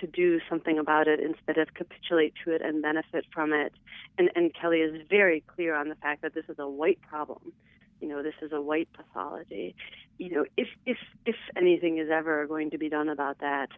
to 0.00 0.06
do 0.06 0.40
something 0.48 0.78
about 0.78 1.08
it 1.08 1.20
instead 1.20 1.58
of 1.58 1.74
capitulate 1.74 2.34
to 2.44 2.52
it 2.52 2.62
and 2.62 2.82
benefit 2.82 3.24
from 3.32 3.52
it. 3.52 3.72
And, 4.16 4.30
and 4.36 4.52
Kelley 4.54 4.78
is 4.78 5.02
very 5.08 5.42
clear 5.54 5.74
on 5.74 5.88
the 5.88 5.94
fact 5.96 6.22
that 6.22 6.34
this 6.34 6.44
is 6.48 6.58
a 6.58 6.68
white 6.68 7.00
problem. 7.00 7.52
You 8.00 8.08
know, 8.08 8.22
this 8.22 8.34
is 8.42 8.52
a 8.52 8.60
white 8.60 8.88
pathology. 8.92 9.74
You 10.18 10.30
know, 10.30 10.44
if 10.56 10.68
if 10.86 10.98
if 11.26 11.36
anything 11.56 11.98
is 11.98 12.08
ever 12.10 12.46
going 12.46 12.70
to 12.70 12.78
be 12.78 12.88
done 12.88 13.08
about 13.08 13.38
that, 13.40 13.68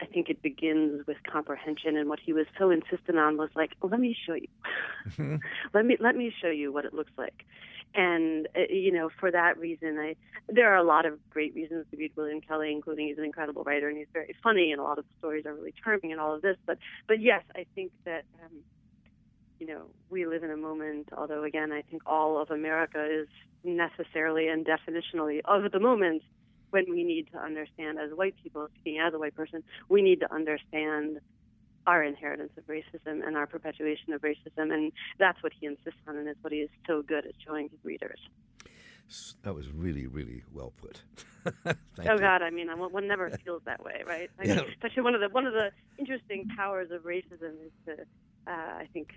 I 0.00 0.06
think 0.06 0.28
it 0.28 0.42
begins 0.42 1.06
with 1.06 1.16
comprehension. 1.30 1.96
And 1.96 2.08
what 2.08 2.20
he 2.20 2.32
was 2.32 2.46
so 2.58 2.70
insistent 2.70 3.18
on 3.18 3.36
was 3.36 3.50
like, 3.54 3.72
let 3.82 4.00
me 4.00 4.16
show 4.26 4.34
you. 4.34 5.38
let 5.74 5.84
me 5.86 5.96
let 6.00 6.16
me 6.16 6.32
show 6.42 6.50
you 6.50 6.72
what 6.72 6.84
it 6.84 6.94
looks 6.94 7.12
like 7.16 7.44
and 7.96 8.46
uh, 8.54 8.60
you 8.68 8.92
know 8.92 9.08
for 9.18 9.30
that 9.30 9.58
reason 9.58 9.98
i 9.98 10.14
there 10.48 10.72
are 10.72 10.76
a 10.76 10.82
lot 10.82 11.06
of 11.06 11.18
great 11.30 11.54
reasons 11.54 11.84
to 11.90 11.96
read 11.96 12.12
william 12.14 12.40
kelley 12.40 12.70
including 12.70 13.08
he's 13.08 13.18
an 13.18 13.24
incredible 13.24 13.64
writer 13.64 13.88
and 13.88 13.96
he's 13.96 14.06
very 14.12 14.34
funny 14.42 14.70
and 14.70 14.80
a 14.80 14.84
lot 14.84 14.98
of 14.98 15.04
the 15.04 15.10
stories 15.18 15.46
are 15.46 15.54
really 15.54 15.74
charming 15.82 16.12
and 16.12 16.20
all 16.20 16.34
of 16.34 16.42
this 16.42 16.56
but 16.66 16.78
but 17.08 17.20
yes 17.20 17.42
i 17.54 17.64
think 17.74 17.90
that 18.04 18.24
um 18.44 18.58
you 19.58 19.66
know 19.66 19.82
we 20.10 20.26
live 20.26 20.42
in 20.42 20.50
a 20.50 20.56
moment 20.56 21.08
although 21.16 21.44
again 21.44 21.72
i 21.72 21.82
think 21.82 22.02
all 22.06 22.40
of 22.40 22.50
america 22.50 23.04
is 23.04 23.28
necessarily 23.64 24.48
and 24.48 24.66
definitionally 24.66 25.40
of 25.44 25.70
the 25.72 25.80
moment 25.80 26.22
when 26.70 26.84
we 26.90 27.04
need 27.04 27.26
to 27.32 27.38
understand 27.38 27.98
as 27.98 28.10
white 28.14 28.34
people 28.42 28.68
speaking 28.80 29.00
as 29.00 29.14
a 29.14 29.18
white 29.18 29.34
person 29.34 29.62
we 29.88 30.02
need 30.02 30.20
to 30.20 30.32
understand 30.32 31.20
our 31.86 32.02
inheritance 32.02 32.52
of 32.56 32.66
racism 32.66 33.26
and 33.26 33.36
our 33.36 33.46
perpetuation 33.46 34.12
of 34.12 34.22
racism. 34.22 34.72
And 34.72 34.92
that's 35.18 35.42
what 35.42 35.52
he 35.58 35.66
insists 35.66 36.00
on, 36.06 36.16
and 36.16 36.28
it's 36.28 36.42
what 36.42 36.52
he 36.52 36.60
is 36.60 36.70
so 36.86 37.02
good 37.02 37.26
at 37.26 37.32
showing 37.46 37.68
his 37.68 37.78
readers. 37.84 38.18
That 39.42 39.54
was 39.54 39.70
really, 39.70 40.06
really 40.06 40.42
well 40.52 40.72
put. 40.76 41.02
oh 41.66 41.72
you. 42.02 42.18
God, 42.18 42.42
I 42.42 42.50
mean, 42.50 42.68
one 42.68 43.06
never 43.06 43.30
feels 43.44 43.62
that 43.66 43.84
way, 43.84 44.02
right? 44.06 44.30
I 44.38 44.46
mean, 44.46 44.56
yeah. 44.56 44.64
Especially 44.72 45.04
one 45.04 45.14
of 45.14 45.20
the 45.20 45.28
one 45.28 45.46
of 45.46 45.52
the 45.52 45.70
interesting 45.96 46.48
powers 46.56 46.90
of 46.90 47.02
racism 47.02 47.54
is 47.64 47.72
to, 47.86 47.92
uh, 48.48 48.50
I 48.50 48.88
think, 48.92 49.10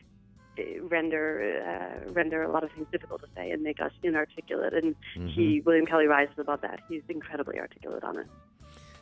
render 0.81 1.61
uh, 1.65 2.11
render 2.11 2.43
a 2.43 2.51
lot 2.51 2.63
of 2.63 2.71
things 2.71 2.87
difficult 2.91 3.21
to 3.21 3.27
say 3.35 3.51
and 3.51 3.61
make 3.63 3.79
us 3.79 3.91
inarticulate. 4.03 4.73
And 4.73 4.95
mm-hmm. 5.15 5.27
he, 5.27 5.61
William 5.65 5.85
Kelley, 5.85 6.07
rises 6.07 6.35
above 6.37 6.61
that. 6.61 6.81
He's 6.87 7.01
incredibly 7.09 7.59
articulate 7.59 8.03
on 8.03 8.17
it. 8.17 8.27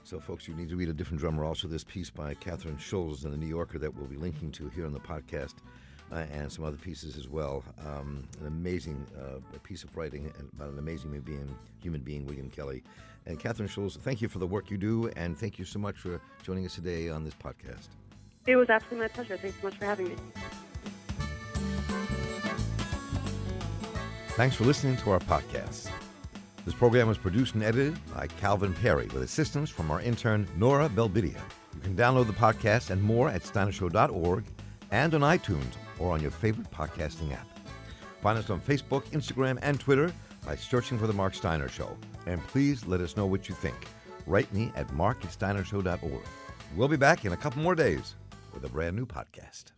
So, 0.04 0.20
folks, 0.20 0.48
you 0.48 0.56
need 0.56 0.70
to 0.70 0.78
read 0.78 0.90
a 0.90 0.94
different 0.94 1.20
drummer. 1.20 1.44
Also, 1.44 1.68
this 1.68 1.84
piece 1.84 2.10
by 2.10 2.34
Kathryn 2.36 2.80
Schulz 2.80 3.26
in 3.26 3.32
the 3.32 3.38
New 3.38 3.48
Yorker 3.48 3.78
that 3.80 3.94
we'll 3.94 4.08
be 4.08 4.16
linking 4.16 4.52
to 4.54 4.70
here 4.70 4.86
on 4.86 4.94
the 4.94 5.00
podcast. 5.00 5.56
Uh, 6.10 6.24
and 6.32 6.50
some 6.50 6.64
other 6.64 6.78
pieces 6.78 7.18
as 7.18 7.28
well. 7.28 7.66
Um, 7.86 8.24
an 8.40 8.48
amazing 8.48 9.06
uh, 9.20 9.40
piece 9.64 9.84
of 9.84 9.94
writing 9.98 10.32
about 10.56 10.70
an 10.70 10.80
amazing 10.80 11.12
human 11.12 11.22
being, 11.22 11.56
human 11.82 12.00
being, 12.00 12.26
William 12.26 12.50
Kelley. 12.50 12.82
And 13.26 13.38
Kathryn 13.38 13.70
Schulz, 13.70 13.98
thank 13.98 14.22
you 14.22 14.30
for 14.30 14.40
the 14.40 14.48
work 14.48 14.72
you 14.72 14.78
do, 14.78 15.10
and 15.18 15.38
thank 15.38 15.60
you 15.60 15.66
so 15.66 15.80
much 15.80 15.98
for 15.98 16.22
joining 16.44 16.66
us 16.66 16.76
today 16.76 17.10
on 17.10 17.26
this 17.26 17.34
podcast. 17.34 17.90
It 18.48 18.56
was 18.56 18.70
absolutely 18.70 19.00
my 19.00 19.08
pleasure. 19.10 19.36
Thanks 19.36 19.58
so 19.60 19.68
much 19.68 19.76
for 19.76 19.84
having 19.84 20.08
me. 20.08 20.16
Thanks 24.38 24.56
for 24.56 24.66
listening 24.66 24.98
to 24.98 25.12
our 25.12 25.20
podcast. 25.20 25.90
This 26.64 26.76
program 26.76 27.08
was 27.08 27.18
produced 27.18 27.56
and 27.56 27.64
edited 27.64 27.98
by 28.14 28.28
Calvin 28.28 28.74
Perry 28.74 29.08
with 29.08 29.24
assistance 29.24 29.70
from 29.70 29.90
our 29.90 30.02
intern, 30.02 30.48
Nora 30.58 30.90
Belbidia. 30.90 31.40
You 31.74 31.82
can 31.82 31.96
download 31.96 32.28
the 32.28 32.34
podcast 32.34 32.90
and 32.90 33.02
more 33.02 33.30
at 33.30 33.44
steinershow.org 33.44 34.44
and 34.92 35.14
on 35.16 35.22
iTunes 35.22 35.74
or 35.98 36.14
on 36.14 36.22
your 36.22 36.32
favorite 36.32 36.70
podcasting 36.70 37.34
app. 37.34 37.48
Find 38.22 38.38
us 38.38 38.50
on 38.50 38.60
Facebook, 38.60 39.04
Instagram, 39.12 39.58
and 39.62 39.80
Twitter 39.80 40.12
by 40.46 40.56
searching 40.56 41.00
for 41.00 41.08
The 41.08 41.14
Marc 41.14 41.34
Steiner 41.34 41.70
Show. 41.70 41.98
And 42.26 42.46
please 42.48 42.86
let 42.86 43.02
us 43.02 43.18
know 43.18 43.26
what 43.26 43.48
you 43.48 43.56
think. 43.56 43.88
Write 44.26 44.54
me 44.54 44.72
at 44.76 44.92
mark 44.94 45.24
at 45.24 45.32
steinershow.org. 45.32 46.26
We'll 46.76 46.88
be 46.88 46.98
back 46.98 47.26
in 47.26 47.34
a 47.34 47.38
couple 47.38 47.62
more 47.62 47.76
days 47.76 48.16
with 48.54 48.66
a 48.66 48.70
brand 48.70 48.96
new 48.96 49.06
podcast. 49.06 49.77